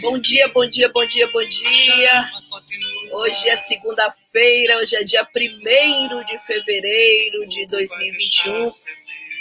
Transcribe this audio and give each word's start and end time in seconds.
Bom 0.00 0.18
dia, 0.18 0.48
bom 0.48 0.68
dia, 0.68 0.88
bom 0.90 1.06
dia, 1.06 1.26
bom 1.32 1.42
dia. 1.46 2.24
Hoje 3.12 3.48
é 3.48 3.56
segunda-feira, 3.56 4.78
hoje 4.78 4.94
é 4.94 5.02
dia 5.02 5.26
1 5.34 6.24
de 6.24 6.38
fevereiro 6.46 7.48
de 7.48 7.66
2021. 7.70 8.68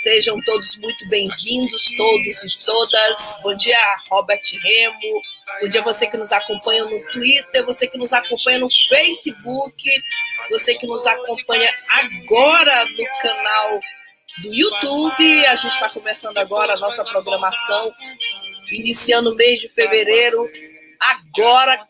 Sejam 0.02 0.40
todos 0.46 0.78
muito 0.78 1.10
bem-vindos, 1.10 1.84
todos 1.96 2.44
e 2.44 2.66
todas. 2.66 3.40
Bom 3.44 3.54
dia, 3.54 3.78
Robert 4.10 4.42
Remo. 4.64 5.22
Bom 5.62 5.70
dia, 5.70 5.82
você 5.82 6.08
que 6.08 6.18
nos 6.18 6.32
acompanha 6.32 6.86
no 6.86 7.12
Twitter, 7.12 7.66
você 7.66 7.88
que 7.88 7.98
nos 7.98 8.14
acompanha 8.14 8.60
no 8.60 8.70
Facebook, 8.88 9.84
você 10.50 10.74
que 10.76 10.88
nos 10.88 11.06
acompanha 11.06 11.70
agora 11.92 12.86
no 12.86 13.22
canal 13.22 13.80
do 14.42 14.54
YouTube. 14.54 15.46
A 15.46 15.56
gente 15.56 15.74
está 15.74 15.90
começando 15.90 16.38
agora 16.38 16.74
a 16.74 16.80
nossa 16.80 17.04
programação, 17.04 17.94
iniciando 18.72 19.32
o 19.32 19.36
mês 19.36 19.60
de 19.60 19.70
fevereiro. 19.70 20.38
Agora, 21.00 21.86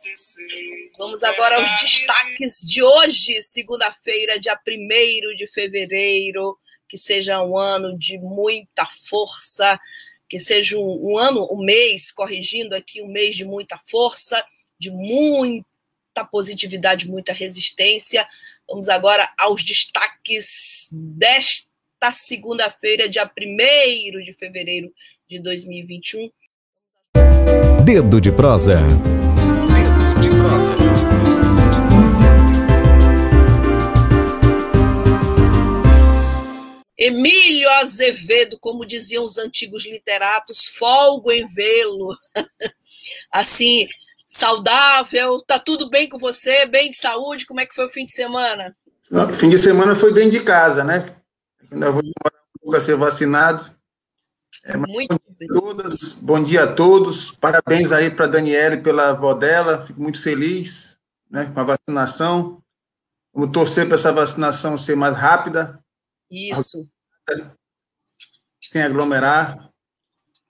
vamos 0.98 1.24
agora 1.24 1.62
aos 1.62 1.82
destaques 1.82 2.60
de 2.62 2.84
hoje, 2.84 3.42
segunda-feira, 3.42 4.40
dia 4.40 4.60
1 4.68 5.36
de 5.36 5.48
fevereiro. 5.48 6.58
Que 6.88 6.98
seja 6.98 7.42
um 7.42 7.58
ano 7.58 7.98
de 7.98 8.20
muita 8.20 8.86
força, 9.08 9.80
que 10.30 10.40
seja 10.40 10.78
um, 10.78 11.12
um 11.12 11.18
ano, 11.18 11.48
um 11.52 11.64
mês, 11.64 12.12
corrigindo 12.12 12.76
aqui, 12.76 13.02
um 13.02 13.08
mês 13.08 13.36
de 13.36 13.46
muita 13.46 13.80
força, 13.88 14.44
de 14.78 14.92
muita 14.92 16.24
positividade, 16.32 17.10
muita 17.10 17.34
resistência. 17.34 18.28
Vamos 18.68 18.90
agora 18.90 19.32
aos 19.40 19.64
destaques 19.64 20.90
desta 20.92 21.73
nesta 22.04 22.12
segunda-feira, 22.12 23.08
dia 23.08 23.24
1 23.26 24.24
de 24.24 24.34
fevereiro 24.34 24.92
de 25.30 25.42
2021. 25.42 26.30
Dedo 27.86 28.20
de 28.20 28.32
prosa. 28.32 28.82
Dedo 28.82 30.20
de 30.20 30.30
prosa. 30.30 30.74
Emílio 36.98 37.70
Azevedo, 37.70 38.58
como 38.60 38.86
diziam 38.86 39.24
os 39.24 39.38
antigos 39.38 39.86
literatos, 39.86 40.66
folgo 40.66 41.32
em 41.32 41.46
vê-lo. 41.48 42.18
assim, 43.32 43.88
saudável, 44.28 45.42
tá 45.42 45.58
tudo 45.58 45.90
bem 45.90 46.10
com 46.10 46.18
você? 46.18 46.66
Bem 46.66 46.92
de 46.92 46.98
saúde? 46.98 47.46
Como 47.46 47.62
é 47.62 47.66
que 47.66 47.76
foi 47.76 47.86
o 47.86 47.90
fim 47.90 48.06
de 48.06 48.12
semana? 48.12 48.76
O 49.10 49.34
fim 49.34 49.50
de 49.50 49.60
semana 49.60 49.96
foi 49.96 50.14
dentro 50.14 50.32
de 50.32 50.42
casa, 50.42 50.84
né? 50.84 51.06
Ainda 51.74 51.90
vou 51.90 52.02
demorar 52.04 52.44
um 52.56 52.60
pouco 52.62 52.78
a 52.78 52.82
ser 52.82 52.96
vacinado. 52.96 53.76
É, 54.64 54.78
muito 54.78 55.10
bom 55.10 55.36
dia, 55.40 55.48
todas, 55.52 56.14
bom 56.14 56.44
dia 56.44 56.64
a 56.64 56.72
todos. 56.72 57.32
Parabéns 57.32 57.92
aí 57.92 58.12
para 58.12 58.26
a 58.26 58.30
Daniela 58.30 58.76
e 58.76 58.82
pela 58.82 59.10
avó 59.10 59.34
dela. 59.34 59.84
Fico 59.84 60.00
muito 60.00 60.22
feliz 60.22 61.00
né, 61.30 61.52
com 61.52 61.60
a 61.60 61.64
vacinação. 61.64 62.62
Vamos 63.34 63.52
torcer 63.52 63.88
para 63.88 63.96
essa 63.96 64.12
vacinação 64.12 64.78
ser 64.78 64.96
mais 64.96 65.18
rápida. 65.18 65.84
Isso. 66.30 66.88
Sem 68.62 68.84
aglomerar. 68.84 69.70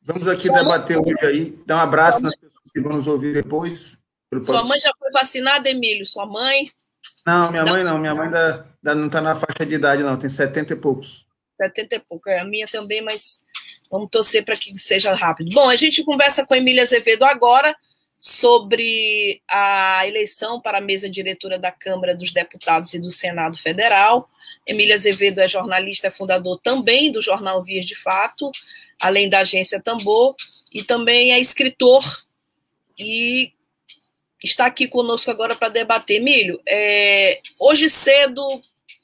Vamos 0.01 0.28
aqui 0.28 0.47
Sua 0.47 0.59
debater 0.59 0.97
mãe... 0.97 1.13
hoje 1.13 1.25
aí. 1.25 1.63
Dar 1.66 1.78
um 1.78 1.79
abraço 1.79 2.19
Sua 2.19 2.23
nas 2.23 2.33
mãe... 2.33 2.39
pessoas 2.41 2.72
que 2.72 2.81
vão 2.81 2.91
nos 2.91 3.07
ouvir 3.07 3.33
depois. 3.33 3.97
Sua 4.44 4.63
mãe 4.66 4.79
já 4.79 4.91
foi 5.00 5.09
vacinada, 5.12 5.69
Emílio? 5.69 6.06
Sua 6.06 6.25
mãe? 6.25 6.66
Não, 7.25 7.50
minha 7.50 7.63
não. 7.63 7.72
mãe 7.72 7.83
não. 7.85 7.97
Minha 7.97 8.13
mãe 8.13 8.25
ainda 8.25 8.72
não 8.83 9.07
está 9.07 9.21
na 9.21 9.35
faixa 9.35 9.66
de 9.66 9.75
idade, 9.75 10.03
não. 10.03 10.17
Tem 10.17 10.29
70 10.29 10.73
e 10.73 10.75
poucos. 10.75 11.25
70 11.61 11.95
e 11.95 11.99
pouco. 11.99 12.29
É 12.29 12.39
a 12.39 12.45
minha 12.45 12.67
também, 12.67 13.01
mas 13.01 13.41
vamos 13.89 14.09
torcer 14.09 14.44
para 14.44 14.55
que 14.55 14.77
seja 14.77 15.13
rápido. 15.13 15.53
Bom, 15.53 15.69
a 15.69 15.75
gente 15.75 16.03
conversa 16.03 16.45
com 16.45 16.53
a 16.53 16.57
Emília 16.57 16.83
Azevedo 16.83 17.23
agora 17.23 17.75
sobre 18.19 19.41
a 19.49 20.07
eleição 20.07 20.61
para 20.61 20.77
a 20.77 20.81
mesa 20.81 21.09
diretora 21.09 21.59
da 21.59 21.71
Câmara 21.71 22.16
dos 22.16 22.31
Deputados 22.31 22.94
e 22.94 22.99
do 22.99 23.11
Senado 23.11 23.57
Federal. 23.57 24.29
Emília 24.66 24.95
Azevedo 24.95 25.39
é 25.39 25.47
jornalista, 25.47 26.07
é 26.07 26.11
fundador 26.11 26.59
também 26.61 27.11
do 27.11 27.21
jornal 27.21 27.61
Vias 27.61 27.85
de 27.85 27.95
Fato, 27.95 28.50
além 29.01 29.27
da 29.27 29.39
agência 29.39 29.81
Tambor, 29.81 30.35
e 30.73 30.83
também 30.83 31.33
é 31.33 31.39
escritor 31.39 32.03
e 32.97 33.51
está 34.44 34.65
aqui 34.65 34.88
conosco 34.88 35.29
agora 35.29 35.55
para 35.55 35.69
debater. 35.69 36.17
Emílio, 36.17 36.61
é, 36.67 37.39
hoje 37.59 37.89
cedo, 37.89 38.41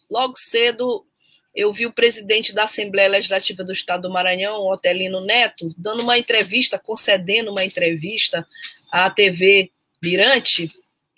logo 0.10 0.34
cedo, 0.38 1.06
eu 1.54 1.72
vi 1.74 1.86
o 1.86 1.94
presidente 1.94 2.54
da 2.54 2.64
Assembleia 2.64 3.10
Legislativa 3.10 3.64
do 3.64 3.72
Estado 3.72 4.04
do 4.04 4.14
Maranhão, 4.14 4.68
Otelino 4.68 5.22
Neto, 5.22 5.74
dando 5.78 6.04
uma 6.04 6.18
entrevista, 6.18 6.80
concedendo 6.80 7.52
uma 7.52 7.64
entrevista 7.64 8.48
à 8.92 9.10
TV 9.10 9.72
Mirante, 10.02 10.70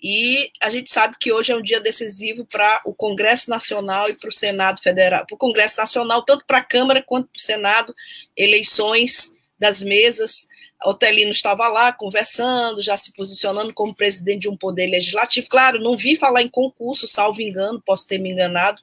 e 0.02 0.50
a 0.60 0.68
gente 0.68 0.90
sabe 0.90 1.16
que 1.20 1.32
hoje 1.32 1.52
é 1.52 1.56
um 1.56 1.62
dia 1.62 1.80
decisivo 1.80 2.44
para 2.44 2.82
o 2.84 2.92
Congresso 2.92 3.48
Nacional 3.48 4.10
e 4.10 4.14
para 4.14 4.28
o 4.28 4.32
Senado 4.32 4.82
Federal, 4.82 5.24
para 5.24 5.34
o 5.36 5.38
Congresso 5.38 5.78
Nacional, 5.78 6.24
tanto 6.24 6.44
para 6.44 6.58
a 6.58 6.64
Câmara 6.64 7.00
quanto 7.06 7.28
para 7.28 7.38
o 7.38 7.40
Senado, 7.40 7.94
eleições 8.36 9.32
das 9.62 9.80
mesas 9.80 10.48
Otelino 10.84 11.30
estava 11.30 11.68
lá 11.68 11.92
conversando, 11.92 12.82
já 12.82 12.96
se 12.96 13.12
posicionando 13.12 13.72
como 13.72 13.94
presidente 13.94 14.40
de 14.42 14.48
um 14.48 14.56
poder 14.56 14.88
legislativo. 14.88 15.48
Claro, 15.48 15.78
não 15.78 15.96
vi 15.96 16.16
falar 16.16 16.42
em 16.42 16.48
concurso, 16.48 17.06
salvo 17.06 17.40
engano, 17.40 17.80
posso 17.80 18.06
ter 18.06 18.18
me 18.18 18.30
enganado, 18.30 18.82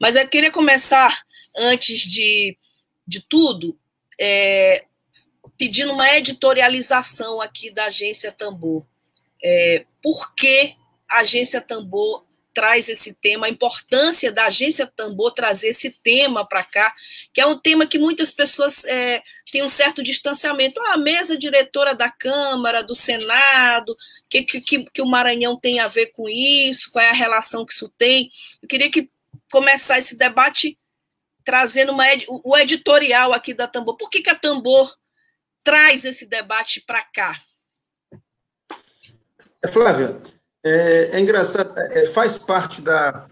mas 0.00 0.16
eu 0.16 0.26
queria 0.28 0.50
começar, 0.50 1.22
antes 1.56 2.00
de, 2.00 2.56
de 3.06 3.20
tudo, 3.20 3.78
é, 4.20 4.84
pedindo 5.56 5.92
uma 5.92 6.16
editorialização 6.16 7.40
aqui 7.40 7.70
da 7.70 7.84
agência 7.84 8.32
Tambor. 8.32 8.84
É, 9.42 9.84
por 10.02 10.34
que 10.34 10.74
a 11.08 11.18
agência 11.18 11.60
Tambor 11.60 12.24
traz 12.58 12.88
esse 12.88 13.14
tema, 13.14 13.46
a 13.46 13.48
importância 13.50 14.32
da 14.32 14.46
agência 14.46 14.84
Tambor 14.84 15.30
trazer 15.30 15.68
esse 15.68 15.92
tema 16.02 16.44
para 16.44 16.64
cá, 16.64 16.92
que 17.32 17.40
é 17.40 17.46
um 17.46 17.56
tema 17.56 17.86
que 17.86 18.00
muitas 18.00 18.32
pessoas 18.32 18.84
é, 18.84 19.22
têm 19.52 19.62
um 19.62 19.68
certo 19.68 20.02
distanciamento. 20.02 20.80
Ah, 20.80 20.94
a 20.94 20.98
mesa 20.98 21.38
diretora 21.38 21.94
da 21.94 22.10
Câmara, 22.10 22.82
do 22.82 22.96
Senado, 22.96 23.96
que, 24.28 24.42
que, 24.42 24.84
que 24.90 25.00
o 25.00 25.06
Maranhão 25.06 25.56
tem 25.56 25.78
a 25.78 25.86
ver 25.86 26.06
com 26.06 26.28
isso, 26.28 26.90
qual 26.90 27.04
é 27.04 27.10
a 27.10 27.12
relação 27.12 27.64
que 27.64 27.72
isso 27.72 27.88
tem. 27.96 28.28
Eu 28.60 28.68
queria 28.68 28.90
que 28.90 29.08
começar 29.52 30.00
esse 30.00 30.16
debate 30.16 30.76
trazendo 31.44 31.92
uma, 31.92 32.06
o 32.26 32.58
editorial 32.58 33.32
aqui 33.32 33.54
da 33.54 33.68
Tambor. 33.68 33.96
Por 33.96 34.10
que, 34.10 34.20
que 34.20 34.30
a 34.30 34.34
Tambor 34.34 34.92
traz 35.62 36.04
esse 36.04 36.26
debate 36.26 36.80
para 36.80 37.04
cá? 37.04 37.40
Flávia, 39.72 40.20
é, 40.64 41.10
é 41.12 41.20
engraçado, 41.20 41.72
é, 41.78 42.06
faz 42.06 42.38
parte 42.38 42.80
da. 42.80 43.26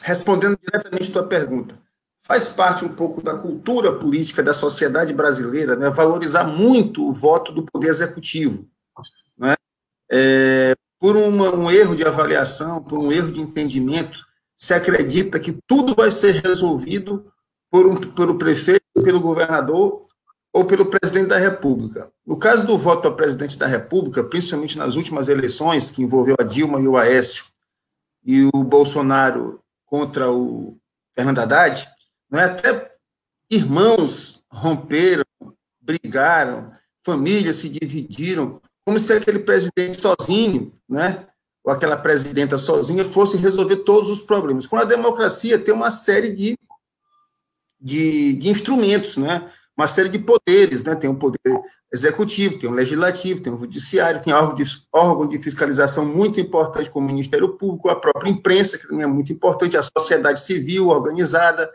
Respondendo 0.00 0.58
diretamente 0.58 1.10
a 1.10 1.12
tua 1.12 1.26
pergunta, 1.26 1.78
faz 2.22 2.48
parte 2.48 2.84
um 2.84 2.94
pouco 2.94 3.20
da 3.20 3.34
cultura 3.34 3.92
política 3.92 4.42
da 4.42 4.54
sociedade 4.54 5.12
brasileira, 5.12 5.76
né, 5.76 5.90
valorizar 5.90 6.44
muito 6.44 7.06
o 7.06 7.12
voto 7.12 7.52
do 7.52 7.64
poder 7.64 7.88
executivo. 7.88 8.66
Né, 9.36 9.54
é, 10.10 10.74
por 10.98 11.16
uma, 11.16 11.54
um 11.54 11.70
erro 11.70 11.94
de 11.94 12.04
avaliação, 12.04 12.82
por 12.82 12.98
um 12.98 13.12
erro 13.12 13.30
de 13.30 13.40
entendimento, 13.40 14.24
se 14.56 14.72
acredita 14.72 15.38
que 15.38 15.58
tudo 15.66 15.94
vai 15.94 16.10
ser 16.10 16.42
resolvido 16.42 17.30
por 17.70 17.86
um, 17.86 17.96
pelo 17.96 18.38
prefeito, 18.38 18.84
pelo 19.02 19.20
governador 19.20 20.02
ou 20.52 20.64
pelo 20.64 20.86
presidente 20.86 21.28
da 21.28 21.38
República. 21.38 22.12
No 22.26 22.36
caso 22.36 22.66
do 22.66 22.76
voto 22.76 23.08
ao 23.08 23.16
presidente 23.16 23.56
da 23.56 23.66
República, 23.66 24.22
principalmente 24.22 24.76
nas 24.76 24.96
últimas 24.96 25.28
eleições, 25.28 25.90
que 25.90 26.02
envolveu 26.02 26.36
a 26.38 26.44
Dilma 26.44 26.80
e 26.80 26.86
o 26.86 26.96
Aécio, 26.96 27.46
e 28.24 28.44
o 28.44 28.62
Bolsonaro 28.62 29.60
contra 29.86 30.30
o 30.30 30.76
Fernando 31.14 31.38
Haddad, 31.38 31.88
não 32.30 32.38
é? 32.38 32.44
até 32.44 32.92
irmãos 33.50 34.42
romperam, 34.48 35.24
brigaram, 35.80 36.70
famílias 37.02 37.56
se 37.56 37.68
dividiram, 37.68 38.60
como 38.84 38.98
se 38.98 39.12
aquele 39.12 39.40
presidente 39.40 40.00
sozinho, 40.00 40.72
né, 40.88 41.26
ou 41.64 41.72
aquela 41.72 41.96
presidenta 41.96 42.58
sozinha, 42.58 43.04
fosse 43.04 43.36
resolver 43.36 43.76
todos 43.76 44.10
os 44.10 44.20
problemas. 44.20 44.66
Com 44.66 44.76
a 44.76 44.84
democracia 44.84 45.58
tem 45.58 45.72
uma 45.72 45.90
série 45.90 46.34
de, 46.34 46.58
de, 47.80 48.34
de 48.34 48.48
instrumentos, 48.48 49.16
né? 49.16 49.50
Uma 49.76 49.88
série 49.88 50.08
de 50.08 50.18
poderes, 50.18 50.82
né? 50.82 50.94
Tem 50.94 51.08
o 51.08 51.14
poder 51.14 51.38
executivo, 51.92 52.58
tem 52.58 52.68
o 52.68 52.74
legislativo, 52.74 53.42
tem 53.42 53.52
o 53.52 53.58
judiciário, 53.58 54.22
tem 54.22 54.32
órgão 54.32 54.54
de, 54.54 54.64
órgão 54.92 55.26
de 55.26 55.38
fiscalização 55.38 56.04
muito 56.04 56.40
importante 56.40 56.90
como 56.90 57.06
o 57.06 57.10
Ministério 57.10 57.56
Público, 57.56 57.88
a 57.88 57.96
própria 57.96 58.30
imprensa, 58.30 58.78
que 58.78 58.86
também 58.86 59.04
é 59.04 59.06
muito 59.06 59.32
importante, 59.32 59.76
a 59.76 59.82
sociedade 59.82 60.40
civil 60.40 60.88
organizada. 60.88 61.70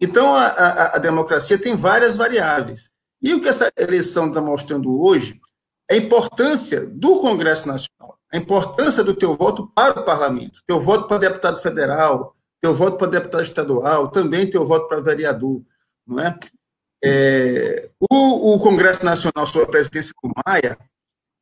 Então, 0.00 0.34
a, 0.34 0.46
a, 0.46 0.96
a 0.96 0.98
democracia 0.98 1.58
tem 1.58 1.74
várias 1.74 2.16
variáveis. 2.16 2.90
E 3.20 3.34
o 3.34 3.40
que 3.40 3.48
essa 3.48 3.70
eleição 3.76 4.28
está 4.28 4.40
mostrando 4.40 5.00
hoje 5.00 5.40
é 5.90 5.94
a 5.94 5.96
importância 5.96 6.86
do 6.86 7.18
Congresso 7.20 7.66
Nacional, 7.66 8.18
a 8.32 8.36
importância 8.36 9.02
do 9.02 9.14
teu 9.14 9.36
voto 9.36 9.66
para 9.74 10.00
o 10.00 10.04
parlamento, 10.04 10.60
teu 10.66 10.78
voto 10.78 11.08
para 11.08 11.18
deputado 11.18 11.60
federal, 11.60 12.36
teu 12.60 12.74
voto 12.74 12.96
para 12.96 13.08
deputado 13.08 13.42
estadual, 13.42 14.08
também 14.08 14.48
teu 14.48 14.64
voto 14.64 14.86
para 14.86 15.00
vereador, 15.00 15.62
não 16.06 16.20
é? 16.20 16.38
É 17.02 17.88
o, 18.10 18.54
o, 18.54 18.58
Congresso 18.58 19.04
Nacional, 19.04 19.46
sob 19.46 19.64
a 19.64 19.68
presidência 19.68 20.12
do 20.22 20.32
Maia, 20.46 20.78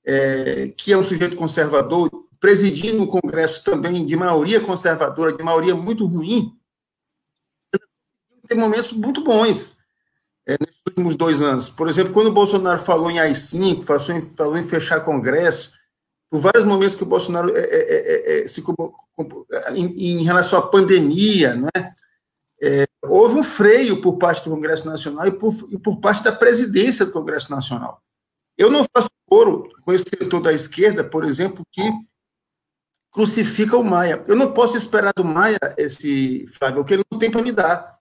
é, 0.05 0.69
que 0.77 0.93
é 0.93 0.99
um 0.99 1.05
sujeito 1.05 1.37
conservador, 1.37 2.11
presidindo 2.39 3.03
um 3.03 3.07
Congresso 3.07 3.65
também 3.65 4.05
de 4.05 4.17
maioria 4.17 4.61
conservadora, 4.61 5.33
de 5.33 5.43
maioria 5.43 5.75
muito 5.75 6.07
ruim, 6.07 6.57
tem 8.47 8.59
momentos 8.59 8.93
muito 8.93 9.23
bons 9.23 9.77
é, 10.47 10.57
nesses 10.61 10.81
últimos 10.89 11.17
dois 11.17 11.43
anos. 11.43 11.69
Por 11.69 11.89
exemplo, 11.89 12.13
quando 12.13 12.29
o 12.29 12.33
Bolsonaro 12.33 12.79
falou 12.79 13.11
em 13.11 13.19
AI-5, 13.19 13.83
falou 13.83 14.23
falou 14.37 14.57
em 14.57 14.65
fechar 14.65 15.01
Congresso, 15.01 15.73
por 16.31 16.41
vários 16.41 16.65
momentos 16.65 16.95
que 16.95 17.03
o 17.03 17.07
Bolsonaro 17.07 17.57
é, 17.57 17.61
é, 17.61 18.43
é 18.45 18.49
se, 18.49 18.63
em, 19.75 20.21
em, 20.21 20.23
relação 20.25 20.59
à 20.59 20.63
pandemia, 20.63 21.55
não 21.55 21.69
é? 21.77 21.93
Houve 23.03 23.39
um 23.39 23.43
freio 23.43 24.01
por 24.01 24.19
parte 24.19 24.45
do 24.45 24.51
Congresso 24.51 24.87
Nacional 24.87 25.27
e 25.27 25.33
por, 25.33 25.55
e 25.71 25.79
por 25.79 26.01
parte 26.01 26.23
da 26.23 26.33
presidência 26.33 27.05
do 27.05 27.13
Congresso 27.13 27.51
Nacional. 27.51 28.03
Eu 28.57 28.71
não 28.71 28.85
faço 28.95 29.11
coro 29.29 29.69
com 29.85 29.93
esse 29.93 30.05
setor 30.09 30.41
da 30.41 30.53
esquerda, 30.53 31.05
por 31.05 31.25
exemplo, 31.25 31.65
que 31.71 31.83
crucifica 33.13 33.77
o 33.77 33.85
Maia. 33.85 34.23
Eu 34.27 34.37
não 34.37 34.53
posso 34.53 34.77
esperar 34.77 35.13
do 35.15 35.25
Maia 35.25 35.59
esse, 35.77 36.47
Flávio, 36.49 36.85
que 36.85 36.95
ele 36.95 37.05
não 37.11 37.19
tem 37.19 37.31
para 37.31 37.43
me 37.43 37.53
dar. 37.53 37.99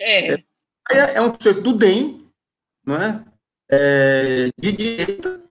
É. 0.00 0.34
é. 0.34 0.44
É 0.90 1.20
um 1.20 1.32
sujeito 1.34 1.60
do 1.60 1.72
DEM, 1.72 2.28
não 2.84 2.96
é? 2.96 3.24
é? 3.70 4.48
de 4.58 4.72
direita, 4.72 5.42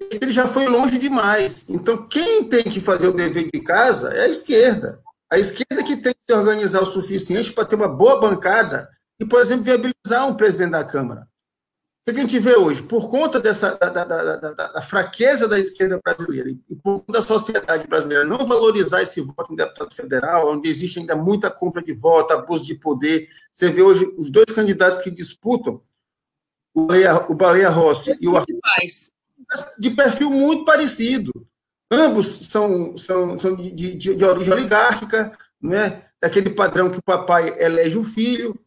ele 0.00 0.32
já 0.32 0.46
foi 0.46 0.66
longe 0.66 0.98
demais. 0.98 1.68
Então, 1.68 2.08
quem 2.08 2.48
tem 2.48 2.64
que 2.64 2.80
fazer 2.80 3.08
o 3.08 3.12
dever 3.12 3.50
de 3.52 3.60
casa 3.60 4.14
é 4.14 4.22
a 4.22 4.28
esquerda. 4.28 5.02
A 5.30 5.38
esquerda 5.38 5.84
que 5.84 5.96
tem 5.96 6.14
que 6.14 6.24
se 6.24 6.32
organizar 6.32 6.80
o 6.80 6.86
suficiente 6.86 7.52
para 7.52 7.64
ter 7.64 7.76
uma 7.76 7.88
boa 7.88 8.20
bancada 8.20 8.88
e, 9.20 9.26
por 9.26 9.40
exemplo, 9.40 9.64
viabilizar 9.64 10.26
um 10.26 10.34
presidente 10.34 10.70
da 10.70 10.84
Câmara. 10.84 11.28
O 12.08 12.10
que 12.10 12.18
a 12.18 12.22
gente 12.22 12.38
vê 12.38 12.56
hoje? 12.56 12.82
Por 12.82 13.10
conta 13.10 13.38
dessa 13.38 13.74
da, 13.74 13.90
da, 13.90 14.04
da, 14.04 14.50
da 14.50 14.82
fraqueza 14.82 15.46
da 15.46 15.58
esquerda 15.58 16.00
brasileira 16.02 16.48
e 16.48 16.74
por 16.76 17.00
conta 17.00 17.12
da 17.12 17.22
sociedade 17.22 17.86
brasileira 17.86 18.24
não 18.24 18.46
valorizar 18.46 19.02
esse 19.02 19.20
voto 19.20 19.52
em 19.52 19.56
deputado 19.56 19.94
federal, 19.94 20.50
onde 20.50 20.70
existe 20.70 20.98
ainda 20.98 21.14
muita 21.14 21.50
compra 21.50 21.82
de 21.82 21.92
voto, 21.92 22.32
abuso 22.32 22.64
de 22.64 22.76
poder, 22.76 23.28
você 23.52 23.68
vê 23.68 23.82
hoje 23.82 24.10
os 24.16 24.30
dois 24.30 24.46
candidatos 24.54 24.98
que 24.98 25.10
disputam, 25.10 25.82
o 26.72 26.86
Baleia, 26.86 27.30
o 27.30 27.34
Baleia 27.34 27.68
Rossi 27.68 28.12
e 28.22 28.26
o 28.26 28.38
Arthur, 28.38 28.56
de 29.78 29.90
perfil 29.90 30.30
muito 30.30 30.64
parecido. 30.64 31.30
Ambos 31.90 32.46
são, 32.46 32.96
são, 32.96 33.38
são 33.38 33.56
de, 33.56 33.70
de, 33.70 34.14
de 34.14 34.24
origem 34.24 34.52
oligárquica, 34.52 35.36
né? 35.60 36.02
daquele 36.20 36.50
padrão 36.50 36.90
que 36.90 36.98
o 36.98 37.02
papai 37.02 37.54
elege 37.58 37.96
o 37.96 38.04
filho, 38.04 38.58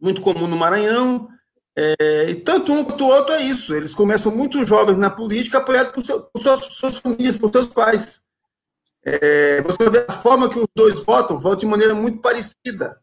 muito 0.00 0.20
comum 0.20 0.46
no 0.46 0.56
Maranhão, 0.56 1.28
é, 1.76 2.30
e 2.30 2.36
tanto 2.36 2.72
um 2.72 2.82
quanto 2.82 3.04
o 3.04 3.08
outro 3.08 3.34
é 3.34 3.42
isso. 3.42 3.74
Eles 3.74 3.94
começam 3.94 4.34
muito 4.34 4.64
jovens 4.64 4.96
na 4.96 5.10
política, 5.10 5.58
apoiados 5.58 5.92
por, 5.92 6.04
seu, 6.04 6.22
por 6.22 6.40
suas, 6.40 6.60
suas, 6.60 6.98
famílias, 6.98 7.36
por 7.36 7.52
seus 7.52 7.68
pais. 7.68 8.22
É, 9.04 9.60
você 9.62 9.88
vê 9.90 10.04
a 10.08 10.12
forma 10.12 10.48
que 10.48 10.58
os 10.58 10.66
dois 10.74 11.00
votam, 11.00 11.38
votam 11.38 11.58
de 11.58 11.66
maneira 11.66 11.94
muito 11.94 12.20
parecida. 12.20 12.98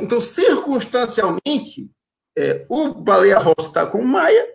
Então, 0.00 0.20
circunstancialmente, 0.20 1.90
é, 2.36 2.64
o 2.68 2.94
Baleia 2.94 3.38
Rossi 3.38 3.68
está 3.68 3.84
com 3.84 3.98
o 3.98 4.06
Maia 4.06 4.46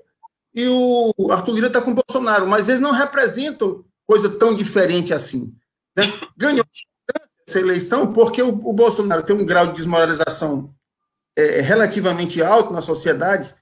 e 0.53 0.67
o 0.67 1.31
Arthur 1.31 1.53
Lira 1.53 1.67
está 1.67 1.81
com 1.81 1.91
o 1.91 1.95
Bolsonaro, 1.95 2.47
mas 2.47 2.67
eles 2.67 2.81
não 2.81 2.91
representam 2.91 3.85
coisa 4.05 4.29
tão 4.29 4.55
diferente 4.55 5.13
assim. 5.13 5.53
Né? 5.95 6.05
Ganhou 6.35 6.65
essa 7.47 7.59
eleição 7.59 8.13
porque 8.13 8.41
o, 8.41 8.49
o 8.49 8.73
Bolsonaro 8.73 9.23
tem 9.23 9.35
um 9.35 9.45
grau 9.45 9.67
de 9.67 9.73
desmoralização 9.73 10.73
é, 11.35 11.61
relativamente 11.61 12.41
alto 12.41 12.73
na 12.73 12.81
sociedade, 12.81 13.53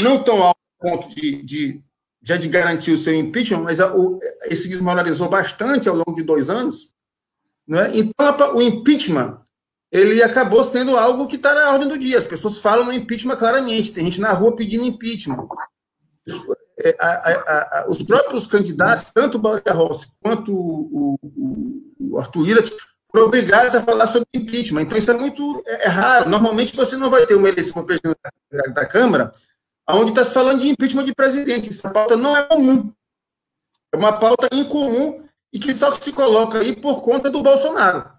não 0.00 0.22
tão 0.22 0.42
alto 0.42 0.58
a 0.80 0.88
ponto 0.88 1.14
de, 1.14 1.42
de 1.42 1.84
já 2.22 2.36
de 2.36 2.48
garantir 2.48 2.92
o 2.92 2.98
seu 2.98 3.14
impeachment, 3.14 3.62
mas 3.62 3.80
a, 3.80 3.94
o, 3.94 4.18
esse 4.44 4.68
desmoralizou 4.68 5.28
bastante 5.28 5.88
ao 5.88 5.96
longo 5.96 6.14
de 6.14 6.22
dois 6.22 6.50
anos. 6.50 6.94
Né? 7.66 7.90
Então, 7.94 8.56
o 8.56 8.62
impeachment 8.62 9.40
ele 9.90 10.22
acabou 10.22 10.64
sendo 10.64 10.96
algo 10.96 11.26
que 11.26 11.36
está 11.36 11.54
na 11.54 11.70
ordem 11.70 11.88
do 11.88 11.98
dia. 11.98 12.18
As 12.18 12.26
pessoas 12.26 12.58
falam 12.58 12.84
no 12.84 12.92
impeachment 12.92 13.36
claramente. 13.36 13.92
Tem 13.92 14.04
gente 14.04 14.20
na 14.20 14.32
rua 14.32 14.54
pedindo 14.54 14.84
impeachment. 14.84 15.46
É, 16.78 17.86
os 17.88 18.02
próprios 18.02 18.46
candidatos, 18.46 19.10
tanto 19.12 19.36
o 19.36 19.40
Baleia 19.40 19.72
Rossi 19.72 20.08
quanto 20.20 20.52
o, 20.54 21.18
o, 21.24 21.80
o 22.00 22.18
Arthur 22.18 22.42
Lira, 22.42 22.64
foram 23.10 23.26
obrigados 23.26 23.74
a 23.74 23.82
falar 23.82 24.06
sobre 24.06 24.28
impeachment. 24.34 24.82
Então, 24.82 24.98
isso 24.98 25.10
é 25.10 25.14
muito 25.14 25.62
é, 25.66 25.86
é 25.86 25.88
raro. 25.88 26.28
Normalmente, 26.28 26.76
você 26.76 26.96
não 26.96 27.08
vai 27.08 27.24
ter 27.24 27.34
uma 27.34 27.48
eleição 27.48 27.84
presidente 27.84 28.18
da, 28.50 28.72
da 28.72 28.86
Câmara 28.86 29.30
onde 29.88 30.10
está 30.10 30.24
se 30.24 30.34
falando 30.34 30.60
de 30.60 30.68
impeachment 30.68 31.04
de 31.04 31.14
presidente. 31.14 31.70
Essa 31.70 31.90
pauta 31.90 32.16
não 32.16 32.36
é 32.36 32.42
comum. 32.42 32.92
É 33.92 33.96
uma 33.96 34.18
pauta 34.18 34.48
incomum 34.52 35.24
e 35.52 35.58
que 35.58 35.72
só 35.72 35.94
se 35.94 36.12
coloca 36.12 36.58
aí 36.58 36.74
por 36.74 37.02
conta 37.02 37.30
do 37.30 37.42
Bolsonaro. 37.42 38.15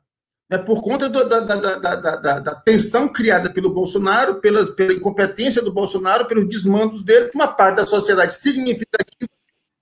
É 0.49 0.57
por 0.57 0.81
conta 0.81 1.09
do, 1.09 1.27
da, 1.27 1.39
da, 1.41 1.75
da, 1.75 2.39
da, 2.39 2.55
tensão 2.55 3.09
criada 3.09 3.49
pelo 3.49 3.69
Bolsonaro, 3.69 4.35
pela, 4.35 4.61
incompetência 4.93 5.61
do 5.61 5.73
Bolsonaro, 5.73 6.25
pelos 6.25 6.47
desmandos 6.47 7.03
dele, 7.03 7.29
uma 7.35 7.49
parte 7.49 7.75
da 7.75 7.85
sociedade 7.85 8.33
significativa, 8.33 9.29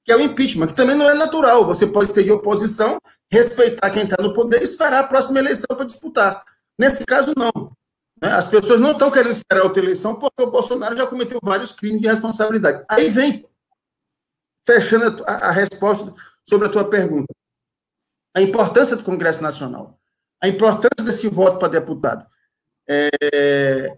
que 0.03 0.11
é 0.11 0.15
o 0.15 0.21
impeachment, 0.21 0.67
que 0.67 0.73
também 0.73 0.95
não 0.95 1.07
é 1.07 1.13
natural. 1.13 1.67
Você 1.67 1.85
pode 1.85 2.11
ser 2.11 2.23
de 2.23 2.31
oposição 2.31 2.97
respeitar 3.31 3.91
quem 3.91 4.03
está 4.03 4.21
no 4.21 4.33
poder 4.33 4.61
e 4.61 4.63
esperar 4.63 5.03
a 5.03 5.07
próxima 5.07 5.37
eleição 5.37 5.67
para 5.75 5.85
disputar. 5.85 6.43
Nesse 6.79 7.05
caso, 7.05 7.33
não. 7.37 7.71
Né? 8.21 8.31
As 8.31 8.47
pessoas 8.47 8.79
não 8.79 8.91
estão 8.91 9.11
querendo 9.11 9.31
esperar 9.31 9.63
outra 9.63 9.83
eleição 9.83 10.15
porque 10.15 10.41
o 10.41 10.51
Bolsonaro 10.51 10.97
já 10.97 11.05
cometeu 11.05 11.39
vários 11.43 11.73
crimes 11.73 12.01
de 12.01 12.07
responsabilidade. 12.07 12.83
Aí 12.89 13.09
vem, 13.09 13.47
fechando 14.65 15.23
a, 15.27 15.49
a 15.49 15.51
resposta 15.51 16.11
sobre 16.43 16.67
a 16.67 16.71
tua 16.71 16.89
pergunta, 16.89 17.33
a 18.35 18.41
importância 18.41 18.95
do 18.95 19.03
Congresso 19.03 19.41
Nacional, 19.41 19.94
a 20.45 20.47
importância 20.47 21.03
desse 21.03 21.27
voto 21.27 21.59
para 21.59 21.67
deputado. 21.67 22.25
É, 22.87 23.97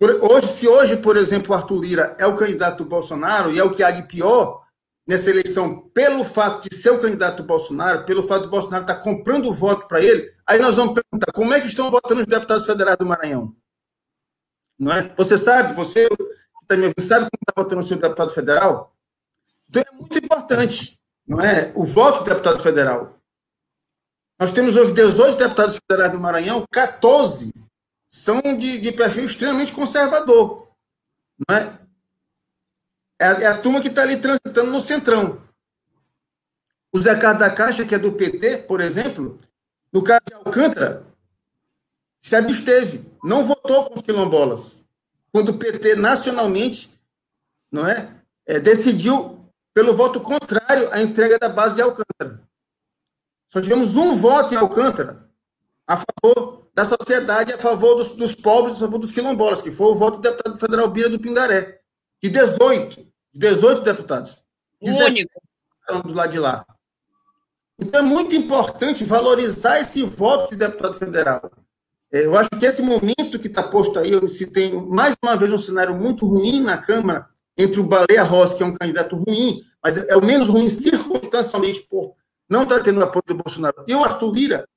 hoje, 0.00 0.48
se 0.48 0.68
hoje, 0.68 0.96
por 0.96 1.16
exemplo, 1.16 1.54
Arthur 1.54 1.80
Lira 1.80 2.16
é 2.18 2.26
o 2.26 2.36
candidato 2.36 2.84
do 2.84 2.88
Bolsonaro 2.88 3.50
e 3.50 3.58
é 3.58 3.64
o 3.64 3.72
que 3.72 3.82
há 3.82 3.90
de 3.90 4.02
pior, 4.02 4.64
nessa 5.06 5.30
eleição 5.30 5.88
pelo 5.94 6.24
fato 6.24 6.68
de 6.68 6.76
ser 6.76 6.90
o 6.90 7.00
candidato 7.00 7.38
do 7.38 7.46
Bolsonaro, 7.46 8.04
pelo 8.04 8.22
fato 8.22 8.42
do 8.42 8.50
Bolsonaro 8.50 8.82
estar 8.82 8.96
comprando 8.96 9.48
o 9.48 9.54
voto 9.54 9.86
para 9.88 10.02
ele, 10.02 10.32
aí 10.46 10.58
nós 10.58 10.76
vamos 10.76 10.94
perguntar 10.94 11.32
como 11.32 11.54
é 11.54 11.60
que 11.60 11.68
estão 11.68 11.90
votando 11.90 12.20
os 12.20 12.26
deputados 12.26 12.66
federais 12.66 12.98
do 12.98 13.06
Maranhão? 13.06 13.54
Não 14.78 14.92
é? 14.92 15.14
Você 15.16 15.38
sabe, 15.38 15.74
você 15.74 16.08
ouvindo, 16.10 17.00
sabe 17.00 17.26
como 17.30 17.40
está 17.48 17.62
votando 17.62 17.80
o 17.80 17.84
seu 17.84 17.96
deputado 17.96 18.32
federal? 18.32 18.94
Então 19.68 19.82
é 19.82 19.94
muito 19.94 20.18
importante, 20.18 20.98
não 21.26 21.40
é? 21.40 21.72
O 21.74 21.84
voto 21.84 22.18
do 22.18 22.28
deputado 22.28 22.58
federal. 22.58 23.15
Nós 24.38 24.52
temos 24.52 24.76
hoje 24.76 24.92
18 24.92 25.38
deputados 25.38 25.78
federais 25.78 26.12
do 26.12 26.20
Maranhão, 26.20 26.64
14 26.70 27.52
são 28.06 28.40
de, 28.40 28.78
de 28.78 28.92
perfil 28.92 29.24
extremamente 29.24 29.72
conservador. 29.72 30.68
Não 31.48 31.56
é? 31.56 31.78
É 33.18 33.26
a, 33.26 33.32
é 33.42 33.46
a 33.46 33.60
turma 33.60 33.80
que 33.80 33.88
está 33.88 34.02
ali 34.02 34.20
transitando 34.20 34.70
no 34.70 34.80
centrão. 34.80 35.42
O 36.92 37.00
Zé 37.00 37.14
Carlos 37.18 37.40
da 37.40 37.50
Caixa, 37.50 37.84
que 37.84 37.94
é 37.94 37.98
do 37.98 38.12
PT, 38.12 38.58
por 38.58 38.80
exemplo, 38.80 39.38
no 39.92 40.02
caso 40.02 40.22
de 40.26 40.34
Alcântara, 40.34 41.04
se 42.20 42.36
absteve, 42.36 43.04
não 43.22 43.44
votou 43.44 43.84
com 43.86 43.94
os 43.94 44.02
quilombolas. 44.02 44.84
Quando 45.32 45.50
o 45.50 45.58
PT 45.58 45.96
nacionalmente 45.96 46.90
não 47.70 47.86
é, 47.86 48.14
é 48.46 48.58
decidiu 48.58 49.46
pelo 49.74 49.94
voto 49.94 50.20
contrário 50.20 50.90
à 50.92 51.02
entrega 51.02 51.38
da 51.38 51.48
base 51.48 51.74
de 51.74 51.82
Alcântara. 51.82 52.45
Só 53.56 53.62
tivemos 53.62 53.96
um 53.96 54.14
voto 54.14 54.52
em 54.52 54.56
Alcântara 54.58 55.30
a 55.86 55.96
favor 55.96 56.68
da 56.74 56.84
sociedade, 56.84 57.54
a 57.54 57.56
favor 57.56 57.94
dos, 57.94 58.14
dos 58.14 58.34
pobres, 58.34 58.76
a 58.76 58.80
favor 58.80 58.98
dos 58.98 59.10
quilombolas, 59.10 59.62
que 59.62 59.70
foi 59.70 59.86
o 59.86 59.94
voto 59.94 60.18
do 60.18 60.20
deputado 60.20 60.58
federal 60.58 60.88
Bira 60.88 61.08
do 61.08 61.18
Pindaré 61.18 61.80
de 62.22 62.28
18, 62.28 63.06
18 63.32 63.80
deputados. 63.80 64.44
Único. 64.82 65.40
Do 66.04 66.12
lado 66.12 66.32
de 66.32 66.38
lá. 66.38 66.66
Então 67.78 68.00
é 68.00 68.02
muito 68.02 68.36
importante 68.36 69.04
valorizar 69.04 69.80
esse 69.80 70.02
voto 70.02 70.50
de 70.50 70.56
deputado 70.56 70.98
federal. 70.98 71.50
É, 72.12 72.26
eu 72.26 72.36
acho 72.36 72.50
que 72.50 72.66
esse 72.66 72.82
momento 72.82 73.38
que 73.38 73.46
está 73.46 73.62
posto 73.62 73.98
aí, 73.98 74.28
se 74.28 74.44
tem 74.44 74.74
mais 74.86 75.16
uma 75.24 75.34
vez 75.34 75.50
um 75.50 75.56
cenário 75.56 75.94
muito 75.94 76.26
ruim 76.26 76.60
na 76.60 76.76
Câmara, 76.76 77.26
entre 77.56 77.80
o 77.80 77.84
Baleia 77.84 78.22
Rossi, 78.22 78.54
que 78.54 78.62
é 78.62 78.66
um 78.66 78.74
candidato 78.74 79.16
ruim, 79.16 79.62
mas 79.82 79.96
é 79.96 80.14
o 80.14 80.22
menos 80.22 80.50
ruim 80.50 80.68
circunstancialmente 80.68 81.80
por 81.80 82.14
não 82.48 82.62
estar 82.62 82.78
tá 82.78 82.84
tendo 82.84 83.02
apoio 83.02 83.24
do 83.26 83.34
Bolsonaro, 83.34 83.84
e 83.86 83.94
o 83.94 84.04
Arthur 84.04 84.32
Lira, 84.32 84.68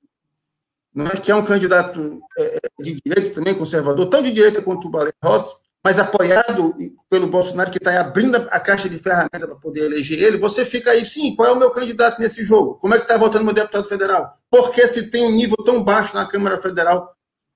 não 0.94 1.06
é, 1.06 1.10
que 1.10 1.30
é 1.30 1.34
um 1.34 1.44
candidato 1.44 2.20
é, 2.36 2.56
é, 2.56 2.82
de 2.82 3.00
direita 3.04 3.34
também, 3.34 3.54
conservador, 3.54 4.08
tão 4.08 4.22
de 4.22 4.32
direita 4.32 4.60
quanto 4.60 4.88
o 4.88 4.90
Baleia 4.90 5.14
Rossi, 5.22 5.54
mas 5.82 5.98
apoiado 5.98 6.74
pelo 7.08 7.28
Bolsonaro, 7.28 7.70
que 7.70 7.78
está 7.78 7.98
abrindo 8.00 8.36
a 8.36 8.60
caixa 8.60 8.88
de 8.88 8.98
ferramentas 8.98 9.46
para 9.46 9.54
poder 9.54 9.86
eleger 9.86 10.20
ele, 10.20 10.36
você 10.36 10.64
fica 10.64 10.90
aí, 10.90 11.06
sim, 11.06 11.34
qual 11.34 11.48
é 11.48 11.52
o 11.52 11.58
meu 11.58 11.70
candidato 11.70 12.20
nesse 12.20 12.44
jogo? 12.44 12.74
Como 12.74 12.94
é 12.94 12.98
que 12.98 13.04
está 13.04 13.16
votando 13.16 13.44
meu 13.44 13.54
deputado 13.54 13.88
federal? 13.88 14.36
Por 14.50 14.72
que 14.72 14.86
se 14.86 15.10
tem 15.10 15.24
um 15.24 15.32
nível 15.32 15.56
tão 15.64 15.82
baixo 15.82 16.14
na 16.14 16.26
Câmara 16.26 16.58
Federal 16.58 17.14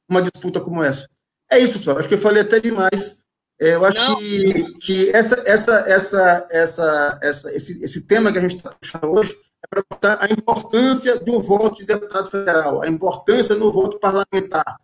uma 0.09 0.23
disputa 0.23 0.61
como 0.61 0.83
essa? 0.83 1.06
É 1.50 1.59
isso, 1.59 1.78
pessoal. 1.78 1.99
Acho 1.99 2.09
que 2.09 2.14
eu 2.14 2.18
falei 2.18 2.42
até 2.42 2.59
demais. 2.61 3.23
É, 3.61 3.75
eu 3.75 3.85
acho 3.85 4.16
que, 4.18 4.73
que 4.80 5.11
essa, 5.11 5.42
essa, 5.44 5.85
essa, 5.87 6.47
essa, 6.50 7.18
essa, 7.23 7.54
esse, 7.54 7.85
esse 7.85 8.06
tema 8.06 8.33
que 8.33 8.38
a 8.38 8.40
gente 8.40 8.56
está 8.56 8.71
puxando 8.71 9.18
hoje 9.18 9.37
é 9.64 9.66
para 9.66 9.83
botar 9.88 10.18
a 10.21 10.30
importância 10.30 11.18
de 11.18 11.30
um 11.30 11.40
voto 11.40 11.78
de 11.78 11.87
deputado 11.87 12.30
federal, 12.30 12.83
a 12.83 12.88
importância 12.88 13.54
no 13.54 13.73
voto 13.73 13.99
parlamentar. 13.99 14.78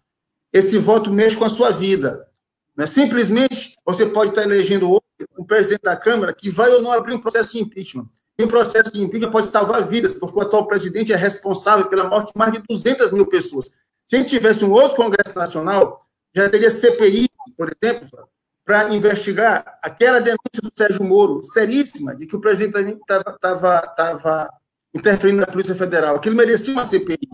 Esse 0.53 0.79
voto 0.79 1.13
mexe 1.13 1.37
com 1.37 1.45
a 1.45 1.51
sua 1.51 1.71
vida. 1.71 2.27
Né? 2.75 2.87
Simplesmente, 2.87 3.77
você 3.85 4.07
pode 4.07 4.31
estar 4.31 4.43
elegendo 4.43 4.91
hoje 4.91 5.29
um 5.39 5.45
presidente 5.45 5.83
da 5.83 5.97
Câmara 5.97 6.33
que 6.33 6.49
vai 6.49 6.71
ou 6.71 6.81
não 6.81 6.91
abrir 6.91 7.15
um 7.15 7.21
processo 7.21 7.53
de 7.53 7.61
impeachment. 7.61 8.09
E 8.39 8.43
o 8.43 8.49
processo 8.49 8.91
de 8.91 9.03
impeachment 9.03 9.31
pode 9.31 9.49
salvar 9.49 9.87
vidas, 9.87 10.15
porque 10.15 10.39
o 10.39 10.43
atual 10.43 10.67
presidente 10.67 11.13
é 11.13 11.17
responsável 11.17 11.87
pela 11.89 12.09
morte 12.09 12.33
de 12.33 12.39
mais 12.39 12.53
de 12.53 12.63
200 12.67 13.13
mil 13.13 13.27
pessoas. 13.27 13.67
Se 14.09 14.17
a 14.17 14.19
gente 14.19 14.31
tivesse 14.31 14.65
um 14.65 14.73
outro 14.73 14.97
Congresso 14.97 15.39
Nacional, 15.39 16.07
já 16.35 16.49
teria 16.49 16.71
CPI, 16.71 17.29
por 17.57 17.71
exemplo, 17.71 18.29
para 18.65 18.95
investigar 18.95 19.79
aquela 19.83 20.21
denúncia 20.21 20.63
do 20.63 20.71
Sérgio 20.73 21.05
Moro, 21.05 21.45
seríssima, 21.45 22.17
de 22.17 22.27
que 22.27 22.35
o 22.35 22.41
presidente 22.41 22.99
estava 22.99 24.51
interferindo 24.95 25.41
na 25.41 25.47
Polícia 25.47 25.75
Federal. 25.75 26.17
Aquilo 26.17 26.37
merecia 26.37 26.73
uma 26.73 26.85
CPI. 26.85 27.29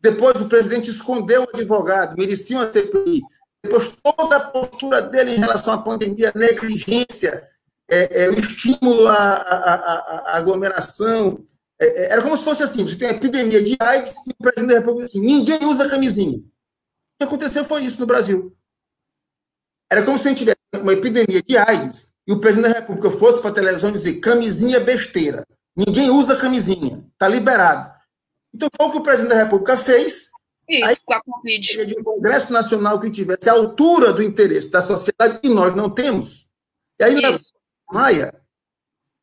Depois 0.00 0.40
o 0.40 0.48
presidente 0.48 0.90
escondeu 0.90 1.42
o 1.44 1.48
advogado, 1.54 2.16
merecia 2.16 2.58
uma 2.58 2.72
CPI. 2.72 3.22
Depois, 3.62 3.92
toda 4.02 4.36
a 4.36 4.40
postura 4.40 5.02
dele 5.02 5.32
em 5.32 5.38
relação 5.38 5.74
à 5.74 5.78
pandemia, 5.78 6.32
negligência, 6.34 7.48
é, 7.88 8.24
é, 8.24 8.30
o 8.30 8.38
estímulo 8.38 9.06
à, 9.06 9.14
à, 9.14 10.32
à 10.32 10.36
aglomeração. 10.36 11.44
É, 11.80 11.86
é, 11.86 12.12
era 12.12 12.22
como 12.22 12.36
se 12.36 12.44
fosse 12.44 12.62
assim: 12.62 12.84
você 12.86 12.96
tem 12.96 13.08
a 13.08 13.12
epidemia 13.12 13.62
de 13.62 13.76
AIDS 13.78 14.14
e 14.26 14.30
o 14.30 14.42
presidente 14.42 14.72
da 14.72 14.78
República 14.78 15.04
assim, 15.04 15.20
ninguém 15.20 15.64
usa 15.64 15.88
camisinha. 15.88 16.38
O 16.38 16.42
que 17.18 17.24
aconteceu 17.24 17.64
foi 17.64 17.84
isso 17.84 18.00
no 18.00 18.06
Brasil. 18.06 18.56
Era 19.90 20.04
como 20.04 20.18
se 20.18 20.26
a 20.26 20.30
gente 20.30 20.38
tivesse 20.38 20.58
uma 20.74 20.92
epidemia 20.92 21.42
de 21.42 21.56
AIDS 21.56 22.12
e 22.26 22.32
o 22.32 22.40
presidente 22.40 22.72
da 22.72 22.80
República 22.80 23.10
fosse 23.10 23.40
para 23.40 23.50
a 23.50 23.54
televisão 23.54 23.92
dizer 23.92 24.14
camisinha 24.14 24.78
é 24.78 24.80
besteira. 24.80 25.46
Ninguém 25.76 26.10
usa 26.10 26.36
camisinha. 26.36 27.04
Está 27.12 27.28
liberado. 27.28 27.94
Então, 28.54 28.68
foi 28.74 28.86
o 28.86 28.92
que 28.92 28.98
o 28.98 29.02
presidente 29.02 29.30
da 29.30 29.42
República 29.42 29.76
fez 29.76 30.30
isso, 30.68 30.84
Aí, 30.84 30.96
com 31.04 31.14
a 31.14 31.22
Covid. 31.22 31.86
De 31.86 31.98
um 31.98 32.02
Congresso 32.02 32.52
Nacional 32.52 32.98
que 32.98 33.10
tivesse 33.10 33.48
a 33.48 33.52
altura 33.52 34.12
do 34.12 34.22
interesse 34.22 34.70
da 34.70 34.80
sociedade, 34.80 35.38
e 35.42 35.48
nós 35.48 35.74
não 35.74 35.88
temos. 35.88 36.46
E 36.98 37.04
aí, 37.04 37.14
Isso. 37.14 37.52
na 37.88 38.00
Maia, 38.00 38.34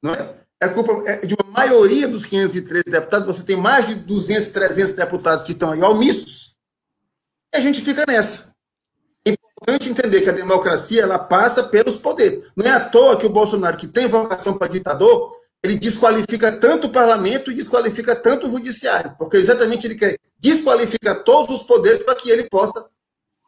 não 0.02 0.14
é? 0.14 0.36
é 0.62 0.70
culpa 0.70 1.04
é 1.06 1.18
de 1.26 1.36
uma 1.36 1.52
maioria 1.52 2.08
dos 2.08 2.26
513 2.26 2.86
deputados, 2.86 3.26
você 3.26 3.44
tem 3.44 3.58
mais 3.58 3.88
de 3.88 3.96
200, 3.96 4.48
300 4.50 4.94
deputados 4.94 5.44
que 5.44 5.52
estão 5.52 5.72
aí 5.72 5.82
omissos, 5.82 6.56
e 7.54 7.58
a 7.58 7.60
gente 7.60 7.82
fica 7.82 8.06
nessa. 8.08 8.54
É 9.26 9.32
importante 9.32 9.90
entender 9.90 10.22
que 10.22 10.30
a 10.30 10.34
democracia 10.34 11.04
ela 11.04 11.20
passa 11.20 11.64
pelos 11.64 11.98
poderes. 11.98 12.46
Não 12.56 12.66
é 12.66 12.70
à 12.70 12.90
toa 12.90 13.18
que 13.18 13.26
o 13.26 13.30
Bolsonaro, 13.30 13.76
que 13.76 13.88
tem 13.88 14.08
vocação 14.08 14.58
para 14.58 14.68
ditador, 14.68 15.36
ele 15.64 15.80
desqualifica 15.80 16.52
tanto 16.52 16.88
o 16.88 16.92
parlamento 16.92 17.50
e 17.50 17.56
desqualifica 17.56 18.14
tanto 18.14 18.48
o 18.48 18.50
judiciário, 18.50 19.16
porque 19.18 19.38
exatamente 19.38 19.88
ele 19.88 19.96
quer 19.96 20.20
desqualificar 20.38 21.24
todos 21.24 21.62
os 21.62 21.66
poderes 21.66 22.00
para 22.00 22.16
que 22.16 22.30
ele 22.30 22.50
possa, 22.50 22.90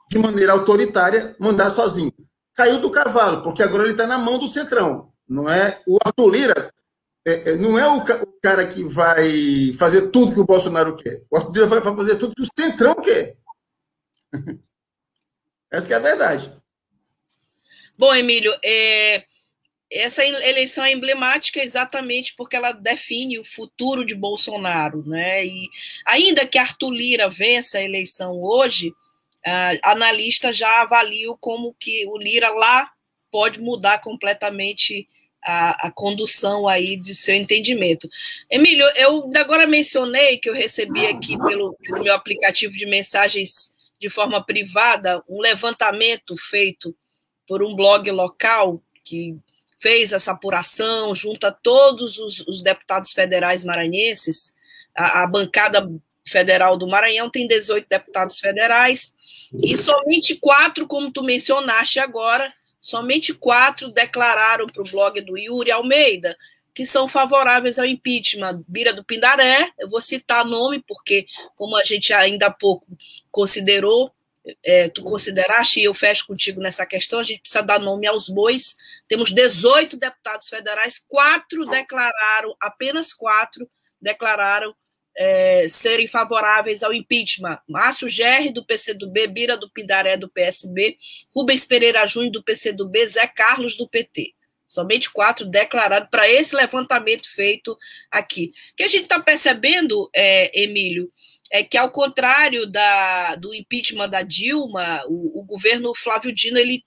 de 0.10 0.18
maneira 0.18 0.54
autoritária, 0.54 1.36
mandar 1.38 1.70
sozinho. 1.70 2.14
Caiu 2.54 2.80
do 2.80 2.90
cavalo, 2.90 3.44
porque 3.44 3.62
agora 3.62 3.84
ele 3.84 3.92
está 3.92 4.08
na 4.08 4.18
mão 4.18 4.40
do 4.40 4.48
Centrão. 4.48 5.10
Não 5.28 5.50
é 5.50 5.82
o 5.86 5.98
Arthur 6.06 6.30
Lira, 6.30 6.74
é, 7.28 7.50
é, 7.50 7.56
não 7.58 7.78
é 7.78 7.86
o, 7.86 7.98
o, 7.98 8.40
cara 8.42 8.66
que 8.66 8.82
vai 8.84 9.74
fazer 9.74 10.10
tudo 10.10 10.34
que 10.34 10.40
o 10.40 10.46
Bolsonaro 10.46 10.96
quer. 10.96 11.22
O 11.30 11.36
Arthur 11.36 11.54
Lira 11.54 11.68
vai 11.68 11.82
fazer 11.82 12.16
tudo 12.16 12.36
que 12.36 12.44
o 12.44 12.48
Centrão 12.56 12.96
quer. 12.96 13.36
Essa 15.70 15.94
é 15.94 15.96
a 15.98 16.00
verdade. 16.00 16.54
Bom, 17.98 18.14
Emílio, 18.14 18.54
é, 18.64 19.26
essa 19.92 20.26
eleição 20.26 20.84
é 20.84 20.92
emblemática 20.92 21.64
exatamente 21.64 22.34
porque 22.36 22.56
ela 22.56 22.72
define 22.72 23.38
o 23.38 23.46
futuro 23.46 24.04
de 24.04 24.16
Bolsonaro, 24.16 25.08
né? 25.08 25.46
E 25.46 25.70
ainda 26.06 26.46
que 26.46 26.58
Arthur 26.58 26.92
Lira 26.92 27.30
vença 27.30 27.78
a 27.78 27.84
eleição 27.84 28.40
hoje, 28.42 28.90
uh, 28.90 29.80
analistas 29.84 30.58
já 30.58 30.82
avaliam 30.82 31.38
como 31.40 31.76
que 31.80 32.06
o 32.08 32.18
Lira 32.18 32.50
lá 32.50 32.92
pode 33.32 33.60
mudar 33.60 34.00
completamente 34.00 35.08
a, 35.44 35.88
a, 35.88 35.92
condução 35.92 36.68
aí 36.68 36.98
de 36.98 37.14
seu 37.14 37.36
entendimento. 37.36 38.10
Emílio, 38.50 38.86
eu 38.96 39.30
agora 39.36 39.68
mencionei 39.68 40.40
que 40.40 40.50
eu 40.50 40.54
recebi 40.54 41.06
aqui 41.06 41.38
pelo, 41.38 41.76
pelo 41.76 42.04
meu 42.04 42.16
aplicativo 42.16 42.74
de 42.74 42.86
mensagens 42.88 43.76
de 44.00 44.10
forma 44.10 44.44
privada 44.44 45.24
um 45.30 45.40
levantamento 45.40 46.36
feito 46.36 46.96
por 47.48 47.62
um 47.62 47.76
blog 47.76 48.10
local 48.10 48.82
que 49.04 49.38
fez 49.86 50.12
essa 50.12 50.32
apuração, 50.32 51.14
junta 51.14 51.52
todos 51.52 52.18
os, 52.18 52.40
os 52.48 52.64
deputados 52.64 53.14
federais 53.14 53.64
maranhenses, 53.64 54.52
a, 54.96 55.22
a, 55.22 55.28
bancada 55.28 55.88
federal 56.28 56.76
do 56.76 56.88
Maranhão 56.88 57.30
tem 57.30 57.48
18 57.48 57.86
deputados 57.88 58.40
federais, 58.40 59.14
e 59.64 59.78
somente 59.78 60.34
quatro, 60.38 60.88
como 60.88 61.12
tu 61.12 61.22
mencionaste 61.22 62.00
agora, 62.00 62.52
somente 62.82 63.32
quatro 63.32 63.92
declararam 63.92 64.66
para 64.66 64.82
o 64.82 64.90
blog 64.90 65.22
do 65.22 65.38
Yuri 65.38 65.70
Almeida 65.70 66.36
que 66.74 66.84
são 66.84 67.08
favoráveis 67.08 67.80
ao 67.80 67.86
impeachment. 67.86 68.62
Bira 68.68 68.94
do 68.94 69.04
Pindaré, 69.04 69.70
eu 69.80 69.88
vou 69.88 70.02
citar 70.02 70.44
nome, 70.44 70.84
porque, 70.86 71.26
como 71.56 71.78
a 71.78 71.86
gente 71.86 72.12
ainda 72.12 72.48
há 72.48 72.52
pouco 72.52 72.88
considerou, 73.32 74.12
é, 74.64 74.90
tu 74.90 75.02
consideraste, 75.04 75.80
e 75.80 75.86
eu 75.86 75.94
fecho 75.94 76.28
contigo 76.28 76.62
nessa 76.62 76.86
questão, 76.86 77.20
a 77.20 77.24
gente 77.24 77.42
precisa 77.42 77.64
dar 77.64 77.80
nome 77.80 78.06
aos 78.08 78.30
bois. 78.30 78.76
Temos 79.08 79.32
18 79.32 79.98
deputados 79.98 80.48
federais, 80.48 81.00
quatro 81.08 81.66
declararam, 81.66 82.56
apenas 82.60 83.14
quatro 83.14 83.70
declararam 84.02 84.76
é, 85.18 85.68
serem 85.68 86.08
favoráveis 86.08 86.84
ao 86.84 86.94
impeachment. 86.94 87.60
Márcio 87.68 88.10
Gerri, 88.10 88.52
do 88.52 88.66
PCdoB, 88.66 89.28
Bira 89.28 89.58
do 89.58 89.70
Pindaré, 89.70 90.18
do 90.18 90.30
PSB, 90.30 90.98
Rubens 91.34 91.66
Pereira 91.66 92.06
Júnior, 92.06 92.32
do 92.32 92.44
PCdoB, 92.44 93.08
Zé 93.08 93.28
Carlos, 93.28 93.78
do 93.78 93.88
PT. 93.88 94.34
Somente 94.68 95.12
quatro 95.12 95.46
declararam 95.46 96.08
para 96.08 96.28
esse 96.28 96.56
levantamento 96.56 97.32
feito 97.34 97.78
aqui. 98.12 98.52
O 98.74 98.76
que 98.76 98.84
a 98.84 98.88
gente 98.88 99.04
está 99.04 99.20
percebendo, 99.20 100.10
é, 100.14 100.52
Emílio, 100.60 101.10
é 101.52 101.64
que, 101.64 101.78
ao 101.78 101.92
contrário 101.92 102.66
da, 102.66 103.36
do 103.36 103.54
impeachment 103.54 104.10
da 104.10 104.24
Dilma, 104.24 105.04
o, 105.08 105.40
o 105.40 105.44
governo 105.44 105.94
Flávio 105.96 106.34
Dino 106.34 106.58
ele 106.58 106.84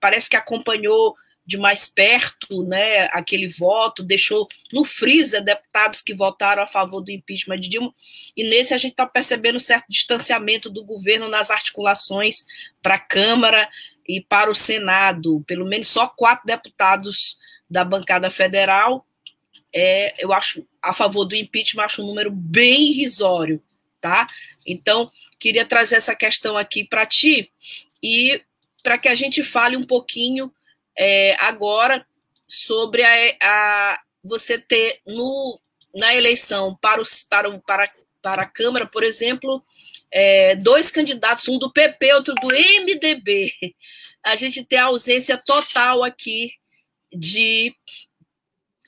parece 0.00 0.28
que 0.28 0.36
acompanhou 0.36 1.16
de 1.44 1.56
mais 1.56 1.88
perto 1.88 2.62
né, 2.64 3.08
aquele 3.12 3.48
voto, 3.48 4.02
deixou 4.02 4.48
no 4.72 4.84
freezer 4.84 5.42
deputados 5.42 6.00
que 6.00 6.14
votaram 6.14 6.62
a 6.62 6.66
favor 6.66 7.00
do 7.00 7.10
impeachment 7.10 7.58
de 7.60 7.68
Dilma, 7.68 7.92
e 8.36 8.48
nesse 8.48 8.72
a 8.74 8.78
gente 8.78 8.92
está 8.92 9.06
percebendo 9.06 9.56
um 9.56 9.60
certo 9.60 9.86
distanciamento 9.88 10.70
do 10.70 10.84
governo 10.84 11.28
nas 11.28 11.50
articulações 11.50 12.44
para 12.80 12.94
a 12.94 13.00
Câmara 13.00 13.68
e 14.06 14.20
para 14.20 14.50
o 14.50 14.54
Senado. 14.54 15.42
Pelo 15.46 15.66
menos 15.66 15.88
só 15.88 16.06
quatro 16.06 16.46
deputados 16.46 17.38
da 17.68 17.84
bancada 17.84 18.30
federal, 18.30 19.06
é, 19.74 20.14
eu 20.18 20.32
acho, 20.32 20.66
a 20.82 20.92
favor 20.92 21.24
do 21.24 21.34
impeachment, 21.34 21.84
acho 21.84 22.02
um 22.02 22.06
número 22.06 22.30
bem 22.30 22.92
irrisório 22.92 23.62
tá? 24.02 24.26
Então, 24.66 25.10
queria 25.38 25.64
trazer 25.64 25.94
essa 25.94 26.14
questão 26.14 26.58
aqui 26.58 26.84
para 26.84 27.06
ti 27.06 27.50
e 28.02 28.42
para 28.82 28.98
que 28.98 29.08
a 29.08 29.14
gente 29.14 29.44
fale 29.44 29.76
um 29.76 29.86
pouquinho 29.86 30.52
é, 30.96 31.34
agora 31.38 32.06
sobre 32.46 33.02
a, 33.02 33.36
a, 33.42 34.00
você 34.22 34.58
ter 34.58 35.00
no, 35.06 35.60
na 35.94 36.14
eleição 36.14 36.76
para, 36.80 37.00
os, 37.00 37.24
para, 37.24 37.48
o, 37.48 37.60
para, 37.60 37.90
para 38.20 38.42
a 38.42 38.48
Câmara, 38.48 38.86
por 38.86 39.02
exemplo, 39.02 39.64
é, 40.10 40.54
dois 40.56 40.90
candidatos, 40.90 41.48
um 41.48 41.58
do 41.58 41.72
PP, 41.72 42.14
outro 42.14 42.34
do 42.34 42.48
MDB. 42.48 43.52
A 44.22 44.36
gente 44.36 44.64
tem 44.64 44.78
a 44.78 44.84
ausência 44.84 45.36
total 45.44 46.04
aqui 46.04 46.52
de 47.12 47.74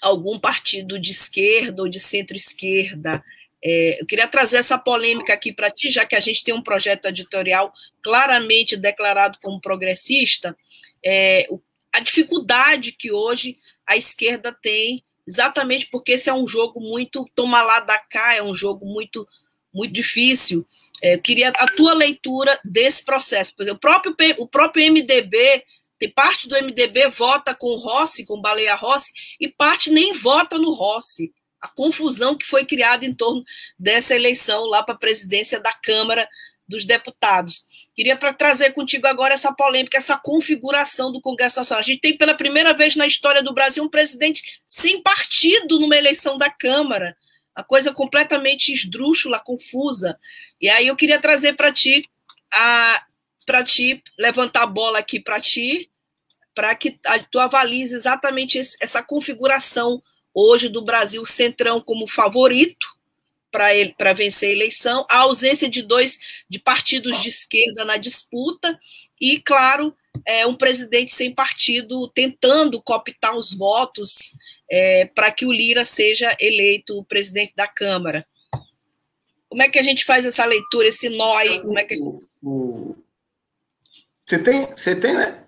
algum 0.01 0.39
partido 0.39 0.99
de 0.99 1.11
esquerda 1.11 1.83
ou 1.83 1.89
de 1.89 1.99
centro-esquerda 1.99 3.25
É, 3.67 3.99
eu 3.99 4.07
queria 4.07 4.29
trazer 4.29 4.59
essa 4.59 4.77
polêmica 4.77 5.33
aqui 5.33 5.51
para 5.51 5.71
ti, 5.71 5.91
já 5.91 6.05
que 6.05 6.15
a 6.15 6.21
gente 6.21 6.45
tem 6.45 6.53
um 6.53 6.63
projeto 6.63 7.07
editorial 7.07 7.73
claramente 8.03 8.77
declarado 8.77 9.39
como 9.43 9.59
progressista, 9.59 10.55
é, 11.03 11.47
a 11.95 12.01
dificuldade 12.01 12.91
que 12.91 13.13
hoje 13.13 13.57
a 13.87 13.97
esquerda 13.97 14.53
tem, 14.53 15.05
exatamente 15.27 15.87
porque 15.87 16.13
esse 16.13 16.29
é 16.29 16.35
um 16.35 16.47
jogo 16.47 16.81
muito 16.81 17.25
toma 17.35 17.63
lá 17.63 17.79
da 17.79 17.99
cá, 17.99 18.35
é 18.35 18.43
um 18.43 18.55
jogo 18.55 18.85
muito 18.85 19.27
muito 19.73 19.93
difícil. 19.93 20.67
É, 21.03 21.19
queria 21.19 21.49
a 21.49 21.67
tua 21.67 21.95
leitura 21.95 22.59
desse 22.65 23.05
processo. 23.05 23.55
Por 23.57 23.65
exemplo, 23.65 23.77
o 23.77 23.81
próprio, 23.81 24.15
o 24.39 24.47
próprio 24.47 24.93
MDB, 24.93 25.65
tem 25.99 26.09
parte 26.09 26.49
do 26.49 26.55
MDB 26.55 27.09
vota 27.09 27.55
com 27.55 27.69
o 27.69 27.77
Rossi, 27.77 28.25
com 28.25 28.41
Baleia 28.41 28.77
Rossi, 28.77 29.13
e 29.41 29.49
parte 29.49 29.91
nem 29.91 30.13
vota 30.13 30.59
no 30.59 30.73
Rossi 30.73 31.33
a 31.61 31.69
confusão 31.69 32.37
que 32.37 32.45
foi 32.45 32.67
criada 32.67 33.07
em 33.07 33.15
torno 33.15 33.43
dessa 33.79 34.15
eleição 34.15 34.65
lá 34.67 34.83
para 34.83 34.95
a 34.95 34.99
presidência 34.99 35.59
da 35.59 35.73
Câmara 35.73 36.29
dos 36.66 36.85
Deputados. 36.85 37.64
Queria 37.94 38.16
para 38.16 38.33
trazer 38.33 38.73
contigo 38.73 39.06
agora 39.06 39.35
essa 39.35 39.52
polêmica, 39.52 39.99
essa 39.99 40.16
configuração 40.16 41.12
do 41.12 41.21
Congresso 41.21 41.59
Nacional. 41.61 41.80
A 41.80 41.85
gente 41.85 42.00
tem 42.00 42.16
pela 42.16 42.35
primeira 42.35 42.73
vez 42.73 42.97
na 42.97 43.06
história 43.06 43.42
do 43.42 43.54
Brasil 43.54 43.85
um 43.85 43.88
presidente 43.88 44.42
sem 44.66 45.02
partido 45.02 45.78
numa 45.78 45.97
eleição 45.97 46.37
da 46.37 46.50
Câmara. 46.50 47.16
A 47.54 47.62
coisa 47.62 47.92
completamente 47.92 48.73
esdrúxula, 48.73 49.38
confusa. 49.38 50.18
E 50.61 50.68
aí 50.68 50.88
eu 50.88 50.97
queria 50.97 51.21
trazer 51.21 51.54
para 51.54 51.73
ti 51.73 52.02
a 52.52 53.04
para 53.47 53.62
ti 53.62 54.02
levantar 54.18 54.62
a 54.62 54.66
bola 54.66 55.00
aqui 55.00 55.21
para 55.21 55.38
ti, 55.38 55.90
para 56.54 56.75
que 56.75 56.99
tu 57.30 57.38
avalize 57.38 57.94
exatamente 57.94 58.59
essa 58.80 59.02
configuração 59.02 60.02
hoje 60.33 60.71
do 60.71 60.83
Brasil 60.83 61.26
centrão 61.26 61.78
como 61.78 62.09
favorito 62.09 62.94
para 63.55 64.13
vencer 64.13 64.49
a 64.49 64.53
eleição, 64.53 65.07
a 65.09 65.19
ausência 65.19 65.69
de 65.69 65.81
dois 65.81 66.19
de 66.49 66.59
partidos 66.59 67.23
de 67.23 67.29
esquerda 67.29 67.85
na 67.85 67.97
disputa 67.97 68.77
e, 69.21 69.41
claro, 69.41 69.95
é, 70.27 70.45
um 70.45 70.57
presidente 70.57 71.15
sem 71.15 71.33
partido 71.33 72.09
tentando 72.09 72.83
cooptar 72.83 73.37
os 73.37 73.55
votos 73.55 74.35
é, 74.69 75.05
para 75.07 75.31
que 75.31 75.47
o 75.47 75.53
Lira 75.53 75.85
seja 75.85 76.37
eleito 76.41 77.05
presidente 77.05 77.55
da 77.55 77.69
Câmara. 77.69 78.27
Como 79.49 79.63
é 79.63 79.69
que 79.69 79.79
a 79.79 79.83
gente 79.85 80.05
faz 80.05 80.27
essa 80.27 80.45
leitura, 80.45 80.89
esse 80.89 81.09
nó 81.09 81.37
aí? 81.37 81.63
Como 81.63 81.79
é 81.79 81.85
que 81.85 81.95
gente... 81.95 82.27
Você 84.27 84.39
tem, 84.39 84.67
você 84.67 84.97
tem, 84.97 85.15
né? 85.15 85.45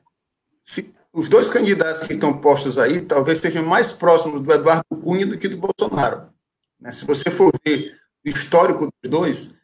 os 1.12 1.28
dois 1.30 1.48
candidatos 1.48 2.06
que 2.06 2.12
estão 2.12 2.38
postos 2.42 2.78
aí 2.78 3.00
talvez 3.00 3.40
sejam 3.40 3.64
mais 3.64 3.90
próximos 3.90 4.42
do 4.42 4.52
Eduardo 4.52 4.84
Cunha 5.02 5.26
do 5.26 5.38
que 5.38 5.48
do 5.48 5.56
Bolsonaro. 5.56 6.35
Né? 6.80 6.92
Se 6.92 7.04
você 7.04 7.30
for 7.30 7.52
ver 7.64 7.96
o 8.24 8.28
histórico 8.28 8.88
dos 9.02 9.10
dois, 9.10 9.54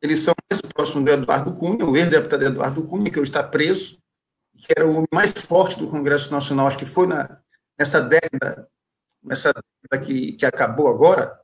eles 0.00 0.20
são 0.20 0.34
mais 0.50 0.60
próximos 0.60 1.04
do 1.04 1.10
Eduardo 1.10 1.52
Cunha, 1.54 1.86
o 1.86 1.96
ex-deputado 1.96 2.44
Eduardo 2.44 2.82
Cunha, 2.82 3.10
que 3.10 3.20
hoje 3.20 3.30
está 3.30 3.42
preso, 3.42 3.98
que 4.58 4.72
era 4.76 4.86
o 4.86 4.90
homem 4.90 5.08
mais 5.12 5.32
forte 5.32 5.78
do 5.78 5.88
Congresso 5.88 6.30
Nacional, 6.30 6.66
acho 6.66 6.78
que 6.78 6.84
foi 6.84 7.06
na, 7.06 7.38
nessa 7.78 8.00
década, 8.00 8.68
nessa 9.22 9.52
década 9.82 10.06
que, 10.06 10.32
que 10.32 10.46
acabou 10.46 10.88
agora, 10.88 11.38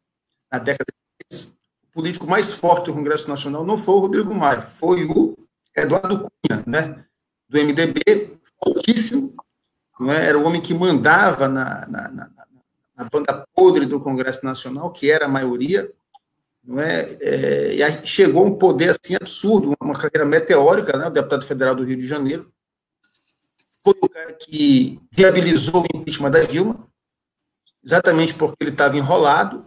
na 0.50 0.58
década 0.58 0.87
de 1.30 1.58
o 1.85 1.90
político 1.90 2.26
mais 2.26 2.52
forte 2.52 2.87
do 2.87 2.94
Congresso 2.94 3.28
Nacional 3.28 3.64
não 3.64 3.76
foi 3.76 3.94
o 3.94 3.99
Rodrigo 3.99 4.35
Maia, 4.35 4.61
foi 4.61 5.04
o 5.04 5.37
Eduardo 5.76 6.20
Cunha, 6.20 6.62
né, 6.66 7.04
do 7.49 7.58
MDB, 7.58 8.38
fortíssimo, 8.62 9.35
não 9.99 10.12
é? 10.12 10.26
era 10.26 10.38
o 10.38 10.44
homem 10.44 10.61
que 10.61 10.75
mandava 10.75 11.49
na, 11.49 11.87
na, 11.87 12.30
na, 12.99 13.05
banda 13.05 13.47
podre 13.55 13.87
do 13.87 14.00
Congresso 14.00 14.45
Nacional, 14.45 14.90
que 14.90 15.11
era 15.11 15.26
a 15.26 15.28
maioria, 15.28 15.90
não 16.64 16.81
é? 16.81 17.17
é 17.21 17.75
e 17.76 17.83
aí 17.83 18.07
chegou 18.07 18.45
um 18.45 18.59
poder 18.59 18.90
assim 18.90 19.14
absurdo, 19.14 19.75
uma 19.81 19.95
carreira 19.95 20.25
meteórica, 20.25 20.99
né? 20.99 21.07
o 21.07 21.11
deputado 21.11 21.45
federal 21.45 21.75
do 21.75 21.85
Rio 21.85 21.97
de 21.97 22.07
Janeiro, 22.07 22.52
foi 23.85 23.95
o 24.02 24.09
cara 24.09 24.33
que 24.33 25.00
viabilizou 25.11 25.83
o 25.83 25.97
impeachment 25.97 26.31
da 26.31 26.43
Dilma, 26.43 26.87
exatamente 27.85 28.35
porque 28.35 28.57
ele 28.61 28.71
estava 28.71 28.97
enrolado, 28.97 29.67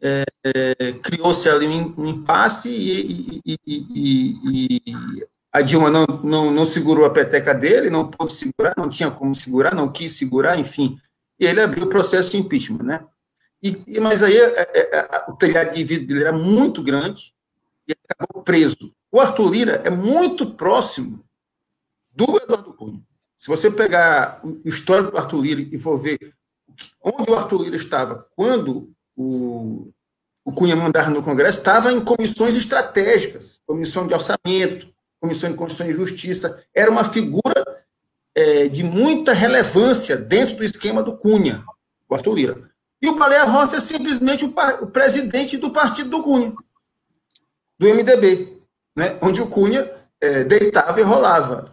é, 0.00 0.24
é, 0.44 0.92
criou-se 0.92 1.48
ali 1.48 1.66
um, 1.66 1.94
um 1.98 2.06
impasse 2.06 2.70
e, 2.70 3.42
e, 3.44 3.58
e, 3.66 4.80
e, 4.86 5.26
a 5.52 5.60
Dilma 5.60 5.90
não, 5.90 6.06
não, 6.22 6.50
não 6.50 6.64
segurou 6.64 7.04
a 7.04 7.10
peteca 7.10 7.52
dele, 7.52 7.90
não 7.90 8.08
pôde 8.08 8.32
segurar, 8.32 8.74
não 8.76 8.88
tinha 8.88 9.10
como 9.10 9.34
segurar, 9.34 9.74
não 9.74 9.90
quis 9.90 10.12
segurar, 10.12 10.58
enfim. 10.58 10.98
E 11.38 11.46
ele 11.46 11.60
abriu 11.60 11.84
o 11.84 11.88
processo 11.88 12.30
de 12.30 12.36
impeachment, 12.36 12.82
né? 12.82 13.04
E, 13.62 13.98
mas 14.00 14.22
aí 14.22 14.36
é, 14.36 14.60
é, 14.60 14.98
é, 14.98 15.24
o 15.28 15.34
telhado 15.34 15.74
de 15.74 15.84
vidro 15.84 16.06
dele 16.06 16.20
era 16.20 16.32
muito 16.32 16.82
grande 16.82 17.34
e 17.86 17.94
acabou 18.08 18.42
preso. 18.42 18.94
O 19.10 19.20
Arthur 19.20 19.50
Lira 19.50 19.82
é 19.84 19.90
muito 19.90 20.54
próximo 20.54 21.24
do 22.14 22.36
Eduardo 22.36 22.74
Cunha. 22.74 23.02
Se 23.36 23.48
você 23.48 23.70
pegar 23.70 24.40
o 24.44 24.60
histórico 24.64 25.12
do 25.12 25.18
Arthur 25.18 25.40
Lira 25.40 25.60
e 25.60 25.78
for 25.78 25.96
ver 25.98 26.34
onde 27.02 27.30
o 27.30 27.34
Arthur 27.34 27.62
Lira 27.62 27.76
estava 27.76 28.26
quando 28.36 28.92
o, 29.16 29.90
o 30.44 30.52
Cunha 30.52 30.76
mandava 30.76 31.10
no 31.10 31.22
Congresso, 31.22 31.58
estava 31.58 31.92
em 31.92 32.04
comissões 32.04 32.56
estratégicas, 32.56 33.60
comissão 33.66 34.06
de 34.06 34.14
orçamento, 34.14 34.92
Comissão 35.20 35.50
de 35.50 35.56
Constituição 35.56 35.90
e 35.90 35.96
Justiça, 35.96 36.64
era 36.72 36.90
uma 36.90 37.04
figura 37.04 37.77
é, 38.34 38.68
de 38.68 38.82
muita 38.82 39.32
relevância 39.32 40.16
dentro 40.16 40.56
do 40.56 40.64
esquema 40.64 41.02
do 41.02 41.16
Cunha, 41.16 41.64
o 42.08 42.14
Arthur 42.14 42.34
Lira. 42.34 42.70
E 43.00 43.08
o 43.08 43.16
Baleia 43.16 43.44
Rossi 43.44 43.76
é 43.76 43.80
simplesmente 43.80 44.44
o, 44.44 44.54
o, 44.82 44.86
presidente 44.88 45.56
do 45.56 45.70
partido 45.70 46.10
do 46.10 46.22
Cunha, 46.22 46.54
do 47.78 47.88
MDB, 47.88 48.60
né, 48.96 49.18
onde 49.22 49.40
o 49.40 49.48
Cunha 49.48 49.90
é, 50.20 50.44
deitava 50.44 51.00
e 51.00 51.04
rolava. 51.04 51.64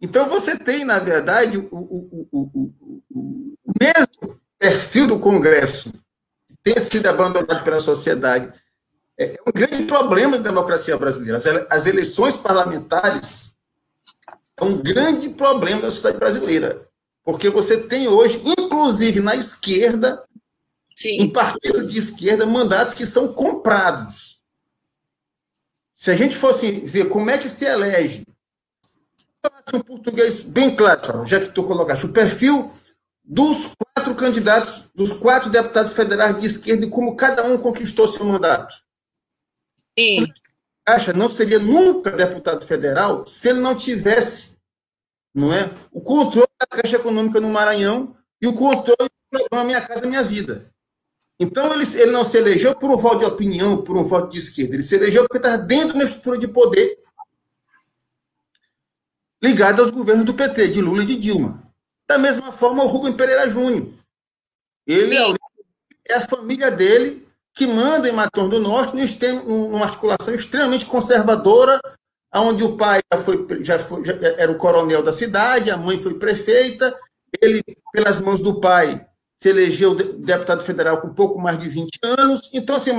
Então 0.00 0.28
você 0.28 0.58
tem, 0.58 0.84
na 0.84 0.98
verdade, 0.98 1.58
o, 1.58 1.68
o, 1.70 2.74
o 3.10 3.72
mesmo 3.80 4.40
perfil 4.58 5.06
do 5.06 5.18
Congresso 5.18 5.92
que 6.46 6.56
tem 6.62 6.78
sido 6.78 7.06
abandonado 7.06 7.64
pela 7.64 7.80
sociedade 7.80 8.52
é, 9.18 9.24
é 9.24 9.36
um 9.46 9.52
grande 9.52 9.84
problema 9.84 10.36
da 10.36 10.42
democracia 10.42 10.96
brasileira. 10.96 11.66
As 11.70 11.86
eleições 11.86 12.36
parlamentares 12.36 13.51
é 14.56 14.64
um 14.64 14.78
grande 14.78 15.28
problema 15.28 15.82
da 15.82 15.90
sociedade 15.90 16.18
brasileira. 16.18 16.88
Porque 17.24 17.48
você 17.48 17.76
tem 17.76 18.08
hoje, 18.08 18.42
inclusive 18.44 19.20
na 19.20 19.36
esquerda, 19.36 20.24
Sim. 20.96 21.22
em 21.22 21.30
partido 21.30 21.86
de 21.86 21.98
esquerda, 21.98 22.44
mandatos 22.44 22.94
que 22.94 23.06
são 23.06 23.32
comprados. 23.32 24.40
Se 25.94 26.10
a 26.10 26.14
gente 26.14 26.34
fosse 26.34 26.70
ver 26.80 27.08
como 27.08 27.30
é 27.30 27.38
que 27.38 27.48
se 27.48 27.64
elege, 27.64 28.26
um 29.72 29.80
português 29.80 30.40
bem 30.40 30.74
claro, 30.74 31.24
já 31.26 31.40
que 31.40 31.48
tu 31.48 31.62
colocaste, 31.62 32.06
o 32.06 32.12
perfil 32.12 32.72
dos 33.24 33.72
quatro 33.76 34.14
candidatos, 34.14 34.84
dos 34.94 35.12
quatro 35.12 35.48
deputados 35.50 35.92
federais 35.92 36.40
de 36.40 36.46
esquerda 36.46 36.84
e 36.84 36.90
como 36.90 37.16
cada 37.16 37.44
um 37.44 37.56
conquistou 37.56 38.08
seu 38.08 38.24
mandato. 38.24 38.74
Sim. 39.98 40.26
Caixa 40.84 41.12
não 41.12 41.28
seria 41.28 41.58
nunca 41.58 42.10
deputado 42.10 42.66
federal 42.66 43.26
se 43.26 43.48
ele 43.48 43.60
não 43.60 43.76
tivesse, 43.76 44.58
não 45.34 45.52
é, 45.52 45.70
o 45.92 46.00
controle 46.00 46.48
da 46.58 46.66
Caixa 46.66 46.96
Econômica 46.96 47.40
no 47.40 47.48
Maranhão 47.48 48.16
e 48.40 48.46
o 48.46 48.52
controle 48.52 49.08
do 49.08 49.38
programa 49.38 49.64
Minha 49.64 49.80
Casa 49.80 50.06
Minha 50.06 50.22
Vida. 50.22 50.72
Então, 51.38 51.72
ele, 51.72 51.84
ele 51.96 52.12
não 52.12 52.24
se 52.24 52.36
elegeu 52.36 52.74
por 52.74 52.90
um 52.90 52.96
voto 52.96 53.20
de 53.20 53.24
opinião, 53.24 53.82
por 53.82 53.96
um 53.96 54.04
voto 54.04 54.32
de 54.32 54.38
esquerda. 54.38 54.74
Ele 54.74 54.82
se 54.82 54.94
elegeu 54.94 55.22
porque 55.22 55.38
estava 55.38 55.58
dentro 55.58 55.88
de 55.88 55.94
uma 55.94 56.04
estrutura 56.04 56.38
de 56.38 56.46
poder 56.46 56.98
ligada 59.42 59.82
aos 59.82 59.90
governos 59.90 60.24
do 60.24 60.34
PT, 60.34 60.68
de 60.68 60.80
Lula 60.80 61.02
e 61.02 61.06
de 61.06 61.16
Dilma. 61.16 61.62
Da 62.06 62.16
mesma 62.16 62.52
forma, 62.52 62.84
o 62.84 62.86
Rubem 62.86 63.12
Pereira 63.12 63.50
Júnior. 63.50 63.92
Ele 64.86 65.16
é, 65.16 65.34
é 66.08 66.14
a 66.14 66.20
família 66.20 66.70
dele 66.70 67.26
que 67.54 67.66
manda 67.66 68.08
em 68.08 68.12
Matom 68.12 68.48
do 68.48 68.60
Norte 68.60 68.96
numa 69.46 69.84
articulação 69.84 70.34
extremamente 70.34 70.86
conservadora, 70.86 71.80
onde 72.34 72.64
o 72.64 72.76
pai 72.76 73.00
já, 73.12 73.22
foi, 73.22 73.46
já, 73.62 73.78
foi, 73.78 74.04
já 74.04 74.14
era 74.38 74.50
o 74.50 74.56
coronel 74.56 75.02
da 75.02 75.12
cidade, 75.12 75.70
a 75.70 75.76
mãe 75.76 76.02
foi 76.02 76.14
prefeita, 76.14 76.96
ele, 77.40 77.62
pelas 77.92 78.18
mãos 78.18 78.40
do 78.40 78.60
pai, 78.60 79.06
se 79.36 79.48
elegeu 79.48 79.94
deputado 79.94 80.62
federal 80.62 81.00
com 81.00 81.12
pouco 81.12 81.38
mais 81.40 81.58
de 81.58 81.68
20 81.68 81.98
anos. 82.02 82.48
Então, 82.52 82.76
assim, 82.76 82.92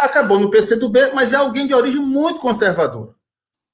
acabou 0.00 0.38
no 0.38 0.50
PCdoB, 0.50 1.12
mas 1.12 1.32
é 1.32 1.36
alguém 1.36 1.66
de 1.66 1.74
origem 1.74 2.00
muito 2.00 2.38
conservadora. 2.38 3.14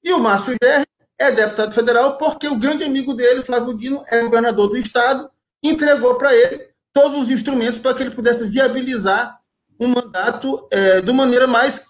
E 0.03 0.11
o 0.11 0.19
Márcio 0.19 0.55
Gerri 0.61 0.85
é 1.19 1.31
deputado 1.31 1.73
federal 1.73 2.17
porque 2.17 2.47
o 2.47 2.57
grande 2.57 2.83
amigo 2.83 3.13
dele, 3.13 3.41
Flávio 3.41 3.73
Dino, 3.73 4.03
é 4.07 4.21
governador 4.23 4.69
do 4.69 4.77
estado, 4.77 5.29
entregou 5.63 6.15
para 6.17 6.35
ele 6.35 6.67
todos 6.91 7.15
os 7.17 7.29
instrumentos 7.29 7.77
para 7.77 7.93
que 7.93 8.03
ele 8.03 8.11
pudesse 8.11 8.47
viabilizar 8.47 9.39
um 9.79 9.87
mandato 9.87 10.67
é, 10.71 11.01
de 11.01 11.11
maneira 11.11 11.47
mais 11.47 11.85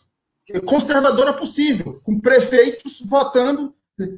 conservadora 0.66 1.34
possível, 1.34 2.00
com 2.04 2.20
prefeitos 2.20 3.02
votando. 3.02 3.74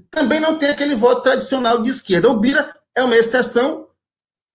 Também 0.10 0.40
não 0.40 0.58
tem 0.58 0.70
aquele 0.70 0.96
voto 0.96 1.22
tradicional 1.22 1.82
de 1.82 1.90
esquerda. 1.90 2.30
O 2.30 2.40
Bira 2.40 2.76
é 2.96 3.04
uma 3.04 3.16
exceção, 3.16 3.88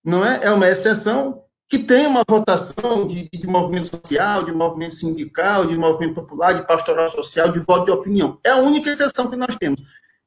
não 0.04 0.24
é? 0.24 0.40
É 0.42 0.50
uma 0.50 0.68
exceção 0.68 1.44
que 1.68 1.78
tem 1.78 2.06
uma 2.06 2.22
votação 2.28 3.06
de, 3.06 3.30
de, 3.32 3.46
movimento 3.46 3.86
social, 3.86 4.42
de 4.42 4.52
movimento 4.52 4.94
sindical, 4.94 5.64
de 5.64 5.74
movimento 5.74 6.14
popular, 6.14 6.52
de 6.52 6.66
pastoral 6.66 7.08
social, 7.08 7.50
de 7.50 7.60
voto 7.60 7.86
de 7.86 7.90
opinião. 7.90 8.38
É 8.44 8.50
a 8.50 8.56
única 8.56 8.90
exceção 8.90 9.30
que 9.30 9.36
nós 9.36 9.56
temos. 9.56 9.80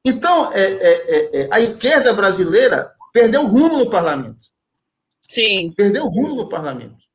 Então, 0.04 0.52
é, 0.52 0.64
é, 0.64 0.92
é, 0.92 1.40
é 1.42 1.48
a 1.52 1.60
esquerda 1.60 2.12
brasileira 2.12 2.92
perdeu 3.12 3.42
o 3.42 3.46
rumo 3.46 3.78
no 3.78 3.88
parlamento. 3.88 4.44
Sim. 5.28 5.72
Perdeu 5.76 6.04
o 6.04 6.08
rumo 6.08 6.34
no 6.34 6.48
parlamento. 6.48 7.05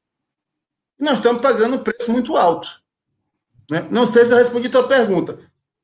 E 1.01 1.03
nós 1.03 1.17
estamos 1.17 1.41
pagando 1.41 1.75
um 1.75 1.83
preço 1.83 2.11
muito 2.11 2.37
alto. 2.37 2.69
Né? 3.69 3.87
Não 3.89 4.05
sei 4.05 4.23
se 4.23 4.31
eu 4.31 4.37
respondi 4.37 4.67
a 4.67 4.71
tua 4.71 4.87
pergunta. 4.87 5.39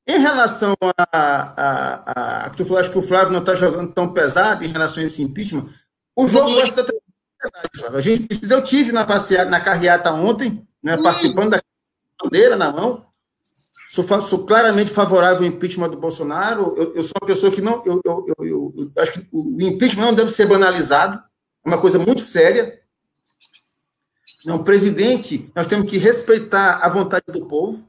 Em 0.06 0.20
relação 0.20 0.74
a, 0.96 1.04
a, 1.12 2.46
a, 2.46 2.50
que 2.52 2.58
tu 2.58 2.66
falaste 2.66 2.92
que 2.92 2.98
o 3.00 3.02
Flávio 3.02 3.34
não 3.34 3.40
está 3.40 3.56
jogando 3.56 3.92
tão 3.92 4.14
pesado 4.14 4.64
em 4.64 4.68
relação 4.68 5.02
a 5.04 5.06
esse 5.06 5.22
impeachment, 5.22 5.70
o 6.16 6.28
jogo 6.28 6.54
gosta 6.54 6.84
da 6.84 6.94
a 7.94 8.02
gente 8.02 8.24
precisa, 8.24 8.56
eu 8.56 8.64
tive 8.64 8.92
na 8.92 9.06
passeata, 9.06 9.50
na 9.50 9.60
carreata 9.60 10.12
ontem, 10.12 10.68
né, 10.82 10.96
hum. 10.96 11.04
participando 11.04 11.52
da 11.52 11.62
bandeira 12.22 12.56
na 12.56 12.72
mão. 12.72 13.06
Sou, 13.90 14.04
sou, 14.22 14.46
claramente 14.46 14.92
favorável 14.92 15.40
ao 15.40 15.46
impeachment 15.46 15.90
do 15.90 15.98
Bolsonaro. 15.98 16.74
Eu, 16.78 16.96
eu 16.96 17.04
sou 17.04 17.14
uma 17.22 17.28
pessoa 17.28 17.52
que 17.52 17.62
não. 17.62 17.84
Eu, 17.86 18.02
eu, 18.04 18.36
eu, 18.40 18.92
acho 18.98 19.14
que 19.14 19.28
o 19.32 19.62
impeachment 19.62 20.06
não 20.06 20.14
deve 20.14 20.30
ser 20.30 20.46
banalizado. 20.46 21.22
É 21.66 21.68
uma 21.68 21.80
coisa 21.80 21.98
muito 21.98 22.22
séria. 22.22 22.82
Não, 24.46 24.64
presidente, 24.64 25.52
nós 25.56 25.68
temos 25.68 25.90
que 25.90 25.98
respeitar 25.98 26.80
a 26.82 26.90
vontade 26.90 27.26
do 27.28 27.46
povo. 27.46 27.88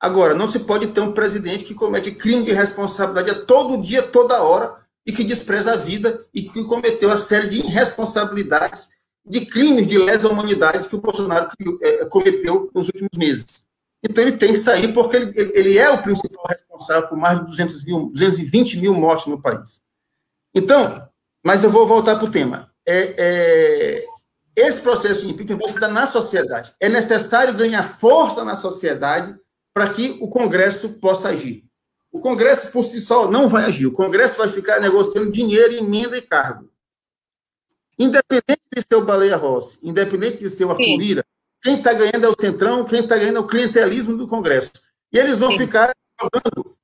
Agora, 0.00 0.34
não 0.34 0.46
se 0.46 0.60
pode 0.60 0.88
ter 0.88 1.00
um 1.00 1.12
presidente 1.12 1.64
que 1.64 1.74
comete 1.74 2.12
crime 2.12 2.42
de 2.42 2.52
responsabilidade 2.52 3.44
todo 3.44 3.80
dia, 3.80 4.02
toda 4.02 4.42
hora, 4.42 4.80
e 5.06 5.12
que 5.12 5.24
despreza 5.24 5.72
a 5.74 5.76
vida 5.76 6.26
e 6.34 6.42
que 6.42 6.64
cometeu 6.64 7.08
uma 7.08 7.16
série 7.16 7.48
de 7.48 7.60
irresponsabilidades, 7.60 8.90
de 9.24 9.44
crimes 9.44 9.86
de 9.86 9.98
lesa 9.98 10.28
humanidade 10.28 10.88
que 10.88 10.96
o 10.96 11.00
Bolsonaro 11.00 11.48
é, 11.82 12.04
cometeu 12.06 12.70
nos 12.74 12.86
últimos 12.86 13.16
meses. 13.16 13.66
Então 14.02 14.24
ele 14.24 14.36
tem 14.38 14.52
que 14.52 14.58
sair 14.58 14.92
porque 14.94 15.16
ele, 15.16 15.52
ele 15.54 15.78
é 15.78 15.90
o 15.90 16.02
principal 16.02 16.46
responsável 16.48 17.08
por 17.08 17.18
mais 17.18 17.38
de 17.38 17.46
200 17.46 17.84
mil, 17.84 18.10
220 18.10 18.78
mil 18.78 18.94
mortes 18.94 19.26
no 19.26 19.40
país. 19.40 19.82
Então, 20.54 21.06
mas 21.44 21.62
eu 21.62 21.70
vou 21.70 21.86
voltar 21.86 22.16
para 22.16 22.24
o 22.24 22.30
tema. 22.30 22.70
É, 22.86 23.14
é, 23.18 24.06
esse 24.60 24.82
processo 24.82 25.26
de 25.26 25.32
impeachment 25.32 25.58
vai 25.58 25.68
se 25.68 25.80
dar 25.80 25.88
na 25.88 26.06
sociedade. 26.06 26.72
É 26.80 26.88
necessário 26.88 27.54
ganhar 27.54 27.82
força 27.82 28.44
na 28.44 28.56
sociedade 28.56 29.34
para 29.72 29.88
que 29.90 30.18
o 30.20 30.28
Congresso 30.28 31.00
possa 31.00 31.28
agir. 31.28 31.64
O 32.12 32.18
Congresso, 32.18 32.72
por 32.72 32.82
si 32.82 33.00
só, 33.00 33.30
não 33.30 33.48
vai 33.48 33.64
agir. 33.64 33.86
O 33.86 33.92
Congresso 33.92 34.38
vai 34.38 34.48
ficar 34.48 34.80
negociando 34.80 35.30
dinheiro, 35.30 35.74
emenda 35.74 36.16
e 36.16 36.22
cargo. 36.22 36.68
Independente 37.98 38.62
de 38.74 38.82
ser 38.82 38.96
o 38.96 39.04
Baleia 39.04 39.36
Rossi, 39.36 39.78
independente 39.82 40.38
de 40.38 40.48
ser 40.48 40.64
o 40.64 40.70
Arthur 40.70 40.96
Lira, 40.96 41.24
quem 41.62 41.76
está 41.76 41.92
ganhando 41.92 42.24
é 42.24 42.28
o 42.28 42.34
Centrão, 42.38 42.84
quem 42.84 43.00
está 43.00 43.16
ganhando 43.16 43.36
é 43.36 43.40
o 43.40 43.46
clientelismo 43.46 44.16
do 44.16 44.26
Congresso. 44.26 44.72
E 45.12 45.18
eles 45.18 45.38
vão 45.38 45.52
Sim. 45.52 45.58
ficar 45.58 45.92
jogando. 46.20 46.76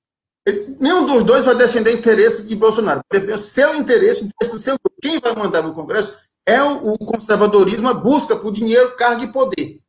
Nenhum 0.79 1.07
dos 1.07 1.25
dois 1.25 1.45
vai 1.45 1.55
defender 1.57 1.95
o 1.95 1.99
interesse 1.99 2.47
de 2.47 2.55
Bolsonaro. 2.55 3.01
Vai 3.11 3.21
defender 3.21 3.39
o 3.39 3.43
seu 3.43 3.75
interesse, 3.75 4.23
o 4.23 4.27
interesse 4.27 4.53
do 4.53 4.59
seu 4.59 4.75
grupo. 4.79 4.97
Quem 5.03 5.19
vai 5.19 5.35
mandar 5.35 5.63
no 5.63 5.75
Congresso 5.75 6.21
é 6.47 6.63
o, 6.63 6.93
o 6.93 6.99
conservadorismo, 6.99 7.89
a 7.89 7.95
busca 7.95 8.37
por 8.37 8.53
dinheiro, 8.53 8.97
cargo 8.97 9.25
e 9.25 9.27
poder. 9.27 9.81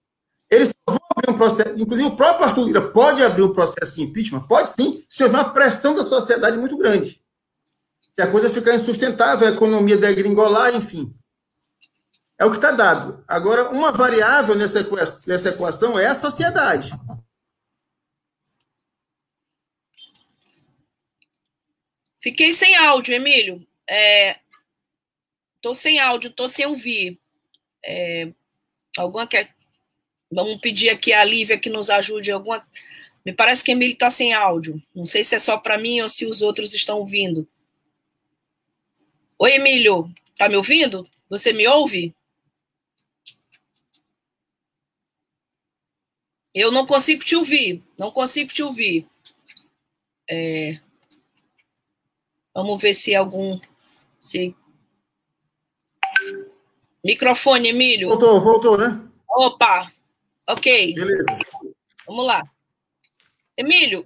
Eles 0.49 0.73
vão 0.87 0.97
abrir 1.15 1.31
um 1.31 1.37
processo, 1.37 1.79
inclusive 1.79 2.07
o 2.07 2.15
próprio 2.15 2.47
Arthur 2.47 2.65
Lira 2.65 2.81
pode 2.81 3.23
abrir 3.23 3.43
um 3.43 3.53
processo 3.53 3.95
de 3.95 4.01
impeachment? 4.01 4.47
Pode 4.47 4.71
sim, 4.71 5.05
se 5.07 5.23
houver 5.23 5.37
uma 5.37 5.53
pressão 5.53 5.93
da 5.93 6.03
sociedade 6.03 6.57
muito 6.57 6.77
grande. 6.77 7.21
Se 7.99 8.21
a 8.21 8.31
coisa 8.31 8.49
ficar 8.49 8.73
insustentável, 8.73 9.47
a 9.47 9.51
economia 9.51 9.95
degringolar, 9.95 10.73
enfim. 10.75 11.13
É 12.39 12.45
o 12.45 12.49
que 12.49 12.57
está 12.57 12.71
dado. 12.71 13.23
Agora, 13.27 13.69
uma 13.69 13.91
variável 13.91 14.55
nessa 14.55 14.79
equação, 14.79 15.23
nessa 15.27 15.49
equação 15.49 15.99
é 15.99 16.07
a 16.07 16.15
sociedade. 16.15 16.91
Fiquei 22.19 22.53
sem 22.53 22.75
áudio, 22.75 23.13
Emílio. 23.13 23.65
Estou 25.57 25.73
é, 25.73 25.75
sem 25.75 25.99
áudio, 25.99 26.29
estou 26.29 26.49
sem 26.49 26.65
ouvir. 26.65 27.19
É, 27.83 28.31
alguma 28.97 29.27
quer 29.27 29.55
Vamos 30.31 30.59
pedir 30.59 30.89
aqui 30.89 31.13
a 31.13 31.23
Lívia 31.23 31.57
que 31.57 31.69
nos 31.69 31.89
ajude 31.89 32.31
alguma. 32.31 32.65
Me 33.25 33.33
parece 33.33 33.63
que 33.63 33.71
Emílio 33.71 33.93
está 33.93 34.11
sem 34.11 34.33
áudio. 34.33 34.81
Não 34.93 35.05
sei 35.05 35.23
se 35.23 35.35
é 35.35 35.39
só 35.39 35.57
para 35.57 35.77
mim 35.77 36.01
ou 36.01 36.09
se 36.09 36.25
os 36.25 36.41
outros 36.41 36.73
estão 36.73 36.99
ouvindo. 36.99 37.47
Oi, 39.39 39.53
Emílio, 39.53 40.11
tá 40.35 40.49
me 40.49 40.57
ouvindo? 40.57 41.07
Você 41.29 41.53
me 41.53 41.67
ouve? 41.67 42.13
Eu 46.53 46.71
não 46.71 46.85
consigo 46.85 47.23
te 47.23 47.35
ouvir. 47.35 47.83
Não 47.97 48.11
consigo 48.11 48.51
te 48.51 48.63
ouvir. 48.63 49.07
É... 50.29 50.79
Vamos 52.53 52.81
ver 52.81 52.93
se 52.93 53.15
algum. 53.15 53.59
Se... 54.19 54.55
Microfone, 57.07 57.69
Emílio. 57.69 58.09
Voltou, 58.09 58.41
voltou, 58.41 58.77
né? 58.77 58.99
Opa, 59.29 59.89
Ok. 60.45 60.93
Beleza. 60.93 61.39
Vamos 62.05 62.25
lá. 62.25 62.43
Emílio, 63.55 64.05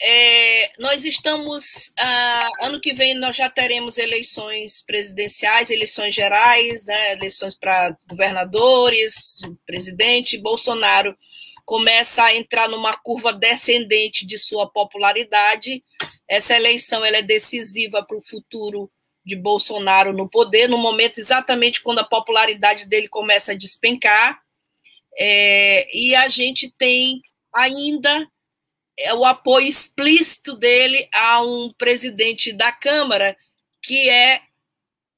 é, 0.00 0.72
nós 0.78 1.04
estamos. 1.04 1.92
Ah, 1.98 2.48
ano 2.60 2.80
que 2.80 2.94
vem 2.94 3.14
nós 3.18 3.34
já 3.34 3.50
teremos 3.50 3.98
eleições 3.98 4.80
presidenciais, 4.80 5.70
eleições 5.70 6.14
gerais, 6.14 6.86
né, 6.86 7.14
eleições 7.14 7.56
para 7.56 7.96
governadores, 8.08 9.40
presidente. 9.66 10.38
Bolsonaro 10.38 11.16
começa 11.64 12.22
a 12.22 12.34
entrar 12.34 12.68
numa 12.68 12.96
curva 12.96 13.32
descendente 13.32 14.24
de 14.24 14.38
sua 14.38 14.70
popularidade. 14.70 15.82
Essa 16.28 16.54
eleição 16.54 17.04
ela 17.04 17.16
é 17.16 17.22
decisiva 17.22 18.04
para 18.04 18.16
o 18.16 18.24
futuro 18.24 18.88
de 19.28 19.36
Bolsonaro 19.36 20.14
no 20.14 20.26
poder, 20.26 20.68
no 20.68 20.78
momento 20.78 21.18
exatamente 21.18 21.82
quando 21.82 21.98
a 21.98 22.04
popularidade 22.04 22.88
dele 22.88 23.08
começa 23.08 23.52
a 23.52 23.54
despencar. 23.54 24.40
É, 25.16 25.86
e 25.94 26.14
a 26.14 26.28
gente 26.28 26.70
tem 26.70 27.20
ainda 27.54 28.26
é, 28.98 29.12
o 29.12 29.24
apoio 29.26 29.66
explícito 29.66 30.56
dele 30.56 31.06
a 31.12 31.42
um 31.42 31.70
presidente 31.76 32.52
da 32.52 32.72
Câmara 32.72 33.36
que 33.82 34.08
é 34.08 34.40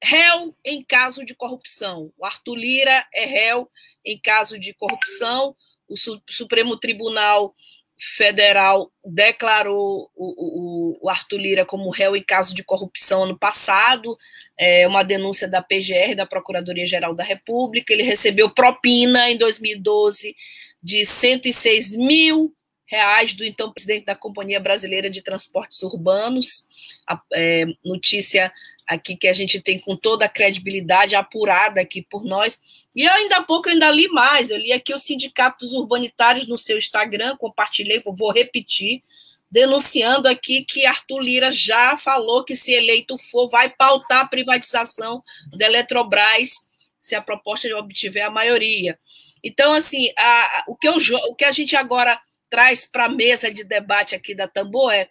réu 0.03 0.53
em 0.65 0.83
caso 0.83 1.23
de 1.23 1.33
corrupção. 1.33 2.11
O 2.17 2.25
Arthur 2.25 2.55
Lira 2.55 3.07
é 3.13 3.25
réu 3.25 3.71
em 4.05 4.19
caso 4.19 4.59
de 4.59 4.73
corrupção. 4.73 5.55
O 5.87 5.95
Supremo 6.29 6.75
Tribunal 6.77 7.55
Federal 8.03 8.91
declarou 9.05 10.09
o, 10.15 10.97
o, 10.97 11.05
o 11.05 11.09
Arthur 11.09 11.37
Lira 11.37 11.65
como 11.65 11.91
réu 11.91 12.15
em 12.15 12.23
caso 12.23 12.55
de 12.55 12.63
corrupção 12.63 13.23
ano 13.23 13.37
passado 13.37 14.17
é, 14.57 14.87
uma 14.87 15.03
denúncia 15.03 15.47
da 15.47 15.61
PGR, 15.61 16.15
da 16.15 16.25
Procuradoria-Geral 16.25 17.13
da 17.13 17.23
República. 17.23 17.93
Ele 17.93 18.03
recebeu 18.03 18.49
propina 18.49 19.29
em 19.29 19.37
2012 19.37 20.35
de 20.81 21.05
106 21.05 21.95
mil 21.95 22.55
reais 22.85 23.33
do 23.33 23.45
então 23.45 23.71
presidente 23.71 24.05
da 24.05 24.15
Companhia 24.15 24.59
Brasileira 24.59 25.09
de 25.09 25.21
Transportes 25.21 25.81
Urbanos. 25.83 26.67
A, 27.07 27.21
é, 27.33 27.65
notícia 27.85 28.51
aqui 28.87 29.15
que 29.15 29.27
a 29.27 29.33
gente 29.33 29.61
tem 29.61 29.79
com 29.79 29.95
toda 29.95 30.25
a 30.25 30.29
credibilidade 30.29 31.15
apurada 31.15 31.79
aqui 31.79 32.01
por 32.01 32.25
nós. 32.25 32.59
E 32.95 33.07
ainda 33.07 33.37
há 33.37 33.43
pouco 33.43 33.69
eu 33.69 33.73
ainda 33.73 33.89
li 33.89 34.07
mais. 34.09 34.49
Eu 34.49 34.57
li 34.57 34.71
aqui 34.71 34.93
o 34.93 34.99
Sindicato 34.99 35.65
dos 35.65 35.73
Urbanitários 35.73 36.47
no 36.47 36.57
seu 36.57 36.77
Instagram, 36.77 37.37
compartilhei, 37.37 38.01
vou 38.05 38.31
repetir 38.31 39.03
denunciando 39.51 40.29
aqui 40.29 40.63
que 40.63 40.85
Arthur 40.85 41.19
Lira 41.19 41.51
já 41.51 41.97
falou 41.97 42.43
que, 42.43 42.55
se 42.55 42.71
eleito 42.71 43.17
for, 43.17 43.49
vai 43.49 43.69
pautar 43.69 44.21
a 44.21 44.27
privatização 44.27 45.21
da 45.51 45.65
Eletrobras, 45.65 46.69
se 47.01 47.15
a 47.15 47.21
proposta 47.21 47.67
obtiver 47.77 48.23
a 48.23 48.31
maioria. 48.31 48.97
Então, 49.43 49.73
assim, 49.73 50.09
a, 50.17 50.63
o, 50.67 50.75
que 50.77 50.87
eu, 50.87 50.95
o 51.29 51.35
que 51.35 51.43
a 51.43 51.51
gente 51.51 51.75
agora 51.75 52.17
traz 52.49 52.85
para 52.85 53.05
a 53.05 53.09
mesa 53.09 53.51
de 53.51 53.65
debate 53.65 54.15
aqui 54.15 54.33
da 54.33 54.47
Tambor 54.47 54.93
é 54.93 55.09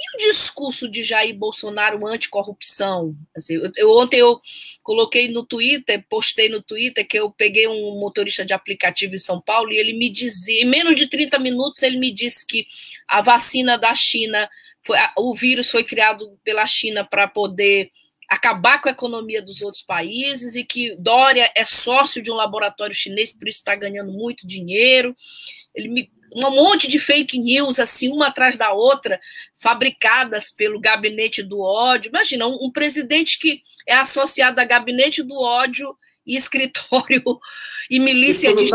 e 0.00 0.16
o 0.16 0.30
discurso 0.30 0.88
de 0.88 1.02
Jair 1.02 1.36
Bolsonaro 1.36 2.06
anticorrupção? 2.06 3.14
Assim, 3.36 3.54
eu, 3.54 3.70
eu, 3.76 3.90
ontem 3.90 4.16
eu 4.16 4.40
coloquei 4.82 5.28
no 5.28 5.44
Twitter, 5.44 6.02
postei 6.08 6.48
no 6.48 6.62
Twitter 6.62 7.06
que 7.06 7.18
eu 7.18 7.30
peguei 7.30 7.68
um 7.68 8.00
motorista 8.00 8.42
de 8.42 8.54
aplicativo 8.54 9.14
em 9.14 9.18
São 9.18 9.40
Paulo 9.40 9.70
e 9.70 9.76
ele 9.76 9.92
me 9.92 10.08
dizia, 10.08 10.62
em 10.62 10.64
menos 10.64 10.96
de 10.96 11.06
30 11.06 11.38
minutos, 11.38 11.82
ele 11.82 11.98
me 11.98 12.10
disse 12.10 12.46
que 12.46 12.66
a 13.06 13.20
vacina 13.20 13.76
da 13.76 13.94
China, 13.94 14.48
foi, 14.80 14.96
o 15.18 15.34
vírus 15.34 15.70
foi 15.70 15.84
criado 15.84 16.38
pela 16.42 16.66
China 16.66 17.04
para 17.04 17.28
poder 17.28 17.90
acabar 18.26 18.80
com 18.80 18.88
a 18.88 18.92
economia 18.92 19.42
dos 19.42 19.60
outros 19.60 19.82
países 19.82 20.54
e 20.54 20.64
que 20.64 20.94
Dória 20.96 21.52
é 21.54 21.64
sócio 21.64 22.22
de 22.22 22.30
um 22.30 22.34
laboratório 22.34 22.94
chinês, 22.94 23.32
por 23.32 23.48
isso 23.48 23.58
está 23.58 23.74
ganhando 23.74 24.12
muito 24.12 24.46
dinheiro. 24.46 25.14
Ele 25.74 25.88
me 25.88 26.10
um 26.34 26.50
monte 26.50 26.88
de 26.88 26.98
fake 26.98 27.38
news, 27.38 27.78
assim, 27.78 28.12
uma 28.12 28.28
atrás 28.28 28.56
da 28.56 28.72
outra, 28.72 29.20
fabricadas 29.60 30.52
pelo 30.52 30.80
gabinete 30.80 31.42
do 31.42 31.60
ódio. 31.60 32.08
Imagina, 32.08 32.46
um, 32.46 32.66
um 32.66 32.70
presidente 32.70 33.38
que 33.38 33.62
é 33.86 33.94
associado 33.94 34.60
a 34.60 34.64
gabinete 34.64 35.22
do 35.22 35.34
ódio 35.34 35.96
e 36.26 36.36
escritório 36.36 37.22
e 37.90 37.98
milícia 37.98 38.54
de. 38.54 38.68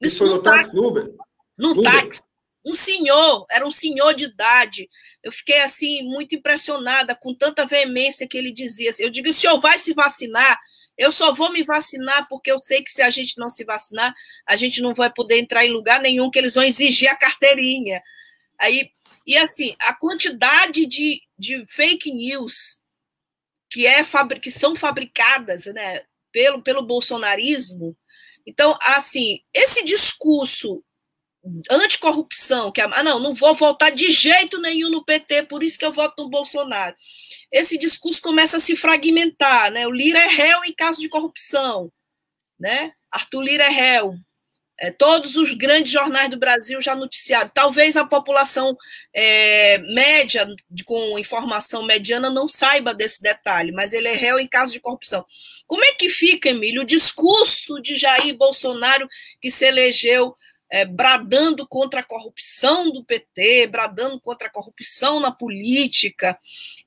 Isso 0.00 0.18
foi 0.18 0.28
no 0.28 0.42
táxi, 0.42 0.76
Uber? 0.78 1.10
No 1.56 1.70
Uber. 1.70 1.84
táxi. 1.84 2.22
Um 2.64 2.74
senhor, 2.74 3.46
era 3.48 3.64
um 3.64 3.70
senhor 3.70 4.12
de 4.12 4.24
idade. 4.24 4.90
Eu 5.22 5.30
fiquei 5.30 5.60
assim, 5.60 6.02
muito 6.02 6.34
impressionada 6.34 7.14
com 7.14 7.32
tanta 7.32 7.64
veemência 7.64 8.26
que 8.26 8.36
ele 8.36 8.52
dizia. 8.52 8.90
Eu 8.98 9.08
digo: 9.08 9.28
o 9.28 9.32
senhor 9.32 9.60
vai 9.60 9.78
se 9.78 9.94
vacinar? 9.94 10.58
Eu 10.96 11.12
só 11.12 11.32
vou 11.32 11.52
me 11.52 11.62
vacinar 11.62 12.26
porque 12.28 12.50
eu 12.50 12.58
sei 12.58 12.82
que 12.82 12.90
se 12.90 13.02
a 13.02 13.10
gente 13.10 13.38
não 13.38 13.50
se 13.50 13.64
vacinar, 13.64 14.14
a 14.46 14.56
gente 14.56 14.80
não 14.80 14.94
vai 14.94 15.12
poder 15.12 15.38
entrar 15.38 15.64
em 15.64 15.72
lugar 15.72 16.00
nenhum, 16.00 16.30
que 16.30 16.38
eles 16.38 16.54
vão 16.54 16.64
exigir 16.64 17.08
a 17.08 17.16
carteirinha. 17.16 18.02
Aí, 18.58 18.90
e 19.26 19.36
assim, 19.36 19.76
a 19.80 19.92
quantidade 19.94 20.86
de, 20.86 21.20
de 21.38 21.66
fake 21.66 22.12
news 22.12 22.80
que, 23.70 23.86
é, 23.86 24.02
que 24.40 24.50
são 24.50 24.74
fabricadas 24.74 25.66
né, 25.66 26.02
pelo, 26.32 26.62
pelo 26.62 26.82
bolsonarismo. 26.82 27.96
Então, 28.46 28.78
assim, 28.82 29.40
esse 29.52 29.84
discurso 29.84 30.82
anticorrupção, 31.70 32.72
que 32.72 32.80
ah, 32.80 33.02
não, 33.02 33.18
não 33.18 33.34
vou 33.34 33.54
votar 33.54 33.92
de 33.92 34.10
jeito 34.10 34.60
nenhum 34.60 34.90
no 34.90 35.04
PT, 35.04 35.44
por 35.44 35.62
isso 35.62 35.78
que 35.78 35.84
eu 35.84 35.92
voto 35.92 36.22
no 36.22 36.30
Bolsonaro 36.30 36.94
esse 37.52 37.78
discurso 37.78 38.20
começa 38.20 38.56
a 38.56 38.60
se 38.60 38.76
fragmentar, 38.76 39.70
né? 39.70 39.86
O 39.86 39.90
Lira 39.90 40.18
é 40.18 40.28
réu 40.28 40.64
em 40.64 40.74
caso 40.74 41.00
de 41.00 41.08
corrupção, 41.08 41.92
né? 42.58 42.92
Arthur 43.10 43.42
Lira 43.42 43.64
é 43.64 43.68
réu. 43.68 44.14
É, 44.78 44.90
todos 44.90 45.36
os 45.36 45.54
grandes 45.54 45.90
jornais 45.90 46.28
do 46.28 46.38
Brasil 46.38 46.82
já 46.82 46.94
noticiaram. 46.94 47.50
Talvez 47.54 47.96
a 47.96 48.04
população 48.04 48.76
é, 49.14 49.78
média, 49.78 50.46
com 50.84 51.18
informação 51.18 51.82
mediana, 51.82 52.28
não 52.28 52.46
saiba 52.46 52.92
desse 52.92 53.22
detalhe, 53.22 53.72
mas 53.72 53.94
ele 53.94 54.08
é 54.08 54.12
réu 54.12 54.38
em 54.38 54.46
caso 54.46 54.72
de 54.72 54.80
corrupção. 54.80 55.24
Como 55.66 55.82
é 55.82 55.92
que 55.92 56.10
fica, 56.10 56.50
Emílio, 56.50 56.82
o 56.82 56.86
discurso 56.86 57.80
de 57.80 57.96
Jair 57.96 58.36
Bolsonaro, 58.36 59.08
que 59.40 59.50
se 59.50 59.64
elegeu 59.64 60.34
é, 60.70 60.84
bradando 60.84 61.66
contra 61.66 62.00
a 62.00 62.04
corrupção 62.04 62.90
do 62.90 63.04
PT, 63.04 63.68
bradando 63.68 64.20
contra 64.20 64.48
a 64.48 64.50
corrupção 64.50 65.20
na 65.20 65.30
política, 65.30 66.38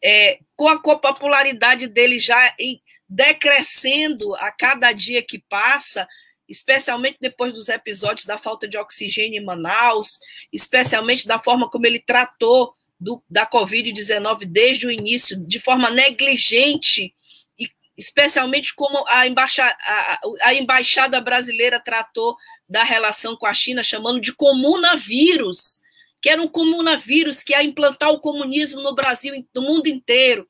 é, 0.03 0.39
com 0.55 0.67
a 0.67 0.97
popularidade 0.97 1.87
dele 1.87 2.19
já 2.19 2.53
em, 2.59 2.81
decrescendo 3.07 4.35
a 4.35 4.51
cada 4.51 4.91
dia 4.91 5.21
que 5.23 5.39
passa, 5.39 6.07
especialmente 6.47 7.17
depois 7.19 7.53
dos 7.53 7.69
episódios 7.69 8.25
da 8.25 8.37
falta 8.37 8.67
de 8.67 8.77
oxigênio 8.77 9.41
em 9.41 9.45
Manaus, 9.45 10.19
especialmente 10.51 11.27
da 11.27 11.39
forma 11.39 11.69
como 11.69 11.85
ele 11.85 11.99
tratou 11.99 12.73
do, 12.99 13.23
da 13.29 13.47
Covid-19 13.47 14.45
desde 14.45 14.85
o 14.85 14.91
início, 14.91 15.39
de 15.39 15.59
forma 15.59 15.89
negligente 15.89 17.13
especialmente 17.99 18.73
como 18.73 19.03
a, 19.09 19.27
embaixa, 19.27 19.65
a, 19.65 20.19
a, 20.43 20.53
embaixada 20.53 21.19
brasileira 21.19 21.81
tratou 21.81 22.37
da 22.67 22.81
relação 22.81 23.35
com 23.35 23.45
a 23.45 23.53
China, 23.53 23.83
chamando 23.83 24.21
de 24.21 24.33
comunavírus, 24.33 25.81
que 26.21 26.29
era 26.29 26.41
um 26.41 26.47
comunavírus 26.47 27.43
que 27.43 27.51
ia 27.51 27.61
implantar 27.61 28.09
o 28.11 28.21
comunismo 28.21 28.81
no 28.81 28.95
Brasil, 28.95 29.33
no 29.53 29.61
mundo 29.61 29.87
inteiro. 29.87 30.47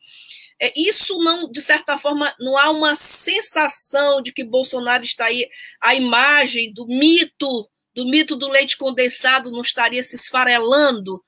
É, 0.61 0.71
isso 0.75 1.17
não, 1.23 1.49
de 1.49 1.59
certa 1.59 1.97
forma, 1.97 2.35
não 2.39 2.55
há 2.55 2.69
uma 2.69 2.95
sensação 2.95 4.21
de 4.21 4.31
que 4.31 4.43
Bolsonaro 4.43 5.03
está 5.03 5.25
aí, 5.25 5.49
a 5.81 5.95
imagem 5.95 6.71
do 6.71 6.85
mito, 6.85 7.67
do 7.95 8.05
mito 8.05 8.35
do 8.35 8.47
leite 8.47 8.77
condensado 8.77 9.49
não 9.49 9.61
estaria 9.61 10.03
se 10.03 10.15
esfarelando. 10.15 11.23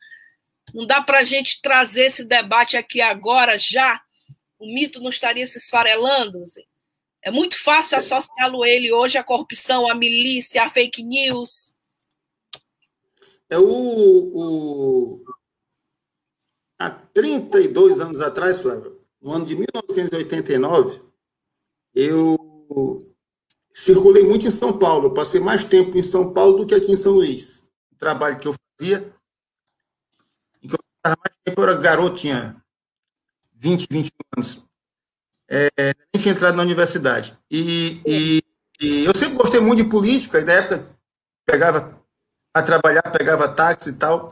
Não 0.71 0.85
dá 0.85 1.01
para 1.01 1.19
a 1.19 1.23
gente 1.23 1.59
trazer 1.63 2.05
esse 2.05 2.23
debate 2.23 2.77
aqui 2.77 3.01
agora 3.01 3.57
já, 3.57 3.99
o 4.61 4.73
mito 4.73 5.01
não 5.01 5.09
estaria 5.09 5.45
se 5.45 5.57
esfarelando? 5.57 6.43
É 7.21 7.31
muito 7.31 7.61
fácil 7.61 7.97
associá-lo 7.97 8.63
ele 8.63 8.93
hoje 8.93 9.17
à 9.17 9.23
corrupção, 9.23 9.89
à 9.89 9.95
milícia, 9.95 10.63
à 10.63 10.69
fake 10.69 11.03
news. 11.03 11.75
É 13.49 13.57
o, 13.57 13.63
o... 13.63 15.25
Há 16.79 16.89
32 16.89 17.99
anos 17.99 18.21
atrás, 18.21 18.61
Flávio, 18.61 19.03
no 19.21 19.31
ano 19.31 19.45
de 19.45 19.55
1989, 19.55 21.01
eu 21.93 23.13
circulei 23.73 24.23
muito 24.23 24.47
em 24.47 24.51
São 24.51 24.77
Paulo. 24.77 25.07
Eu 25.07 25.13
passei 25.13 25.39
mais 25.39 25.65
tempo 25.65 25.97
em 25.97 26.03
São 26.03 26.33
Paulo 26.33 26.57
do 26.57 26.65
que 26.65 26.75
aqui 26.75 26.91
em 26.91 26.97
São 26.97 27.13
Luís. 27.13 27.71
O 27.91 27.95
trabalho 27.95 28.39
que 28.39 28.47
eu 28.47 28.55
fazia, 28.79 29.13
eu 30.63 30.77
mais 31.03 31.37
tempo, 31.43 31.61
eu 31.61 31.63
era 31.63 31.75
garoto, 31.75 32.15
tinha 32.15 32.63
20, 33.53 33.87
21 33.89 34.09
anos. 34.35 34.63
É, 35.49 35.69
nem 36.13 36.21
tinha 36.21 36.33
entrado 36.33 36.55
na 36.55 36.63
universidade. 36.63 37.37
E, 37.49 38.01
e, 38.05 38.43
e, 38.81 39.05
eu 39.05 39.15
sempre 39.15 39.35
gostei 39.37 39.59
muito 39.59 39.83
de 39.83 39.89
política, 39.89 40.39
e 40.39 40.45
na 40.45 40.53
época 40.53 40.87
pegava 41.45 42.01
a 42.53 42.63
trabalhar, 42.63 43.03
pegava 43.03 43.49
táxi 43.49 43.89
e 43.89 43.93
tal. 43.93 44.27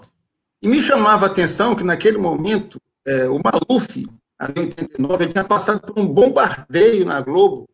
E 0.62 0.67
me 0.67 0.81
chamava 0.81 1.25
a 1.25 1.29
atenção 1.29 1.75
que 1.75 1.83
naquele 1.83 2.17
momento 2.17 2.79
é, 3.05 3.27
o 3.27 3.39
Maluf, 3.43 3.97
em 3.97 4.59
89, 4.59 5.23
ele 5.23 5.31
tinha 5.31 5.43
passado 5.43 5.81
por 5.81 5.99
um 5.99 6.07
bombardeio 6.07 7.05
na 7.05 7.21
Globo, 7.21 7.67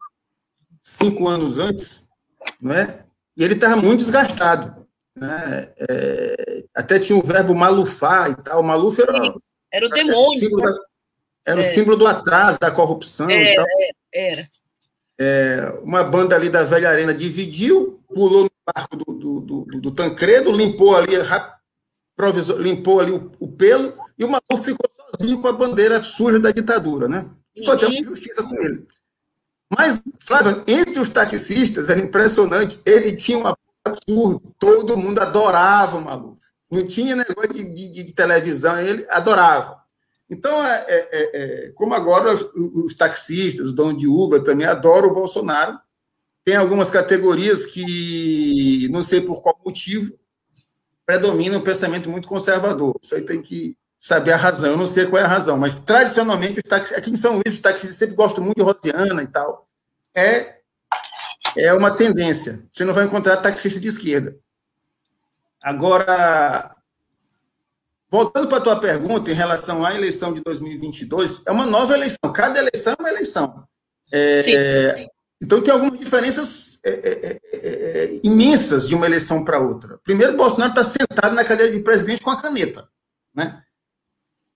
cinco 0.81 1.27
anos 1.27 1.57
antes, 1.57 2.07
não 2.61 2.73
é? 2.73 3.05
e 3.38 3.43
ele 3.43 3.53
estava 3.53 3.75
muito 3.75 3.99
desgastado. 3.99 4.85
Né? 5.15 5.73
É, 5.89 6.63
até 6.73 6.99
tinha 6.99 7.17
o 7.17 7.25
verbo 7.25 7.53
malufar 7.53 8.31
e 8.31 8.35
tal. 8.35 8.61
O 8.61 8.63
Maluf 8.63 9.01
era, 9.01 9.33
era 9.71 9.85
o 9.85 9.89
demônio. 9.89 10.59
Era, 10.59 10.73
da, 10.73 10.79
era 11.45 11.62
é. 11.62 11.67
o 11.69 11.73
símbolo 11.73 11.95
do 11.95 12.08
atraso, 12.08 12.58
da 12.60 12.71
corrupção. 12.71 13.29
Era, 13.29 13.51
e 13.51 13.55
tal. 13.55 13.65
era. 14.13 14.45
É, 15.17 15.79
uma 15.81 16.03
banda 16.03 16.36
ali 16.36 16.49
da 16.49 16.63
Velha 16.63 16.89
Arena 16.89 17.13
dividiu, 17.13 18.01
pulou 18.13 18.43
no 18.43 18.51
barco 18.73 18.97
do, 18.97 19.13
do, 19.13 19.39
do, 19.39 19.65
do 19.79 19.91
Tancredo, 19.91 20.51
limpou 20.51 20.97
ali, 20.97 21.13
provisor, 22.15 22.58
limpou 22.58 22.99
ali 22.99 23.12
o, 23.12 23.31
o, 23.39 23.47
pelo, 23.47 23.93
e 24.17 24.25
o 24.25 24.29
Maluf 24.29 24.65
ficou 24.65 24.89
sozinho 24.89 25.39
com 25.39 25.47
a 25.47 25.53
bandeira 25.53 26.01
suja 26.03 26.39
da 26.39 26.51
ditadura, 26.51 27.08
né? 27.08 27.25
Foi 27.63 27.75
até 27.75 27.88
uma 27.88 28.03
justiça 28.03 28.43
com 28.43 28.60
ele. 28.62 28.86
Mas, 29.75 30.01
Flávio, 30.19 30.63
entre 30.67 30.99
os 30.99 31.10
taxistas, 31.10 31.89
era 31.89 31.99
impressionante, 31.99 32.79
ele 32.86 33.15
tinha 33.15 33.38
um 33.38 33.55
absurdo, 33.86 34.41
todo 34.60 34.97
mundo 34.97 35.19
adorava 35.19 35.97
o 35.97 36.01
Maluf. 36.01 36.39
Não 36.69 36.86
tinha 36.86 37.15
negócio 37.15 37.53
de, 37.53 37.63
de, 37.63 38.03
de 38.03 38.13
televisão, 38.13 38.77
ele 38.79 39.05
adorava. 39.10 39.84
Então, 40.29 40.65
é, 40.65 40.85
é, 40.88 41.09
é, 41.11 41.67
é, 41.67 41.71
como 41.71 41.93
agora 41.93 42.33
os, 42.33 42.41
os, 42.55 42.95
taxistas, 42.95 43.67
os 43.67 43.73
donos 43.73 43.97
de 43.99 44.07
Uber 44.07 44.43
também 44.43 44.65
adoram 44.65 45.09
o 45.09 45.13
Bolsonaro, 45.13 45.79
tem 46.43 46.55
algumas 46.55 46.89
categorias 46.89 47.65
que, 47.65 48.88
não 48.91 49.03
sei 49.03 49.21
por 49.21 49.41
qual 49.41 49.59
motivo, 49.63 50.17
predominam 51.05 51.59
um 51.59 51.63
pensamento 51.63 52.09
muito 52.09 52.27
conservador. 52.27 52.95
Isso 53.01 53.15
aí 53.15 53.21
tem 53.21 53.41
que 53.41 53.77
saber 53.97 54.31
a 54.31 54.38
razão. 54.38 54.71
Eu 54.71 54.77
não 54.77 54.88
sei 54.88 55.05
qual 55.05 55.21
é 55.21 55.25
a 55.25 55.27
razão, 55.27 55.57
mas 55.57 55.79
tradicionalmente, 55.79 56.59
os 56.59 56.69
taxistas, 56.69 56.97
aqui 56.97 57.11
em 57.11 57.15
São 57.15 57.33
Luís, 57.33 57.53
os 57.53 57.59
taxistas 57.59 57.95
sempre 57.95 58.15
gostam 58.15 58.43
muito 58.43 58.57
de 58.57 58.63
Rosiana 58.63 59.23
e 59.23 59.27
tal. 59.27 59.67
É, 60.13 60.59
é 61.57 61.73
uma 61.73 61.95
tendência. 61.95 62.67
Você 62.71 62.83
não 62.83 62.93
vai 62.93 63.05
encontrar 63.05 63.38
taxista 63.38 63.79
de 63.79 63.88
esquerda. 63.88 64.38
Agora, 65.63 66.74
Voltando 68.15 68.47
para 68.47 68.60
a 68.60 68.62
tua 68.62 68.80
pergunta 68.80 69.30
em 69.30 69.34
relação 69.34 69.86
à 69.86 69.93
eleição 69.93 70.34
de 70.34 70.39
2022, 70.41 71.41
é 71.45 71.51
uma 71.51 71.65
nova 71.65 71.93
eleição. 71.95 72.32
Cada 72.34 72.60
eleição 72.60 72.93
é 72.97 73.01
uma 73.01 73.10
eleição. 73.10 73.67
É, 74.10 74.41
sim, 74.41 74.51
sim. 74.54 75.08
Então, 75.43 75.62
tem 75.62 75.73
algumas 75.73 75.99
diferenças 75.99 76.80
é, 76.86 76.91
é, 76.91 77.39
é, 77.51 77.58
é 77.58 78.19
imensas 78.23 78.88
de 78.88 78.95
uma 78.95 79.06
eleição 79.06 79.43
para 79.43 79.60
outra. 79.60 79.99
Primeiro, 80.01 80.38
Bolsonaro 80.38 80.69
está 80.69 80.82
sentado 80.86 81.36
na 81.36 81.43
cadeira 81.43 81.73
de 81.73 81.82
presidente 81.82 82.21
com 82.21 82.30
a 82.30 82.41
caneta, 82.41 82.88
né? 83.36 83.62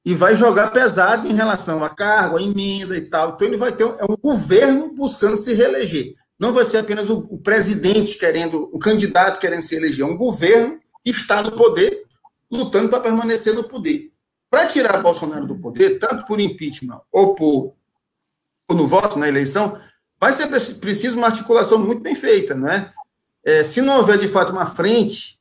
E 0.06 0.16
vai 0.16 0.38
jogar 0.38 0.72
pesado 0.72 1.28
em 1.28 1.34
relação 1.34 1.84
a 1.84 1.90
cargo, 1.90 2.38
a 2.38 2.42
emenda 2.42 2.96
e 2.96 3.02
tal. 3.02 3.34
Então, 3.34 3.46
ele 3.46 3.58
vai 3.58 3.74
ter 3.74 3.84
um, 3.84 4.00
é 4.00 4.06
um 4.06 4.16
governo 4.16 4.96
buscando 4.96 5.36
se 5.36 5.54
reeleger. 5.54 6.14
Não 6.40 6.54
vai 6.54 6.64
ser 6.64 6.78
apenas 6.78 7.10
o, 7.10 7.28
o 7.30 7.38
presidente 7.38 8.18
querendo, 8.18 8.70
o 8.74 8.80
candidato 8.80 9.38
querendo 9.38 9.64
se 9.64 9.76
eleger, 9.76 10.06
é 10.06 10.10
um 10.10 10.16
governo 10.16 10.80
que 11.04 11.12
está 11.12 11.44
no 11.44 11.52
poder 11.58 12.08
lutando 12.52 12.90
para 12.90 13.00
permanecer 13.00 13.54
no 13.54 13.64
poder. 13.64 14.12
Para 14.50 14.68
tirar 14.68 15.02
Bolsonaro 15.02 15.46
do 15.46 15.60
poder, 15.60 16.00
tanto 16.00 16.26
por 16.26 16.40
impeachment 16.40 17.02
ou, 17.12 17.36
por, 17.36 17.76
ou 18.68 18.76
no 18.76 18.88
voto 18.88 19.20
na 19.20 19.28
eleição, 19.28 19.80
vai 20.20 20.34
ser 20.34 20.48
preciso 20.48 21.18
uma 21.18 21.28
articulação 21.28 21.78
muito 21.78 22.02
bem 22.02 22.16
feita, 22.16 22.56
né? 22.56 22.92
É, 23.44 23.64
se 23.64 23.82
não 23.82 23.98
houver 23.98 24.18
de 24.18 24.28
fato 24.28 24.52
uma 24.52 24.66
frente 24.66 25.40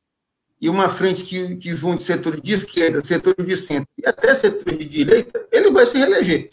e 0.61 0.69
uma 0.69 0.89
frente 0.89 1.23
que, 1.23 1.55
que 1.57 1.75
junte 1.75 2.03
setores 2.03 2.41
de 2.41 2.53
esquerda, 2.53 3.03
setores 3.03 3.45
de 3.45 3.57
centro 3.57 3.89
e 3.97 4.07
até 4.07 4.33
setores 4.35 4.77
de 4.77 4.85
direita, 4.85 5.45
ele 5.51 5.71
vai 5.71 5.85
se 5.85 5.97
reeleger. 5.97 6.49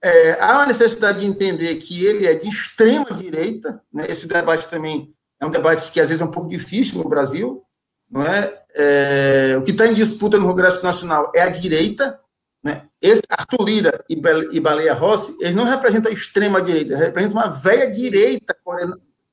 É, 0.00 0.40
há 0.40 0.58
uma 0.58 0.66
necessidade 0.66 1.20
de 1.20 1.26
entender 1.26 1.76
que 1.76 2.04
ele 2.04 2.26
é 2.26 2.34
de 2.34 2.48
extrema 2.48 3.12
direita, 3.12 3.80
né? 3.92 4.06
esse 4.08 4.26
debate 4.26 4.68
também 4.68 5.14
é 5.40 5.46
um 5.46 5.50
debate 5.50 5.90
que 5.92 6.00
às 6.00 6.08
vezes 6.08 6.22
é 6.22 6.24
um 6.24 6.30
pouco 6.30 6.48
difícil 6.48 6.98
no 6.98 7.08
Brasil, 7.08 7.64
não 8.10 8.22
é? 8.22 8.61
É 8.74 9.56
o 9.58 9.62
que 9.62 9.70
está 9.70 9.86
em 9.86 9.94
disputa 9.94 10.38
no 10.38 10.46
Congresso 10.46 10.82
Nacional 10.82 11.30
é 11.34 11.42
a 11.42 11.48
direita, 11.48 12.18
Né? 12.62 12.86
Esse 13.00 13.22
Arthur 13.28 13.64
Lira 13.64 14.04
e, 14.08 14.14
e 14.52 14.60
Baleia 14.60 14.94
Rossi, 14.94 15.36
eles 15.40 15.54
não 15.54 15.64
representam 15.64 16.10
a 16.10 16.14
extrema-direita, 16.14 16.96
representam 16.96 17.40
uma 17.40 17.50
velha 17.50 17.90
direita 17.90 18.56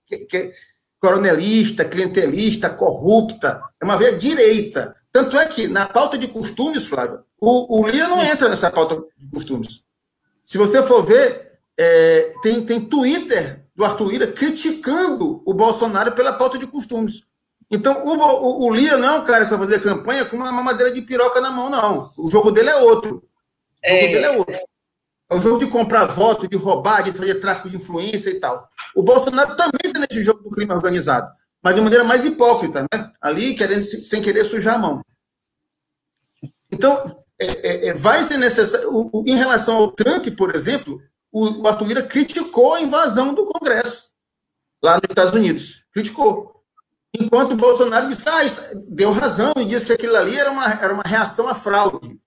que, 0.08 0.18
que, 0.26 0.54
coronelista, 1.00 1.86
clientelista, 1.86 2.70
corrupta. 2.70 3.62
É 3.80 3.86
uma 3.86 3.98
velha 3.98 4.18
direita. 4.18 4.96
Tanto 5.12 5.38
é 5.38 5.46
que, 5.46 5.68
na 5.68 5.88
pauta 5.88 6.18
de 6.18 6.28
costumes, 6.28 6.86
Flávio, 6.86 7.24
o, 7.40 7.80
o 7.80 7.88
Lira 7.88 8.08
não 8.08 8.22
entra 8.22 8.50
nessa 8.50 8.70
pauta 8.70 9.02
de 9.18 9.30
costumes. 9.30 9.86
Se 10.44 10.58
você 10.58 10.84
for 10.84 11.04
ver, 11.04 11.60
é, 11.78 12.32
tem, 12.42 12.66
tem 12.66 12.82
Twitter 12.82 13.66
do 13.76 13.86
Arthur 13.86 14.10
Lira 14.10 14.28
criticando 14.28 15.42
o 15.46 15.54
Bolsonaro 15.54 16.12
pela 16.12 16.34
pauta 16.34 16.58
de 16.58 16.68
costumes. 16.68 17.29
Então, 17.72 18.04
o, 18.04 18.18
o, 18.18 18.68
o, 18.68 18.74
Lira 18.74 18.98
não 18.98 19.16
é 19.16 19.20
um 19.20 19.24
cara 19.24 19.46
que 19.46 19.52
vai 19.52 19.60
fazer 19.60 19.82
campanha 19.82 20.26
com 20.26 20.36
uma 20.36 20.52
mamadeira 20.52 20.92
de 20.92 21.02
piroca 21.02 21.40
na 21.40 21.52
mão, 21.52 21.70
não. 21.70 22.12
O 22.18 22.30
jogo 22.30 22.52
dele 22.52 22.70
é 22.70 22.76
outro. 22.78 23.18
O 23.18 23.24
é... 23.84 24.02
jogo 24.02 24.14
dele 24.14 24.26
é 24.26 24.32
outro. 24.32 24.56
É 24.56 25.36
o 25.36 25.42
jogo 25.42 25.60
de 25.60 25.68
comprar 25.68 26.06
voto, 26.08 26.48
de 26.48 26.58
roubar, 26.58 27.04
de 27.04 27.12
fazer 27.12 27.36
tráfico 27.36 27.70
de 27.70 27.78
influência 27.78 28.32
e 28.32 28.40
tal. 28.40 28.68
O 28.96 29.04
Bolsonaro 29.04 29.56
também 29.56 29.80
está 29.86 30.00
nesse 30.00 30.24
jogo 30.24 30.42
do 30.42 30.50
crime 30.50 30.74
organizado, 30.74 31.32
mas 31.62 31.76
de 31.76 31.82
maneira 31.82 32.04
mais 32.04 32.26
hipócrita, 32.26 32.82
né? 32.82 33.12
Ali, 33.22 33.56
querendo, 33.56 33.84
sem 33.84 34.24
querer 34.24 34.44
sujar 34.44 34.76
a 34.76 34.80
mão. 34.80 35.06
Então, 36.72 37.24
é, 37.40 37.46
é, 37.46 37.88
é 37.90 37.94
vai 37.94 38.24
ser 38.24 38.40
necessário. 38.40 38.92
O, 38.92 39.10
o, 39.14 39.24
em 39.28 39.36
relação 39.36 39.78
ao 39.78 39.92
Trump, 39.92 40.26
por 40.36 40.56
exemplo, 40.56 41.00
o, 41.32 41.62
o 41.62 41.68
Arthur 41.68 41.88
Lira 41.88 42.04
criticou 42.04 42.74
a 42.74 42.82
invasão 42.82 43.36
do 43.36 43.46
Congresso 43.46 44.10
lá 44.82 44.96
nos 44.96 45.10
Estados 45.10 45.34
Unidos. 45.34 45.86
Criticou. 45.94 46.59
Enquanto 47.14 47.54
o 47.54 47.58
Bolsonaro 47.58 48.08
disse 48.08 48.24
ah, 48.28 48.42
deu 48.88 49.12
razão 49.12 49.54
e 49.58 49.66
disse 49.66 49.86
que 49.88 49.94
aquilo 49.94 50.16
ali 50.16 50.38
era 50.38 50.52
uma, 50.52 50.72
era 50.72 50.94
uma 50.94 51.04
reação 51.04 51.48
à 51.48 51.56
fraude. 51.56 52.20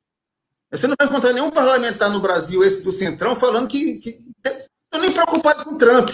Você 0.70 0.86
não 0.86 0.94
vai 0.98 1.06
encontrar 1.06 1.32
nenhum 1.32 1.50
parlamentar 1.50 2.10
no 2.10 2.20
Brasil, 2.20 2.64
esse 2.64 2.82
do 2.82 2.90
Centrão, 2.90 3.36
falando 3.36 3.68
que. 3.68 4.00
Estou 4.42 5.00
nem 5.00 5.12
preocupado 5.12 5.64
com 5.64 5.74
o 5.74 5.78
Trump. 5.78 6.10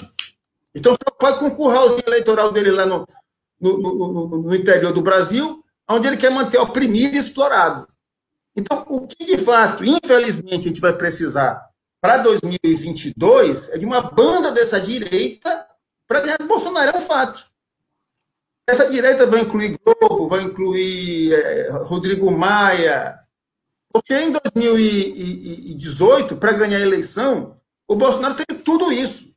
Estão 0.75 0.97
preocupados 0.97 1.39
com 1.39 1.47
o 1.47 1.57
curralzinho 1.57 2.05
eleitoral 2.07 2.53
dele 2.53 2.71
lá 2.71 2.85
no, 2.85 3.07
no, 3.61 3.79
no, 3.79 4.43
no, 4.43 4.55
interior 4.55 4.93
do 4.93 5.03
Brasil, 5.03 5.65
onde 5.89 6.07
ele 6.07 6.17
quer 6.17 6.31
manter 6.31 6.59
oprimido 6.59 7.15
e 7.15 7.19
explorado. 7.19 7.89
Então, 8.55 8.85
o 8.89 9.07
que 9.07 9.25
de 9.25 9.39
fato, 9.39 9.85
infelizmente, 9.85 10.67
a 10.67 10.69
gente 10.69 10.81
vai 10.81 10.93
precisar 10.93 11.69
para 12.01 12.19
2022 12.19 13.71
é 13.71 13.79
de 13.79 13.87
uma 13.87 14.01
banda 14.01 14.53
dessa 14.53 14.81
direita 14.81 15.67
para 16.07 16.21
ganhar 16.21 16.41
o 16.41 16.47
Bolsonaro, 16.47 16.97
é 16.97 16.99
um 16.99 17.01
fato. 17.01 17.48
Essa 18.69 18.89
direita 18.91 19.27
vai 19.27 19.41
incluir 19.41 19.79
Globo, 19.83 20.29
vai 20.29 20.43
incluir 20.43 21.33
é, 21.33 21.71
Rodrigo 21.71 22.31
Maia, 22.31 23.19
porque 23.91 24.15
em 24.15 24.31
2018, 24.31 26.37
para 26.37 26.53
ganhar 26.53 26.77
a 26.77 26.83
eleição, 26.83 27.59
o 27.89 27.97
Bolsonaro 27.97 28.35
teve 28.35 28.61
tudo 28.61 28.93
isso. 28.93 29.35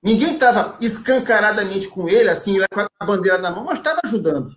Ninguém 0.00 0.34
estava 0.34 0.78
escancaradamente 0.80 1.88
com 1.88 2.08
ele, 2.08 2.30
assim, 2.30 2.58
com 2.72 2.80
a 2.80 2.88
bandeira 3.04 3.38
na 3.38 3.50
mão, 3.50 3.64
mas 3.64 3.78
estava 3.78 3.98
ajudando. 4.04 4.54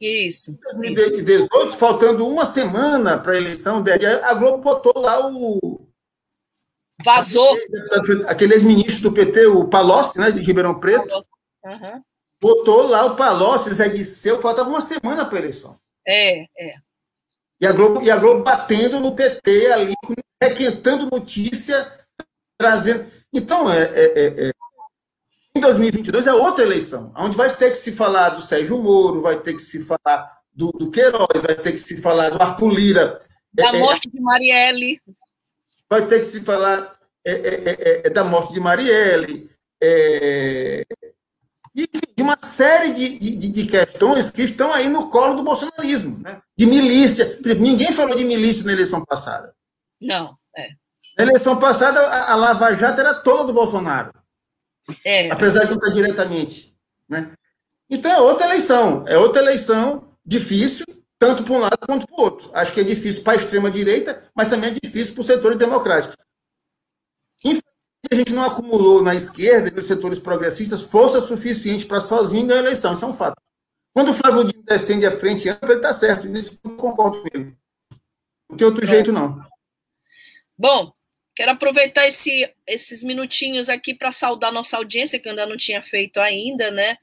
Isso. 0.00 0.58
Em 0.82 0.92
2018, 0.92 1.68
isso. 1.68 1.78
faltando 1.78 2.26
uma 2.26 2.44
semana 2.44 3.16
para 3.16 3.34
a 3.34 3.36
eleição 3.36 3.82
dele, 3.82 4.04
a 4.04 4.34
Globo 4.34 4.58
botou 4.58 5.00
lá 5.00 5.30
o. 5.30 5.88
Vazou. 7.04 7.56
Aquele 8.26 8.54
ex-ministro 8.54 9.10
do 9.10 9.14
PT, 9.14 9.46
o 9.46 9.68
Palocci, 9.68 10.18
né, 10.18 10.32
de 10.32 10.42
Ribeirão 10.42 10.80
Preto. 10.80 11.14
Uhum. 11.64 12.02
Botou 12.40 12.86
lá 12.86 13.04
o 13.06 13.16
Palocci, 13.16 13.72
Zé 13.72 13.88
Guisseu, 13.88 14.40
faltava 14.40 14.68
uma 14.68 14.80
semana 14.80 15.24
para 15.24 15.38
a 15.38 15.40
eleição. 15.40 15.78
É, 16.06 16.42
é. 16.42 16.74
E 17.60 17.66
a, 17.66 17.72
Globo, 17.72 18.02
e 18.02 18.10
a 18.10 18.16
Globo 18.16 18.42
batendo 18.42 19.00
no 19.00 19.14
PT 19.14 19.72
ali, 19.72 19.94
requentando 20.42 21.08
notícia, 21.10 21.90
trazendo. 22.58 23.10
Então, 23.32 23.72
é, 23.72 23.82
é, 23.82 24.04
é, 24.04 24.48
é 24.48 24.52
em 25.56 25.60
2022 25.60 26.26
é 26.26 26.34
outra 26.34 26.62
eleição, 26.62 27.10
onde 27.16 27.34
vai 27.34 27.48
ter 27.48 27.70
que 27.70 27.78
se 27.78 27.90
falar 27.90 28.28
do 28.30 28.42
Sérgio 28.42 28.78
Moro, 28.78 29.22
vai 29.22 29.40
ter 29.40 29.54
que 29.54 29.62
se 29.62 29.82
falar 29.84 30.30
do, 30.52 30.70
do 30.70 30.90
Queiroz, 30.90 31.40
vai 31.42 31.54
ter 31.54 31.72
que 31.72 31.78
se 31.78 31.96
falar 31.96 32.28
do 32.28 32.42
Arthur 32.42 32.68
Lira. 32.68 33.18
Da 33.54 33.72
é, 33.72 33.76
é, 33.76 33.78
morte 33.78 34.10
de 34.10 34.20
Marielle. 34.20 35.00
Vai 35.88 36.06
ter 36.06 36.18
que 36.18 36.26
se 36.26 36.42
falar 36.42 36.92
é, 37.24 38.10
da 38.10 38.22
morte 38.22 38.52
de 38.52 38.60
Marielle. 38.60 39.50
E 41.76 41.86
de 41.86 42.22
uma 42.22 42.38
série 42.38 42.94
de, 42.94 43.18
de, 43.18 43.48
de, 43.48 43.66
questões 43.66 44.30
que 44.30 44.40
estão 44.40 44.72
aí 44.72 44.88
no 44.88 45.10
colo 45.10 45.34
do 45.34 45.42
bolsonarismo, 45.42 46.18
né? 46.20 46.40
de 46.56 46.64
milícia. 46.64 47.38
Ninguém 47.58 47.92
falou 47.92 48.16
de 48.16 48.24
milícia 48.24 48.64
na 48.64 48.72
eleição 48.72 49.04
passada. 49.04 49.54
Não, 50.00 50.34
é. 50.56 50.70
Na 51.18 51.24
eleição 51.24 51.58
passada, 51.58 52.00
a, 52.00 52.32
a 52.32 52.34
Lava 52.34 52.74
Jato 52.74 53.00
era 53.00 53.14
toda 53.14 53.44
do 53.44 53.52
Bolsonaro. 53.52 54.10
É. 55.04 55.30
Apesar 55.30 55.64
de 55.64 55.70
não 55.70 55.76
estar 55.76 55.90
diretamente. 55.90 56.74
Né? 57.06 57.32
Então 57.90 58.10
é 58.10 58.20
outra 58.20 58.46
eleição. 58.46 59.04
É 59.06 59.18
outra 59.18 59.42
eleição 59.42 60.14
difícil, 60.24 60.86
tanto 61.18 61.44
para 61.44 61.54
um 61.54 61.58
lado 61.58 61.78
quanto 61.86 62.06
para 62.06 62.16
o 62.16 62.20
outro. 62.22 62.50
Acho 62.54 62.72
que 62.72 62.80
é 62.80 62.84
difícil 62.84 63.22
para 63.22 63.34
a 63.34 63.36
extrema-direita, 63.36 64.30
mas 64.34 64.48
também 64.48 64.70
é 64.70 64.76
difícil 64.82 65.12
para 65.12 65.20
os 65.20 65.26
setores 65.26 65.58
democráticos. 65.58 66.16
Infelizmente, 67.44 67.75
a 68.10 68.14
gente 68.14 68.32
não 68.32 68.44
acumulou 68.44 69.02
na 69.02 69.14
esquerda 69.14 69.68
e 69.68 69.72
nos 69.72 69.86
setores 69.86 70.18
progressistas 70.18 70.82
força 70.82 71.20
suficiente 71.20 71.86
para 71.86 72.00
sozinho 72.00 72.46
ganhar 72.46 72.60
a 72.60 72.64
eleição. 72.64 72.92
Isso 72.92 73.04
é 73.04 73.08
um 73.08 73.16
fato. 73.16 73.40
Quando 73.94 74.10
o 74.10 74.14
Flávio 74.14 74.44
Dino 74.44 74.62
defende 74.62 75.06
a 75.06 75.10
frente 75.10 75.48
ampla, 75.48 75.70
ele 75.70 75.76
está 75.76 75.94
certo. 75.94 76.28
Nisso 76.28 76.58
eu 76.62 76.76
concordo 76.76 77.22
com 77.22 77.28
ele. 77.32 77.56
Não 78.48 78.56
tem 78.56 78.66
outro 78.66 78.86
jeito, 78.86 79.10
não. 79.10 79.44
Bom, 80.58 80.92
Quero 81.36 81.50
aproveitar 81.50 82.06
esse, 82.06 82.50
esses 82.66 83.02
minutinhos 83.02 83.68
aqui 83.68 83.92
para 83.92 84.10
saudar 84.10 84.50
nossa 84.50 84.78
audiência, 84.78 85.20
que 85.20 85.28
eu 85.28 85.32
ainda 85.32 85.44
não 85.44 85.58
tinha 85.58 85.82
feito 85.82 86.18
ainda, 86.18 86.70
né? 86.70 86.96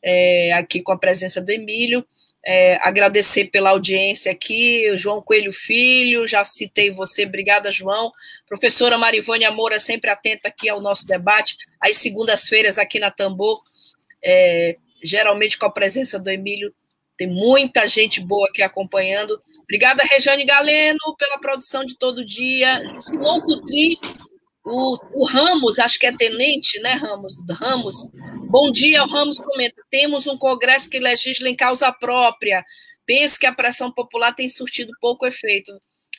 É, 0.00 0.52
aqui 0.52 0.80
com 0.80 0.92
a 0.92 0.98
presença 0.98 1.40
do 1.40 1.50
Emílio. 1.50 2.06
É, 2.44 2.76
agradecer 2.76 3.46
pela 3.46 3.70
audiência 3.70 4.32
aqui, 4.32 4.96
João 4.96 5.20
Coelho 5.20 5.52
Filho, 5.52 6.26
já 6.26 6.42
citei 6.44 6.90
você, 6.90 7.26
obrigada, 7.26 7.70
João. 7.70 8.10
Professora 8.46 8.96
Marivânia 8.96 9.50
Moura, 9.50 9.78
sempre 9.78 10.10
atenta 10.10 10.48
aqui 10.48 10.68
ao 10.68 10.80
nosso 10.80 11.06
debate, 11.06 11.56
às 11.78 11.98
segundas-feiras 11.98 12.78
aqui 12.78 12.98
na 12.98 13.10
Tambor, 13.10 13.62
é, 14.24 14.76
geralmente 15.02 15.58
com 15.58 15.66
a 15.66 15.70
presença 15.70 16.18
do 16.18 16.30
Emílio, 16.30 16.74
tem 17.20 17.28
muita 17.28 17.86
gente 17.86 18.18
boa 18.18 18.48
aqui 18.48 18.62
acompanhando. 18.62 19.38
Obrigada, 19.64 20.02
Rejane 20.02 20.42
Galeno, 20.42 21.14
pela 21.18 21.38
produção 21.38 21.84
de 21.84 21.94
todo 21.98 22.24
dia. 22.24 22.80
Simão 22.98 23.42
Cutri, 23.42 23.98
o, 24.70 25.22
o, 25.22 25.24
Ramos, 25.24 25.78
acho 25.78 25.98
que 25.98 26.06
é 26.06 26.16
tenente, 26.16 26.78
né, 26.80 26.94
Ramos? 26.94 27.34
Ramos. 27.50 28.10
Bom 28.48 28.70
dia, 28.70 29.02
o 29.02 29.08
Ramos 29.08 29.38
comenta. 29.38 29.82
Temos 29.90 30.26
um 30.26 30.38
Congresso 30.38 30.88
que 30.88 30.98
legisla 30.98 31.48
em 31.48 31.56
causa 31.56 31.92
própria. 31.92 32.64
Pense 33.04 33.38
que 33.38 33.46
a 33.46 33.52
pressão 33.52 33.92
popular 33.92 34.34
tem 34.34 34.48
surtido 34.48 34.92
pouco 35.00 35.26
efeito. 35.26 35.72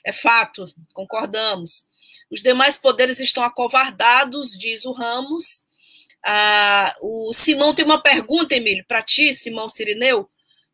É 0.06 0.12
fato, 0.12 0.68
concordamos. 0.94 1.86
Os 2.30 2.42
demais 2.42 2.78
poderes 2.78 3.20
estão 3.20 3.44
acovardados, 3.44 4.58
diz 4.58 4.86
o 4.86 4.92
Ramos. 4.92 5.64
Ah, 6.24 6.96
o 7.02 7.34
Simão 7.34 7.74
tem 7.74 7.86
uma 7.86 8.02
pergunta, 8.02 8.56
Emílio, 8.56 8.86
para 8.88 9.02
ti, 9.02 9.34
Simão 9.34 9.70
Sirineu 9.70 10.30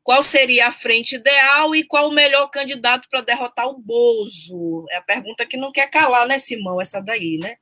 qual 0.08 0.24
seria 0.24 0.70
a 0.70 0.72
frente 0.72 1.16
ideal 1.16 1.76
e 1.76 1.84
qual 1.84 2.08
o 2.08 2.14
melhor 2.14 2.48
candidato 2.48 3.10
para 3.10 3.20
derrotar 3.20 3.68
o 3.68 3.78
Bozo? 3.78 4.86
É 4.90 4.96
a 4.96 5.02
pergunta 5.02 5.46
que 5.46 5.58
não 5.58 5.70
quer 5.70 5.90
calar, 5.90 6.26
né, 6.26 6.40
Simão? 6.40 6.80
Essa 6.80 7.02
daí, 7.02 7.38
né? 7.38 7.58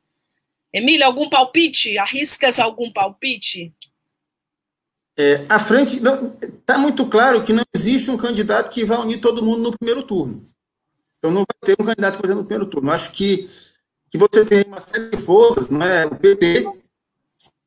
Emília, 0.75 1.05
algum 1.05 1.29
palpite? 1.29 1.97
Arriscas 1.97 2.59
algum 2.59 2.91
palpite? 2.91 3.73
É, 5.17 5.45
a 5.47 5.57
frente. 5.57 6.01
Está 6.43 6.77
muito 6.77 7.05
claro 7.05 7.41
que 7.41 7.53
não 7.53 7.63
existe 7.73 8.11
um 8.11 8.17
candidato 8.17 8.69
que 8.69 8.83
vai 8.83 8.97
unir 8.97 9.21
todo 9.21 9.41
mundo 9.41 9.61
no 9.61 9.77
primeiro 9.77 10.03
turno. 10.03 10.45
Então 11.17 11.31
não 11.31 11.45
vai 11.47 11.55
ter 11.63 11.81
um 11.81 11.85
candidato, 11.85 12.15
exemplo, 12.21 12.41
no 12.41 12.47
primeiro 12.47 12.69
turno. 12.69 12.91
Acho 12.91 13.09
que, 13.13 13.49
que 14.11 14.17
você 14.17 14.43
tem 14.43 14.65
uma 14.65 14.81
série 14.81 15.09
de 15.11 15.17
forças, 15.17 15.69
não 15.69 15.81
é? 15.81 16.07
O 16.07 16.15
PT 16.17 16.67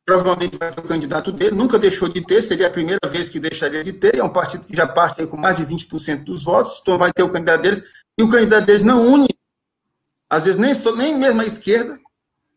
provavelmente 0.05 0.59
vai 0.59 0.71
ter 0.71 0.81
o 0.81 0.85
candidato 0.85 1.33
dele, 1.33 1.55
nunca 1.55 1.79
deixou 1.79 2.09
de 2.09 2.23
ter, 2.25 2.41
seria 2.43 2.67
a 2.67 2.71
primeira 2.71 3.09
vez 3.11 3.29
que 3.29 3.39
deixaria 3.39 3.85
de 3.85 3.93
ter, 3.93 4.17
é 4.17 4.25
um 4.25 4.33
partido 4.33 4.65
que 4.65 4.75
já 4.75 4.87
parte 4.87 5.27
com 5.27 5.37
mais 5.37 5.59
de 5.59 5.67
20% 5.67 6.25
dos 6.25 6.43
votos, 6.43 6.79
então 6.81 6.97
vai 6.97 7.13
ter 7.13 7.23
o 7.23 7.29
candidato 7.29 7.61
deles, 7.61 7.83
e 8.19 8.23
o 8.23 8.31
candidato 8.31 8.65
deles 8.65 8.83
não 8.83 9.07
une, 9.07 9.29
às 10.31 10.45
vezes 10.47 10.59
nem, 10.59 10.75
nem 10.97 11.15
mesmo 11.15 11.43
a 11.43 11.45
esquerda, 11.45 12.01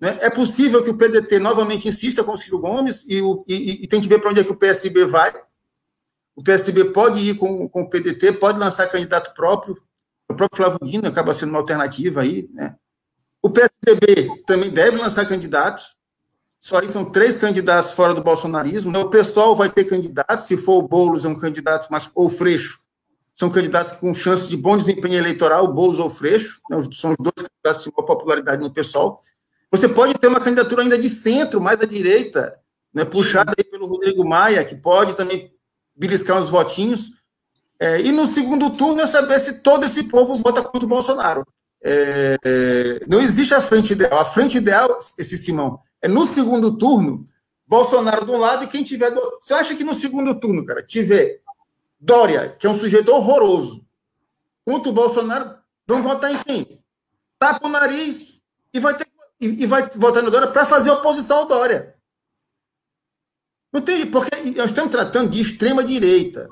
né? 0.02 0.18
é 0.20 0.30
possível 0.30 0.84
que 0.84 0.90
o 0.90 0.98
PDT 0.98 1.40
novamente 1.40 1.88
insista 1.88 2.24
com 2.24 2.34
o 2.34 2.38
Ciro 2.38 2.60
Gomes, 2.60 3.06
e, 3.08 3.22
o, 3.22 3.46
e, 3.48 3.84
e 3.84 3.88
tem 3.88 4.02
que 4.02 4.08
ver 4.08 4.20
para 4.20 4.32
onde 4.32 4.42
é 4.42 4.44
que 4.44 4.52
o 4.52 4.58
PSB 4.58 5.06
vai, 5.06 5.34
o 6.36 6.44
PSB 6.44 6.86
pode 6.86 7.20
ir 7.20 7.36
com, 7.36 7.70
com 7.70 7.84
o 7.84 7.90
PDT, 7.90 8.34
pode 8.34 8.58
lançar 8.58 8.90
candidato 8.90 9.34
próprio, 9.36 9.78
o 10.28 10.34
próprio 10.34 10.58
Flávio 10.58 10.80
Dino 10.88 11.08
acaba 11.08 11.34
sendo 11.34 11.50
uma 11.50 11.60
alternativa 11.60 12.22
aí, 12.22 12.50
né? 12.54 12.76
O 13.44 13.50
PSDB 13.50 14.44
também 14.46 14.70
deve 14.70 14.98
lançar 14.98 15.28
candidatos, 15.28 15.96
só 16.60 16.80
aí 16.80 16.88
são 16.88 17.04
três 17.04 17.38
candidatos 17.38 17.92
fora 17.94 18.14
do 18.14 18.22
bolsonarismo. 18.22 18.92
Né? 18.92 19.00
O 19.00 19.10
pessoal 19.10 19.56
vai 19.56 19.68
ter 19.68 19.86
candidato, 19.86 20.40
se 20.40 20.56
for 20.58 20.78
o 20.78 20.88
Boulos, 20.88 21.26
é 21.26 21.28
um 21.28 21.36
candidato, 21.36 21.88
mas, 21.90 22.10
ou 22.14 22.30
Freixo, 22.30 22.80
são 23.34 23.50
candidatos 23.50 23.94
com 23.94 24.14
chance 24.14 24.48
de 24.48 24.56
bom 24.56 24.78
desempenho 24.78 25.16
eleitoral, 25.16 25.74
Boulos 25.74 25.98
ou 25.98 26.10
Freixo, 26.10 26.62
né, 26.70 26.78
são 26.92 27.12
os 27.12 27.18
dois 27.18 27.34
candidatos 27.36 27.92
maior 27.98 28.06
popularidade 28.06 28.62
no 28.62 28.72
pessoal. 28.72 29.20
Você 29.72 29.88
pode 29.88 30.14
ter 30.16 30.28
uma 30.28 30.42
candidatura 30.42 30.84
ainda 30.84 30.98
de 30.98 31.10
centro, 31.10 31.62
mais 31.62 31.80
à 31.80 31.86
direita, 31.86 32.60
né, 32.94 33.06
puxada 33.06 33.54
aí 33.58 33.64
pelo 33.64 33.88
Rodrigo 33.88 34.28
Maia, 34.28 34.66
que 34.66 34.76
pode 34.76 35.16
também 35.16 35.52
beliscar 35.96 36.38
uns 36.38 36.50
votinhos. 36.50 37.12
É, 37.80 38.02
e 38.02 38.12
no 38.12 38.28
segundo 38.28 38.70
turno 38.70 39.02
é 39.02 39.08
saber 39.08 39.40
se 39.40 39.62
todo 39.62 39.86
esse 39.86 40.04
povo 40.04 40.36
vota 40.36 40.62
contra 40.62 40.86
o 40.86 40.90
Bolsonaro. 40.90 41.48
É, 41.84 42.38
não 43.08 43.22
existe 43.22 43.54
a 43.54 43.62
frente 43.62 43.94
ideal. 43.94 44.20
A 44.20 44.26
frente 44.26 44.58
ideal, 44.58 45.00
esse 45.18 45.38
Simão, 45.38 45.80
é 46.02 46.08
no 46.08 46.28
segundo 46.28 46.78
turno, 46.78 47.28
Bolsonaro 47.66 48.26
de 48.26 48.32
um 48.32 48.38
lado 48.38 48.66
e 48.66 48.68
quem 48.68 48.84
tiver 48.84 49.12
do 49.12 49.20
outro. 49.20 49.40
Você 49.42 49.54
acha 49.54 49.74
que 49.74 49.84
no 49.84 49.94
segundo 49.94 50.36
turno, 50.36 50.66
cara, 50.66 50.84
tiver 50.84 51.42
Dória, 51.98 52.50
que 52.60 52.68
é 52.68 52.70
um 52.70 52.76
sujeito 52.76 53.12
horroroso, 53.12 53.86
contra 54.66 54.90
o 54.90 54.94
Bolsonaro, 54.94 55.56
vão 55.88 56.04
votar 56.04 56.34
em 56.34 56.38
quem? 56.40 56.84
Tapa 57.40 57.68
o 57.68 57.70
nariz 57.70 58.42
e 58.74 58.80
vai, 58.80 58.96
ter, 58.98 59.08
e, 59.42 59.64
e 59.64 59.66
vai 59.66 59.90
votar 59.90 60.22
no 60.22 60.30
Dória 60.30 60.48
para 60.48 60.66
fazer 60.66 60.92
oposição 60.92 61.40
ao 61.40 61.48
Dória. 61.48 61.96
Não 63.74 63.82
tem, 63.82 64.06
porque 64.10 64.52
nós 64.52 64.70
estamos 64.70 64.92
tratando 64.92 65.32
de 65.32 65.42
extrema 65.42 65.84
direita. 65.84 66.48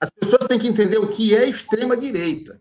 As 0.00 0.10
pessoas 0.10 0.46
têm 0.48 0.58
que 0.58 0.66
entender 0.66 0.98
o 0.98 1.08
que 1.08 1.36
é 1.36 1.48
extrema 1.48 1.96
direita. 1.96 2.60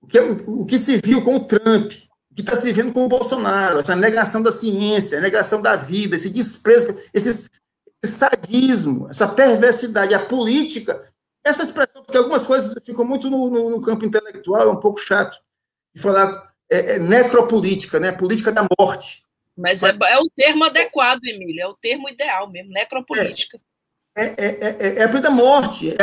O 0.00 0.06
que, 0.06 0.18
é, 0.18 0.22
o, 0.22 0.60
o 0.60 0.66
que 0.66 0.78
se 0.78 1.00
viu 1.04 1.22
com 1.22 1.36
o 1.36 1.44
Trump, 1.44 1.92
o 2.30 2.34
que 2.34 2.40
está 2.40 2.56
se 2.56 2.72
vendo 2.72 2.92
com 2.92 3.04
o 3.04 3.08
Bolsonaro, 3.08 3.78
essa 3.78 3.94
negação 3.94 4.42
da 4.42 4.52
ciência, 4.52 5.18
a 5.18 5.20
negação 5.20 5.60
da 5.60 5.76
vida, 5.76 6.16
esse 6.16 6.30
desprezo, 6.30 6.96
esse, 7.12 7.28
esse 7.28 8.12
sadismo, 8.12 9.08
essa 9.10 9.28
perversidade, 9.28 10.14
a 10.14 10.24
política, 10.24 11.12
essa 11.44 11.62
expressão, 11.62 12.02
porque 12.02 12.18
algumas 12.18 12.46
coisas 12.46 12.74
ficam 12.84 13.04
muito 13.04 13.28
no, 13.30 13.50
no, 13.50 13.70
no 13.70 13.80
campo 13.80 14.04
intelectual, 14.04 14.68
é 14.68 14.72
um 14.72 14.80
pouco 14.80 14.98
chato 14.98 15.38
de 15.94 16.00
falar 16.00 16.55
é, 16.70 16.94
é 16.94 16.98
necropolítica, 16.98 18.00
né? 18.00 18.12
política 18.12 18.52
da 18.52 18.66
morte. 18.78 19.22
Mas, 19.56 19.80
Mas 19.80 20.00
é, 20.00 20.12
é, 20.12 20.18
o 20.18 20.28
termo 20.34 20.64
adequado, 20.64 21.24
Emílio, 21.24 21.62
é 21.62 21.66
o 21.66 21.74
termo 21.74 22.08
ideal 22.08 22.50
mesmo, 22.50 22.72
necropolítica. 22.72 23.58
É, 24.14 24.24
é, 24.24 24.46
é, 24.46 24.76
é, 24.78 24.98
é 24.98 25.02
a 25.04 25.06
da 25.06 25.30
morte. 25.30 25.94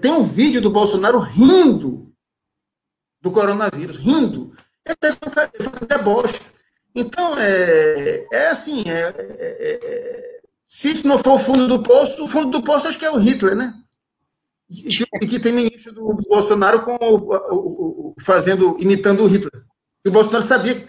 tem 0.00 0.10
um 0.10 0.22
vídeo 0.22 0.60
do 0.60 0.70
Bolsonaro 0.70 1.18
rindo 1.18 2.12
do 3.20 3.30
coronavírus, 3.30 3.96
rindo. 3.96 4.54
É 4.84 4.94
deboche. 5.86 6.40
Então, 6.94 7.38
é, 7.38 8.26
é 8.32 8.48
assim, 8.48 8.84
é, 8.86 9.14
é, 9.16 9.78
é, 9.82 10.40
se 10.64 10.90
isso 10.90 11.06
não 11.06 11.18
for 11.18 11.34
o 11.34 11.38
fundo 11.38 11.68
do 11.68 11.82
poço, 11.82 12.24
o 12.24 12.28
fundo 12.28 12.50
do 12.50 12.64
poço 12.64 12.88
acho 12.88 12.98
que 12.98 13.04
é 13.04 13.10
o 13.10 13.16
Hitler, 13.16 13.54
né? 13.54 13.72
E 14.70 15.26
que 15.26 15.38
tem 15.38 15.52
ministro 15.52 15.92
do, 15.92 16.14
do 16.14 16.28
Bolsonaro 16.28 16.82
com 16.82 16.96
o, 16.96 18.10
o, 18.10 18.14
fazendo, 18.20 18.76
imitando 18.80 19.22
o 19.22 19.26
Hitler. 19.26 19.64
E 20.04 20.08
o 20.08 20.12
Bolsonaro 20.12 20.44
sabia 20.44 20.74
que 20.74 20.88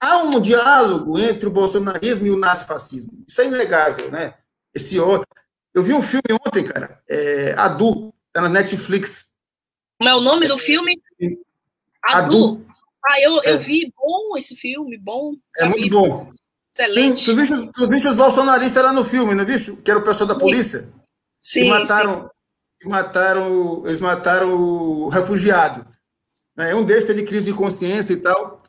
há 0.00 0.18
um 0.18 0.40
diálogo 0.40 1.18
entre 1.18 1.48
o 1.48 1.52
bolsonarismo 1.52 2.26
e 2.26 2.30
o 2.30 2.38
nazifascismo. 2.38 3.24
Isso 3.26 3.40
é 3.40 3.46
inegável, 3.46 4.10
né? 4.10 4.34
Esse 4.74 4.98
outro. 5.00 5.26
Eu 5.72 5.82
vi 5.82 5.92
um 5.92 6.02
filme 6.02 6.38
ontem, 6.46 6.64
cara, 6.64 7.02
é, 7.08 7.54
Adu, 7.56 8.12
tá 8.32 8.40
na 8.42 8.48
Netflix. 8.48 9.34
Como 9.98 10.10
é 10.10 10.14
o 10.14 10.20
nome 10.20 10.46
do 10.46 10.58
filme? 10.58 11.00
Adu. 12.02 12.64
Ah, 13.06 13.20
eu, 13.20 13.42
eu 13.42 13.54
é. 13.54 13.58
vi, 13.58 13.92
bom 13.96 14.36
esse 14.36 14.54
filme, 14.56 14.96
bom. 14.96 15.34
É 15.58 15.64
muito 15.66 15.82
vi. 15.82 15.90
bom. 15.90 16.30
Excelente. 16.72 17.24
Tu 17.24 17.36
viste, 17.36 17.72
tu 17.72 17.88
viste 17.88 18.08
os 18.08 18.14
bolsonaristas 18.14 18.84
lá 18.84 18.92
no 18.92 19.04
filme, 19.04 19.34
não 19.34 19.44
viste? 19.44 19.76
Que 19.76 19.90
era 19.90 20.00
o 20.00 20.04
pessoal 20.04 20.26
da 20.28 20.34
polícia? 20.34 20.88
Sim. 21.40 21.62
Que 21.62 21.68
mataram, 21.68 22.22
sim. 22.22 22.28
Mataram, 22.88 23.82
eles 23.86 24.00
mataram 24.00 24.52
o 24.52 25.08
refugiado. 25.08 25.86
É, 26.56 26.74
um 26.74 26.84
deles 26.84 27.04
teve 27.04 27.24
crise 27.24 27.46
de 27.46 27.56
consciência 27.56 28.12
e 28.12 28.20
tal. 28.20 28.62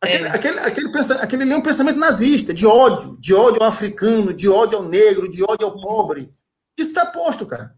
Aquele, 0.00 0.24
é. 0.24 0.28
aquele, 0.28 0.58
aquele, 0.60 0.88
aquele 1.20 1.42
ali 1.42 1.52
é 1.52 1.56
um 1.56 1.62
pensamento 1.62 1.98
nazista, 1.98 2.54
de 2.54 2.66
ódio, 2.66 3.16
de 3.18 3.34
ódio 3.34 3.62
ao 3.62 3.68
africano, 3.68 4.32
de 4.32 4.48
ódio 4.48 4.78
ao 4.78 4.84
negro, 4.84 5.28
de 5.28 5.42
ódio 5.42 5.66
ao 5.66 5.78
pobre. 5.78 6.30
Isso 6.76 6.88
está 6.90 7.04
posto, 7.04 7.44
cara. 7.44 7.74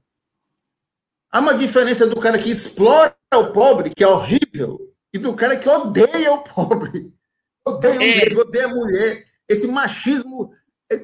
Há 1.30 1.40
uma 1.40 1.54
diferença 1.54 2.06
do 2.06 2.20
cara 2.20 2.38
que 2.38 2.50
explora 2.50 3.16
o 3.34 3.52
pobre, 3.52 3.90
que 3.90 4.04
é 4.04 4.06
horrível, 4.06 4.92
e 5.12 5.18
do 5.18 5.34
cara 5.34 5.56
que 5.56 5.68
odeia 5.68 6.32
o 6.32 6.44
pobre. 6.44 7.12
Odeia 7.64 7.96
o 7.96 8.02
é. 8.02 8.16
negro, 8.16 8.40
odeia 8.40 8.64
a 8.64 8.68
mulher. 8.68 9.22
Esse 9.48 9.68
machismo, 9.68 10.52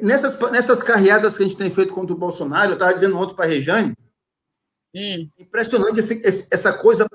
nessas, 0.03 0.37
nessas 0.51 0.83
carreadas 0.83 1.37
que 1.37 1.45
a 1.45 1.47
gente 1.47 1.57
tem 1.57 1.71
feito 1.71 1.95
contra 1.95 2.13
o 2.13 2.19
Bolsonaro, 2.19 2.73
eu 2.73 2.75
estava 2.75 2.93
dizendo 2.93 3.17
ontem 3.17 3.33
para 3.37 3.45
a 3.45 3.49
Rejane, 3.49 3.95
hum. 4.95 5.29
impressionante 5.39 6.01
esse, 6.01 6.15
esse, 6.27 6.49
essa 6.51 6.73
coisa 6.73 7.07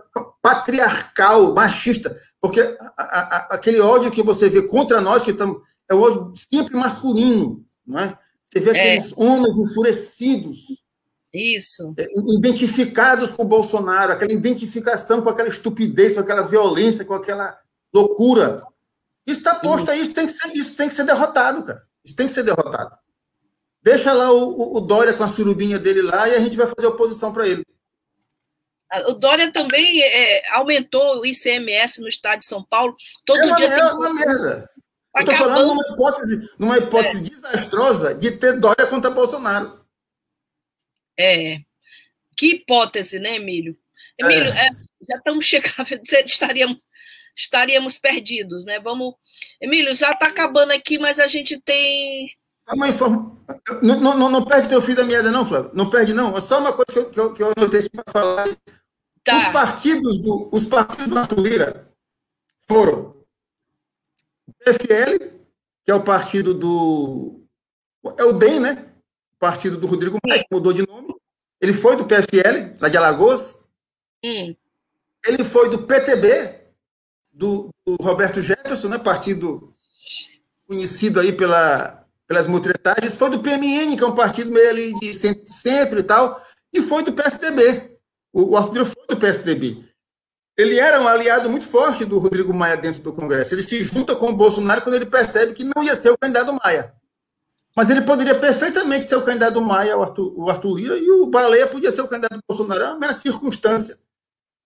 patriarcal, 0.42 1.54
machista, 1.54 2.20
porque 2.42 2.62
a, 2.62 2.78
a, 2.98 3.38
aquele 3.56 3.80
ódio 3.80 4.12
que 4.12 4.22
você 4.22 4.50
vê 4.50 4.62
contra 4.62 5.00
nós, 5.00 5.24
que 5.24 5.32
estamos, 5.32 5.62
é 5.90 5.96
o 5.96 6.02
ódio 6.02 6.34
sempre 6.36 6.76
masculino, 6.76 7.66
não 7.86 8.00
é? 8.00 8.18
Você 8.46 8.60
vê 8.60 8.72
é. 8.72 8.80
aqueles 8.80 9.12
é. 9.12 9.16
homens 9.18 9.58
enfurecidos, 9.58 10.84
isso. 11.34 11.96
É, 11.98 12.08
identificados 12.36 13.32
com 13.32 13.42
o 13.42 13.48
Bolsonaro, 13.48 14.14
aquela 14.14 14.32
identificação 14.32 15.22
com 15.22 15.30
aquela 15.30 15.50
estupidez, 15.50 16.14
com 16.14 16.20
aquela 16.20 16.44
violência, 16.44 17.04
com 17.04 17.16
aquela 17.16 17.58
loucura. 17.92 18.64
Isso 19.26 19.40
está 19.40 19.56
posto 19.56 19.90
aí, 19.90 20.02
isso 20.02 20.14
tem, 20.14 20.28
que 20.28 20.34
ser, 20.34 20.48
isso 20.56 20.76
tem 20.76 20.88
que 20.88 20.94
ser 20.94 21.06
derrotado, 21.06 21.64
cara. 21.64 21.82
Isso 22.06 22.16
tem 22.16 22.28
que 22.28 22.34
ser 22.34 22.44
derrotado. 22.44 22.96
Deixa 23.84 24.14
lá 24.14 24.32
o, 24.32 24.78
o 24.78 24.82
Dória 24.82 25.14
com 25.14 25.24
a 25.24 25.28
surubinha 25.28 25.78
dele 25.78 26.02
lá 26.02 26.28
e 26.30 26.36
a 26.36 26.40
gente 26.40 26.56
vai 26.56 26.68
fazer 26.68 26.88
oposição 26.88 27.34
para 27.34 27.48
ele. 27.48 27.66
O 29.08 29.14
Dória 29.14 29.52
também 29.52 30.02
é, 30.02 30.48
aumentou 30.52 31.20
o 31.20 31.26
ICMS 31.26 32.00
no 32.00 32.08
estado 32.08 32.40
de 32.40 32.46
São 32.46 32.64
Paulo. 32.64 32.96
Todo 33.26 33.42
é 33.42 33.46
uma, 33.46 33.56
dia 33.58 33.68
é 33.68 33.76
tem... 33.76 33.84
uma 33.84 34.14
merda. 34.14 34.70
Tá 35.12 35.20
Eu 35.20 35.22
estou 35.22 35.36
falando 35.36 35.68
numa 35.68 35.84
hipótese, 35.94 36.50
numa 36.58 36.78
hipótese 36.78 37.18
é. 37.18 37.30
desastrosa 37.30 38.14
de 38.14 38.32
ter 38.32 38.60
Dória 38.60 38.88
contra 38.88 39.10
Bolsonaro. 39.10 39.84
É. 41.20 41.60
Que 42.38 42.56
hipótese, 42.56 43.20
né, 43.20 43.36
Emílio? 43.36 43.78
Emílio, 44.18 44.52
é. 44.52 44.68
É, 44.68 44.70
já 45.10 45.18
estamos 45.18 45.46
chegando, 45.46 45.88
estaríamos, 46.26 46.88
estaríamos 47.36 47.98
perdidos, 47.98 48.64
né? 48.64 48.80
Vamos. 48.80 49.16
Emílio, 49.60 49.94
já 49.94 50.12
está 50.12 50.28
acabando 50.28 50.72
aqui, 50.72 50.98
mas 50.98 51.20
a 51.20 51.28
gente 51.28 51.60
tem. 51.60 52.32
Uma 52.72 52.90
inform... 52.90 53.36
não, 53.82 54.00
não, 54.00 54.30
não 54.30 54.46
perde 54.46 54.70
teu 54.70 54.82
fio 54.82 54.96
da 54.96 55.04
meada, 55.04 55.30
não, 55.30 55.46
Flávio. 55.46 55.72
Não 55.74 55.90
perde, 55.90 56.14
não. 56.14 56.36
É 56.38 56.42
só 56.42 56.60
uma 56.60 56.72
coisa 56.72 56.92
que 56.92 57.00
eu, 57.00 57.10
que 57.10 57.20
eu, 57.20 57.34
que 57.34 57.44
eu 57.44 57.54
anotei 57.58 57.90
para 57.90 58.04
falar. 58.12 58.48
Tá. 59.24 59.38
Os 59.38 59.54
partidos 59.54 60.22
do 60.22 60.50
os 60.52 60.66
partidos 60.66 61.08
do 61.08 61.18
Arthur 61.18 61.40
Lira 61.40 61.90
foram 62.68 63.16
o 64.48 64.54
PFL, 64.60 65.18
que 65.86 65.92
é 65.92 65.96
o 65.96 66.04
partido 66.04 66.54
do. 66.54 67.42
É 68.18 68.24
o 68.26 68.34
DEM, 68.34 68.60
né? 68.60 68.94
partido 69.44 69.76
do 69.76 69.88
Rodrigo 69.88 70.18
Maia, 70.26 70.40
que 70.40 70.48
mudou 70.50 70.72
de 70.72 70.88
nome. 70.88 71.14
Ele 71.60 71.74
foi 71.74 71.98
do 71.98 72.06
PFL, 72.06 72.78
lá 72.80 72.88
de 72.88 72.96
Alagoas. 72.96 73.60
Hum. 74.24 74.56
Ele 75.26 75.44
foi 75.44 75.70
do 75.70 75.84
PTB, 75.84 76.62
do, 77.30 77.70
do, 77.86 77.98
Roberto 78.02 78.42
Jefferson, 78.42 78.88
né, 78.88 78.98
partido 78.98 79.74
conhecido 80.66 81.20
aí 81.20 81.34
pela, 81.34 82.03
pelas 82.28 82.48
mutretagens. 82.48 83.16
Foi 83.16 83.30
do 83.30 83.40
PMN, 83.40 83.96
que 83.98 84.04
é 84.04 84.08
um 84.08 84.16
partido 84.16 84.52
meio 84.52 84.70
ali 84.70 84.94
de 85.00 85.14
centro, 85.14 86.00
e 86.00 86.04
tal. 86.04 86.42
E 86.72 86.82
foi 86.82 87.04
do 87.04 87.14
PSDB. 87.14 87.98
O, 88.32 88.52
o 88.52 88.58
Arthur 88.58 88.86
foi 88.86 89.08
do 89.08 89.18
PSDB. 89.18 89.86
Ele 90.58 90.80
era 90.80 91.02
um 91.02 91.08
aliado 91.08 91.50
muito 91.50 91.66
forte 91.66 92.06
do 92.06 92.20
Rodrigo 92.20 92.54
Maia 92.54 92.78
dentro 92.78 93.02
do 93.02 93.14
Congresso. 93.14 93.56
Ele 93.56 93.64
se 93.64 93.84
junta 93.84 94.16
com 94.16 94.30
o 94.30 94.36
Bolsonaro 94.36 94.82
quando 94.82 94.96
ele 94.96 95.06
percebe 95.06 95.54
que 95.54 95.64
não 95.64 95.84
ia 95.84 95.96
ser 95.96 96.12
o 96.12 96.18
candidato 96.18 96.58
Maia. 96.64 96.92
Mas 97.76 97.90
ele 97.90 98.02
poderia 98.02 98.40
perfeitamente 98.40 99.06
ser 99.06 99.16
o 99.16 99.24
candidato 99.24 99.60
Maia, 99.60 99.98
o 99.98 100.04
Arthur, 100.04 100.34
o 100.36 100.50
Arthur 100.50 100.76
Lira, 100.76 100.98
e 100.98 101.10
o 101.10 101.26
Baleia 101.26 101.68
podia 101.68 101.92
ser 101.92 102.02
o 102.02 102.08
candidato 102.08 102.40
Bolsonaro. 102.48 102.84
É 102.84 102.88
uma 102.90 103.00
mera 103.00 103.14
circunstância 103.16 103.98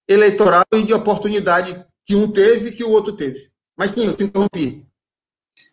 eleitoral 0.07 0.65
e 0.73 0.83
de 0.83 0.93
oportunidade 0.93 1.85
que 2.05 2.15
um 2.15 2.31
teve 2.31 2.69
e 2.69 2.71
que 2.71 2.83
o 2.83 2.89
outro 2.89 3.13
teve. 3.13 3.49
Mas 3.77 3.91
sim, 3.91 4.07
eu 4.07 4.15
te 4.15 4.23
interrompi. 4.23 4.86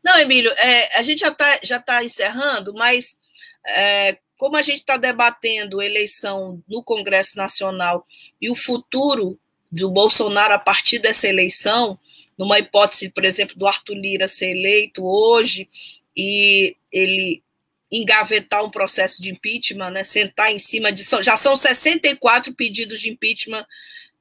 Não, 0.04 0.18
Emílio, 0.18 0.52
é, 0.58 0.98
a 0.98 1.02
gente 1.02 1.20
já 1.20 1.28
está 1.28 1.58
já 1.62 1.80
tá 1.80 2.04
encerrando, 2.04 2.74
mas 2.74 3.18
é, 3.66 4.18
como 4.36 4.56
a 4.56 4.62
gente 4.62 4.80
está 4.80 4.98
debatendo 4.98 5.80
eleição 5.80 6.62
no 6.68 6.82
Congresso 6.82 7.38
Nacional 7.38 8.06
e 8.40 8.50
o 8.50 8.54
futuro 8.54 9.38
do 9.72 9.90
Bolsonaro 9.90 10.52
a 10.52 10.58
partir 10.58 10.98
dessa 10.98 11.26
eleição, 11.26 11.98
numa 12.36 12.58
hipótese, 12.58 13.10
por 13.10 13.24
exemplo, 13.24 13.56
do 13.56 13.66
Arthur 13.66 13.94
Lira 13.94 14.28
ser 14.28 14.50
eleito 14.50 15.04
hoje 15.04 15.68
e 16.16 16.76
ele 16.92 17.42
engavetar 17.90 18.64
um 18.64 18.70
processo 18.70 19.22
de 19.22 19.30
impeachment, 19.30 19.90
né, 19.90 20.04
sentar 20.04 20.52
em 20.52 20.58
cima 20.58 20.92
de. 20.92 21.04
Já 21.22 21.36
são 21.36 21.56
64 21.56 22.52
pedidos 22.54 23.00
de 23.00 23.08
impeachment 23.08 23.64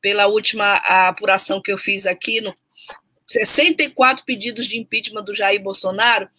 pela 0.01 0.27
última 0.27 0.75
apuração 0.75 1.61
que 1.61 1.71
eu 1.71 1.77
fiz 1.77 2.05
aqui, 2.05 2.39
no, 2.39 2.53
64 3.33 4.23
pedidos 4.23 4.67
de 4.67 4.77
impeachment 4.77 5.23
do 5.23 5.33
Jair 5.33 5.61
Bolsonaro. 5.61 6.29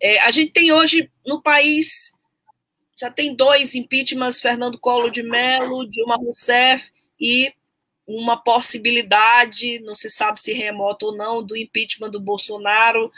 É, 0.00 0.20
a 0.20 0.30
gente 0.30 0.52
tem 0.52 0.72
hoje 0.72 1.10
no 1.26 1.40
país, 1.40 2.12
já 3.00 3.10
tem 3.10 3.34
dois 3.34 3.74
impeachments, 3.74 4.40
Fernando 4.40 4.78
Collor 4.78 5.10
de 5.10 5.22
Mello, 5.22 5.88
Dilma 5.88 6.16
Rousseff, 6.16 6.90
e 7.20 7.52
uma 8.06 8.36
possibilidade, 8.36 9.78
não 9.80 9.94
se 9.94 10.10
sabe 10.10 10.40
se 10.40 10.52
remota 10.52 11.06
ou 11.06 11.16
não, 11.16 11.42
do 11.42 11.56
impeachment 11.56 12.10
do 12.10 12.20
Bolsonaro 12.20 13.10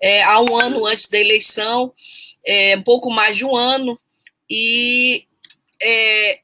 é, 0.00 0.22
há 0.22 0.40
um 0.40 0.56
ano 0.56 0.86
antes 0.86 1.08
da 1.08 1.18
eleição, 1.18 1.92
é, 2.44 2.76
um 2.76 2.82
pouco 2.82 3.10
mais 3.10 3.36
de 3.36 3.44
um 3.44 3.54
ano, 3.54 4.00
e 4.48 5.26
é, 5.80 6.40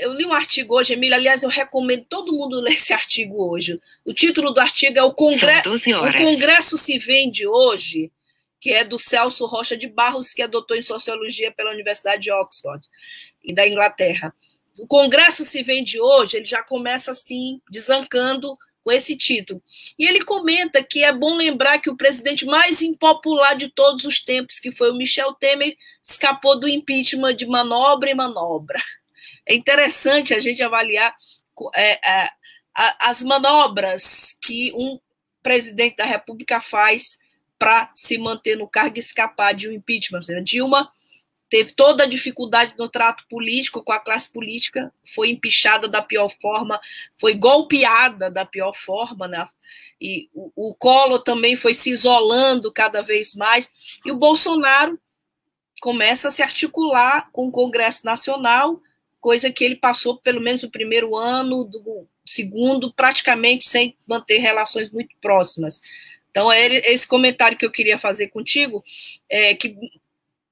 eu 0.00 0.14
li 0.14 0.24
um 0.24 0.32
artigo 0.32 0.74
hoje, 0.74 0.94
Emília, 0.94 1.16
aliás, 1.16 1.42
eu 1.42 1.48
recomendo 1.48 2.04
todo 2.08 2.32
mundo 2.32 2.60
ler 2.60 2.72
esse 2.72 2.92
artigo 2.94 3.50
hoje. 3.50 3.80
O 4.04 4.12
título 4.12 4.50
do 4.50 4.60
artigo 4.60 4.98
é 4.98 5.02
O, 5.02 5.12
Congre 5.12 5.38
o 5.68 6.24
Congresso 6.24 6.78
se 6.78 6.98
Vende 6.98 7.46
Hoje, 7.46 8.10
que 8.60 8.70
é 8.70 8.84
do 8.84 8.98
Celso 8.98 9.46
Rocha 9.46 9.76
de 9.76 9.88
Barros, 9.88 10.32
que 10.32 10.42
é 10.42 10.48
doutor 10.48 10.76
em 10.76 10.82
Sociologia 10.82 11.52
pela 11.52 11.70
Universidade 11.70 12.22
de 12.22 12.32
Oxford, 12.32 12.84
e 13.42 13.54
da 13.54 13.66
Inglaterra. 13.66 14.34
O 14.78 14.86
Congresso 14.86 15.44
se 15.44 15.62
vende 15.62 16.00
hoje, 16.00 16.36
ele 16.36 16.46
já 16.46 16.62
começa 16.62 17.12
assim, 17.12 17.60
desancando 17.70 18.56
com 18.82 18.90
esse 18.90 19.16
título. 19.16 19.62
E 19.98 20.06
ele 20.06 20.24
comenta 20.24 20.82
que 20.82 21.04
é 21.04 21.12
bom 21.12 21.36
lembrar 21.36 21.78
que 21.78 21.90
o 21.90 21.96
presidente 21.96 22.46
mais 22.46 22.80
impopular 22.80 23.54
de 23.54 23.68
todos 23.68 24.04
os 24.04 24.20
tempos, 24.20 24.58
que 24.58 24.72
foi 24.72 24.90
o 24.90 24.94
Michel 24.94 25.34
Temer, 25.34 25.76
escapou 26.02 26.58
do 26.58 26.68
impeachment 26.68 27.34
de 27.34 27.46
manobra 27.46 28.10
em 28.10 28.14
manobra. 28.14 28.80
É 29.46 29.54
interessante 29.54 30.34
a 30.34 30.40
gente 30.40 30.62
avaliar 30.62 31.14
é, 31.74 32.24
é, 32.24 32.30
as 32.74 33.22
manobras 33.22 34.38
que 34.40 34.72
um 34.74 34.98
presidente 35.42 35.96
da 35.96 36.04
República 36.04 36.60
faz 36.60 37.18
para 37.58 37.90
se 37.94 38.16
manter 38.16 38.56
no 38.56 38.68
cargo 38.68 38.96
e 38.96 39.00
escapar 39.00 39.54
de 39.54 39.68
um 39.68 39.72
impeachment. 39.72 40.20
Dilma 40.42 40.90
teve 41.50 41.72
toda 41.72 42.04
a 42.04 42.06
dificuldade 42.06 42.74
no 42.78 42.88
trato 42.88 43.26
político 43.28 43.82
com 43.82 43.92
a 43.92 43.98
classe 43.98 44.32
política, 44.32 44.92
foi 45.04 45.30
empichada 45.30 45.88
da 45.88 46.00
pior 46.00 46.30
forma, 46.40 46.80
foi 47.18 47.34
golpeada 47.34 48.30
da 48.30 48.46
pior 48.46 48.72
forma, 48.72 49.26
né? 49.26 49.46
E 50.00 50.30
o, 50.32 50.70
o 50.70 50.74
Collor 50.76 51.18
também 51.18 51.56
foi 51.56 51.74
se 51.74 51.90
isolando 51.90 52.72
cada 52.72 53.02
vez 53.02 53.34
mais, 53.34 53.70
e 54.06 54.12
o 54.12 54.16
Bolsonaro 54.16 54.98
começa 55.80 56.28
a 56.28 56.30
se 56.30 56.42
articular 56.42 57.28
com 57.32 57.48
o 57.48 57.52
Congresso 57.52 58.06
Nacional, 58.06 58.80
coisa 59.20 59.52
que 59.52 59.62
ele 59.62 59.76
passou 59.76 60.16
pelo 60.16 60.40
menos 60.40 60.62
o 60.62 60.70
primeiro 60.70 61.16
ano, 61.16 61.64
do 61.64 62.06
segundo, 62.24 62.92
praticamente 62.92 63.68
sem 63.68 63.96
manter 64.08 64.38
relações 64.38 64.90
muito 64.90 65.14
próximas. 65.20 65.80
Então, 66.30 66.50
é 66.50 66.66
esse 66.66 67.06
comentário 67.06 67.58
que 67.58 67.66
eu 67.66 67.72
queria 67.72 67.98
fazer 67.98 68.28
contigo, 68.28 68.82
é 69.28 69.54
que 69.54 69.76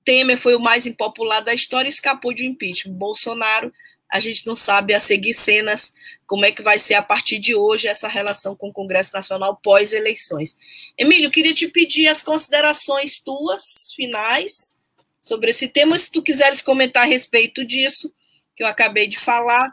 Temer 0.05 0.39
foi 0.39 0.55
o 0.55 0.61
mais 0.61 0.87
impopular 0.87 1.43
da 1.43 1.55
história 1.55 1.89
e 1.89 1.91
escapou 1.91 2.33
de 2.33 2.43
um 2.43 2.51
impeachment. 2.51 2.95
Bolsonaro, 2.95 3.73
a 4.11 4.19
gente 4.21 4.47
não 4.47 4.57
sabe 4.57 4.95
a 4.95 5.01
seguir 5.01 5.35
cenas 5.35 5.93
como 6.27 6.45
é 6.45 6.51
que 6.51 6.63
vai 6.63 6.79
ser 6.79 6.95
a 6.95 7.03
partir 7.03 7.39
de 7.39 7.55
hoje 7.55 7.89
essa 7.89 8.09
relação 8.09 8.57
com 8.57 8.71
o 8.71 8.73
Congresso 8.73 9.13
Nacional 9.13 9.61
pós-eleições. 9.63 10.57
Emílio, 10.97 11.31
queria 11.31 11.55
te 11.55 11.69
pedir 11.69 12.09
as 12.09 12.23
considerações 12.23 13.21
tuas 13.23 13.93
finais 13.95 14.79
sobre 15.21 15.51
esse 15.51 15.69
tema, 15.69 15.99
se 15.99 16.11
tu 16.11 16.23
quiseres 16.23 16.63
comentar 16.63 17.03
a 17.03 17.07
respeito 17.07 17.65
disso, 17.65 18.13
que 18.59 18.65
eu 18.65 18.67
acabei 18.67 19.07
de 19.07 19.17
falar, 19.17 19.73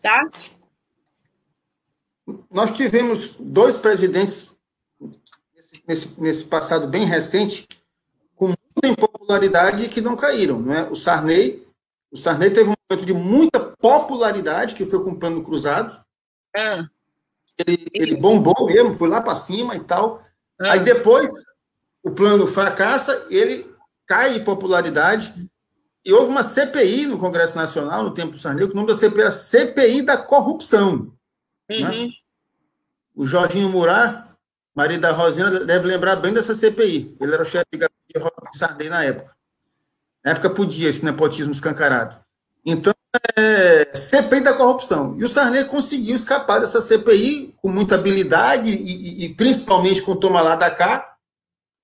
tá? 0.00 0.26
Nós 2.50 2.72
tivemos 2.72 3.36
dois 3.38 3.76
presidentes 3.76 4.50
nesse, 5.86 6.18
nesse 6.18 6.44
passado 6.44 6.88
bem 6.88 7.04
recente 7.04 7.68
em 8.82 8.94
popularidade 8.94 9.86
que 9.90 10.00
não 10.00 10.16
caíram, 10.16 10.58
não 10.58 10.72
é? 10.72 10.88
O 10.88 10.94
Sarney, 10.94 11.68
o 12.10 12.16
Sarney 12.16 12.50
teve 12.50 12.70
um 12.70 12.74
momento 12.88 13.04
de 13.04 13.12
muita 13.12 13.60
popularidade 13.60 14.74
que 14.74 14.86
foi 14.86 15.04
com 15.04 15.10
o 15.10 15.18
plano 15.18 15.42
cruzado. 15.42 16.02
Ah. 16.56 16.88
Ele, 17.58 17.86
ele, 17.92 18.18
bombou 18.18 18.64
mesmo, 18.64 18.94
foi 18.94 19.10
lá 19.10 19.20
para 19.20 19.36
cima 19.36 19.76
e 19.76 19.80
tal. 19.80 20.24
Ah. 20.58 20.72
Aí 20.72 20.80
depois 20.80 21.30
o 22.02 22.10
plano 22.10 22.46
fracassa, 22.46 23.26
ele 23.28 23.70
cai 24.06 24.36
em 24.36 24.44
popularidade. 24.44 25.49
E 26.04 26.12
houve 26.12 26.30
uma 26.30 26.42
CPI 26.42 27.06
no 27.06 27.18
Congresso 27.18 27.56
Nacional, 27.56 28.02
no 28.02 28.14
tempo 28.14 28.32
do 28.32 28.38
Sarney, 28.38 28.66
que 28.66 28.72
o 28.72 28.76
nome 28.76 28.88
da 28.88 28.94
CPI 28.94 29.20
era 29.20 29.30
CPI 29.30 30.02
da 30.02 30.16
corrupção. 30.16 31.12
Né? 31.68 31.76
Uhum. 31.76 32.06
Né? 32.06 32.08
O 33.14 33.26
Jorginho 33.26 33.68
Murat, 33.68 34.26
marido 34.74 35.02
da 35.02 35.12
Rosina, 35.12 35.60
deve 35.60 35.86
lembrar 35.86 36.16
bem 36.16 36.32
dessa 36.32 36.54
CPI. 36.54 37.16
Ele 37.20 37.34
era 37.34 37.42
o 37.42 37.46
chefe 37.46 37.66
de 37.72 37.78
de 37.78 38.58
Sarney 38.58 38.88
na 38.88 39.04
época. 39.04 39.34
Na 40.24 40.32
época 40.32 40.50
podia 40.50 40.88
esse 40.88 41.04
nepotismo 41.04 41.52
escancarado. 41.52 42.16
Então, 42.64 42.94
é, 43.36 43.94
CPI 43.94 44.40
da 44.40 44.52
corrupção. 44.52 45.16
E 45.18 45.24
o 45.24 45.28
Sarney 45.28 45.64
conseguiu 45.64 46.14
escapar 46.14 46.60
dessa 46.60 46.80
CPI 46.80 47.54
com 47.60 47.68
muita 47.68 47.94
habilidade 47.94 48.70
e, 48.70 49.24
e 49.24 49.34
principalmente 49.34 50.02
com 50.02 50.16
toma 50.16 50.40
lá 50.40 50.56
da 50.56 50.70
cá, 50.70 51.16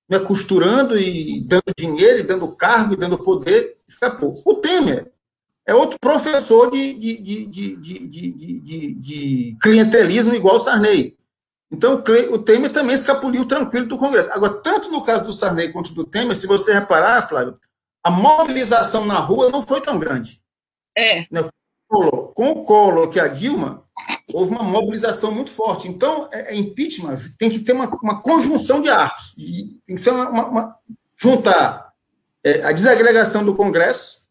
né, 0.09 0.19
costurando 0.19 0.97
e 0.97 1.41
dando 1.41 1.73
dinheiro, 1.77 2.19
e 2.19 2.23
dando 2.23 2.47
cargo, 2.55 2.93
e 2.93 2.97
dando 2.97 3.17
poder, 3.17 3.76
escapou. 3.87 4.41
O 4.45 4.55
Temer 4.55 5.11
é 5.65 5.73
outro 5.73 5.99
professor 5.99 6.71
de, 6.71 6.93
de, 6.93 7.17
de, 7.17 7.75
de, 7.75 8.93
de 8.93 9.57
clientelismo 9.61 10.33
igual 10.33 10.55
o 10.55 10.59
Sarney. 10.59 11.17
Então, 11.69 12.01
o 12.31 12.37
Temer 12.39 12.71
também 12.71 12.95
escapuliu 12.95 13.45
tranquilo 13.45 13.87
do 13.87 13.97
Congresso. 13.97 14.31
Agora, 14.31 14.53
tanto 14.61 14.89
no 14.89 15.03
caso 15.03 15.25
do 15.25 15.33
Sarney 15.33 15.71
quanto 15.71 15.93
do 15.93 16.05
Temer, 16.05 16.35
se 16.35 16.47
você 16.47 16.73
reparar, 16.73 17.27
Flávio, 17.27 17.55
a 18.01 18.09
mobilização 18.09 19.05
na 19.05 19.19
rua 19.19 19.49
não 19.51 19.61
foi 19.61 19.81
tão 19.81 19.99
grande. 19.99 20.41
É. 20.97 21.27
Né, 21.29 21.49
com 21.87 22.51
o 22.51 22.63
Collor, 22.63 23.09
que 23.09 23.19
a 23.19 23.27
Dilma, 23.27 23.83
houve 24.33 24.51
uma 24.51 24.63
mobilização 24.63 25.31
muito 25.31 25.51
forte. 25.51 25.87
Então, 25.87 26.29
é, 26.31 26.53
é 26.53 26.55
impeachment 26.55 27.17
tem 27.37 27.49
que 27.49 27.59
ter 27.59 27.73
uma, 27.73 27.87
uma 28.01 28.21
conjunção 28.21 28.81
de 28.81 28.89
atos. 28.89 29.33
tem 29.85 29.95
que 29.95 30.01
ser 30.01 30.11
uma, 30.11 30.47
uma 30.47 30.75
juntar 31.17 31.86
é, 32.47 32.63
a 32.63 32.71
desagregação 32.71 33.43
do 33.43 33.55
Congresso, 33.55 34.25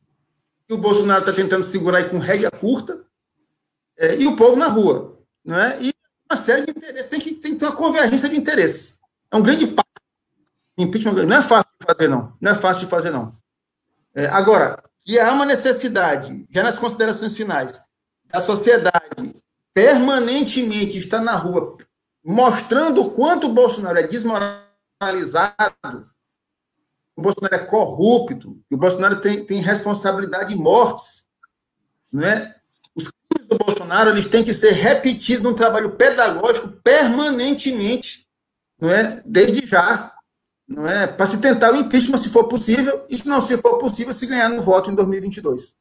que 0.67 0.73
o 0.73 0.79
Bolsonaro 0.79 1.21
está 1.21 1.33
tentando 1.33 1.63
segurar 1.63 1.99
aí 1.99 2.09
com 2.09 2.19
rédea 2.19 2.51
curta, 2.51 3.05
é, 3.99 4.17
e 4.17 4.27
o 4.27 4.37
povo 4.37 4.57
na 4.57 4.69
rua. 4.69 5.19
Não 5.45 5.61
é? 5.61 5.79
E 5.83 5.93
uma 6.31 6.37
série 6.37 6.65
de 6.65 6.71
interesses, 6.71 7.11
tem 7.11 7.21
que, 7.21 7.35
tem 7.35 7.53
que 7.53 7.59
ter 7.59 7.67
uma 7.67 7.77
convergência 7.77 8.29
de 8.29 8.37
interesses. 8.37 8.99
É 9.31 9.37
um 9.37 9.43
grande 9.43 9.67
passo. 9.67 9.87
Impeachment 10.79 11.27
não 11.27 11.37
é 11.37 11.43
fácil 11.43 11.73
de 11.79 11.87
fazer, 11.87 12.09
não. 12.09 12.33
Não 12.41 12.53
é 12.53 12.55
fácil 12.55 12.85
de 12.85 12.91
fazer, 12.91 13.11
não. 13.11 13.33
É, 14.15 14.27
agora, 14.27 14.83
que 15.05 15.19
há 15.19 15.33
uma 15.33 15.45
necessidade, 15.45 16.47
já 16.51 16.63
nas 16.63 16.79
considerações 16.79 17.37
finais, 17.37 17.81
da 18.27 18.41
sociedade 18.41 19.35
permanentemente 19.75 20.99
estar 20.99 21.21
na 21.21 21.37
rua 21.37 21.77
mostrando 22.25 23.03
o 23.03 23.11
quanto 23.11 23.47
o 23.47 23.53
Bolsonaro 23.53 23.99
é 23.99 24.03
desmoralizado, 24.03 26.11
o 27.17 27.23
Bolsonaro 27.23 27.55
é 27.55 27.59
corrupto, 27.59 28.63
que 28.69 28.75
o 28.75 28.79
Bolsonaro 28.79 29.21
tem, 29.21 29.45
tem 29.45 29.61
responsabilidade 29.61 30.55
em 30.55 30.57
mortes, 30.57 31.27
não 32.13 32.23
é? 32.23 32.55
do 33.49 33.59
Bolsonaro 33.59 34.11
eles 34.11 34.27
têm 34.27 34.45
que 34.45 34.53
ser 34.53 34.73
repetidos 34.73 35.43
num 35.43 35.55
trabalho 35.55 35.93
pedagógico 35.93 36.69
permanentemente, 36.83 38.27
não 38.79 38.91
é? 38.91 39.23
Desde 39.25 39.67
já, 39.67 40.15
não 40.67 40.87
é? 40.87 41.07
Para 41.07 41.27
se 41.27 41.41
tentar 41.41 41.73
o 41.73 41.77
impeachment 41.77 42.19
se 42.19 42.29
for 42.29 42.49
possível, 42.49 43.05
e 43.09 43.17
se 43.17 43.27
não 43.27 43.41
se 43.41 43.57
for 43.59 43.79
possível, 43.79 44.13
se 44.13 44.27
ganhar 44.27 44.49
no 44.49 44.63
voto 44.63 44.91
em 44.91 44.95
2022. 44.95 45.75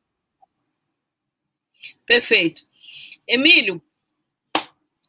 Perfeito. 2.05 2.61
Emílio, 3.27 3.81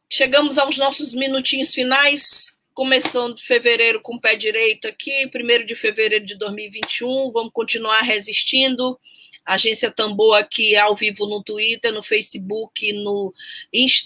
chegamos 0.09 0.57
aos 0.57 0.77
nossos 0.77 1.13
minutinhos 1.13 1.73
finais, 1.73 2.46
começando 2.77 3.39
fevereiro 3.39 3.99
com 3.99 4.17
o 4.17 4.21
pé 4.21 4.35
direito 4.35 4.87
aqui, 4.87 5.27
primeiro 5.31 5.65
de 5.65 5.73
fevereiro 5.73 6.23
de 6.23 6.35
2021, 6.35 7.31
vamos 7.31 7.51
continuar 7.51 8.01
resistindo 8.01 8.99
Agência 9.43 9.89
Tambor 9.89 10.37
aqui 10.37 10.77
ao 10.77 10.95
vivo 10.95 11.25
no 11.25 11.41
Twitter, 11.41 11.91
no 11.91 12.03
Facebook, 12.03 12.93
no, 12.93 13.33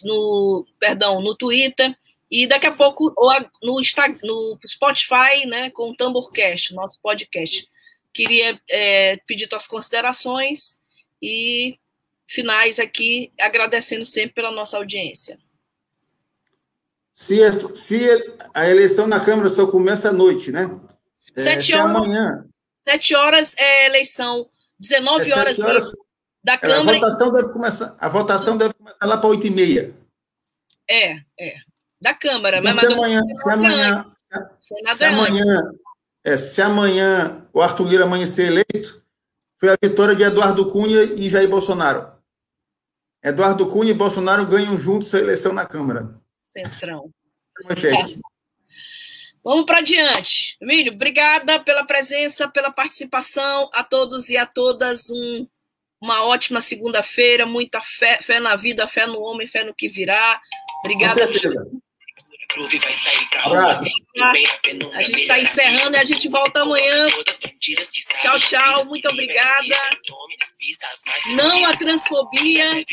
no 0.05 0.65
perdão, 0.79 1.21
no 1.21 1.35
Twitter 1.35 1.93
e 2.31 2.47
daqui 2.47 2.65
a 2.65 2.71
pouco 2.71 3.13
no, 3.61 3.81
Instagram, 3.81 4.17
no 4.23 4.57
Spotify, 4.65 5.45
né, 5.45 5.69
com 5.71 5.89
o 5.89 5.95
Tamborcast, 5.97 6.73
nosso 6.73 6.97
podcast. 7.01 7.67
Queria 8.13 8.57
é, 8.69 9.17
pedir 9.27 9.47
tuas 9.47 9.67
considerações 9.67 10.81
e 11.21 11.77
finais 12.25 12.79
aqui, 12.79 13.33
agradecendo 13.37 14.05
sempre 14.05 14.35
pela 14.35 14.49
nossa 14.49 14.77
audiência. 14.77 15.37
Se, 17.21 17.37
se 17.75 18.33
a 18.51 18.67
eleição 18.67 19.05
na 19.05 19.23
Câmara 19.23 19.47
só 19.47 19.67
começa 19.67 20.09
à 20.09 20.11
noite, 20.11 20.51
né? 20.51 20.71
Sete 21.37 21.71
é, 21.71 21.77
horas. 21.77 21.95
Amanhã. 21.95 22.49
Sete 22.83 23.13
horas 23.13 23.55
é 23.59 23.85
eleição 23.85 24.49
19 24.79 25.29
é 25.29 25.37
horas, 25.37 25.59
horas 25.59 25.91
da 26.43 26.57
Câmara. 26.57 26.97
A 26.97 26.99
votação, 26.99 27.31
deve 27.31 27.53
começar, 27.53 27.95
a 27.99 28.09
votação 28.09 28.57
deve 28.57 28.73
começar 28.73 29.05
lá 29.05 29.19
para 29.19 29.29
8 29.29 29.45
e 29.45 29.49
meia. 29.51 29.93
É, 30.89 31.17
é. 31.39 31.57
Da 32.01 32.15
Câmara. 32.15 32.59
Mas 32.63 32.79
se, 32.79 32.87
amanhã, 32.87 33.21
se 33.31 33.51
amanhã, 33.51 34.11
se, 34.59 35.03
amanhã, 35.05 35.71
é, 36.23 36.37
se 36.37 36.59
amanhã 36.59 37.47
o 37.53 37.61
Arthur 37.61 37.87
Lira 37.87 38.05
amanhecer 38.05 38.47
eleito, 38.47 38.99
foi 39.57 39.69
a 39.69 39.77
vitória 39.79 40.15
de 40.15 40.23
Eduardo 40.23 40.71
Cunha 40.71 41.03
e 41.03 41.29
Jair 41.29 41.47
Bolsonaro. 41.47 42.13
Eduardo 43.23 43.67
Cunha 43.67 43.91
e 43.91 43.93
Bolsonaro 43.93 44.43
ganham 44.47 44.75
juntos 44.75 45.13
a 45.13 45.19
eleição 45.19 45.53
na 45.53 45.67
Câmara. 45.67 46.19
Centrão. 46.51 47.11
Vamos 49.43 49.65
para 49.65 49.81
diante. 49.81 50.55
Emílio, 50.61 50.93
obrigada 50.93 51.59
pela 51.59 51.83
presença, 51.83 52.47
pela 52.47 52.71
participação. 52.71 53.69
A 53.73 53.83
todos 53.83 54.29
e 54.29 54.37
a 54.37 54.45
todas, 54.45 55.09
um, 55.09 55.47
uma 55.99 56.23
ótima 56.23 56.61
segunda-feira. 56.61 57.45
Muita 57.45 57.81
fé, 57.81 58.21
fé 58.21 58.39
na 58.39 58.55
vida, 58.55 58.87
fé 58.87 59.07
no 59.07 59.19
homem, 59.21 59.47
fé 59.47 59.63
no 59.63 59.73
que 59.73 59.87
virá. 59.87 60.39
Obrigada. 60.83 61.27
Com 61.27 61.33
certeza. 61.33 61.71
Abraço. 63.43 63.83
A 64.93 65.01
gente 65.01 65.21
está 65.21 65.39
encerrando 65.39 65.95
e 65.95 65.99
a 65.99 66.03
gente 66.03 66.27
volta 66.29 66.61
amanhã. 66.61 67.07
Tchau, 68.21 68.39
tchau. 68.39 68.85
Muito 68.85 69.07
obrigada. 69.09 69.75
Não 71.35 71.65
a 71.65 71.75
transfobia. 71.77 72.83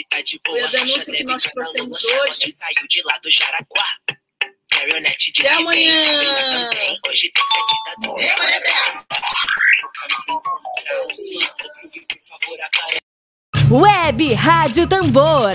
Foi 0.47 0.61
a 0.61 0.67
denúncia 0.69 1.13
que 1.13 1.25
nós 1.25 1.43
trouxemos 1.43 2.05
hoje. 2.05 2.55
Até 5.41 5.51
amanhã. 5.55 6.71
Web 13.71 14.35
Rádio 14.35 14.89
Tambor. 14.89 15.55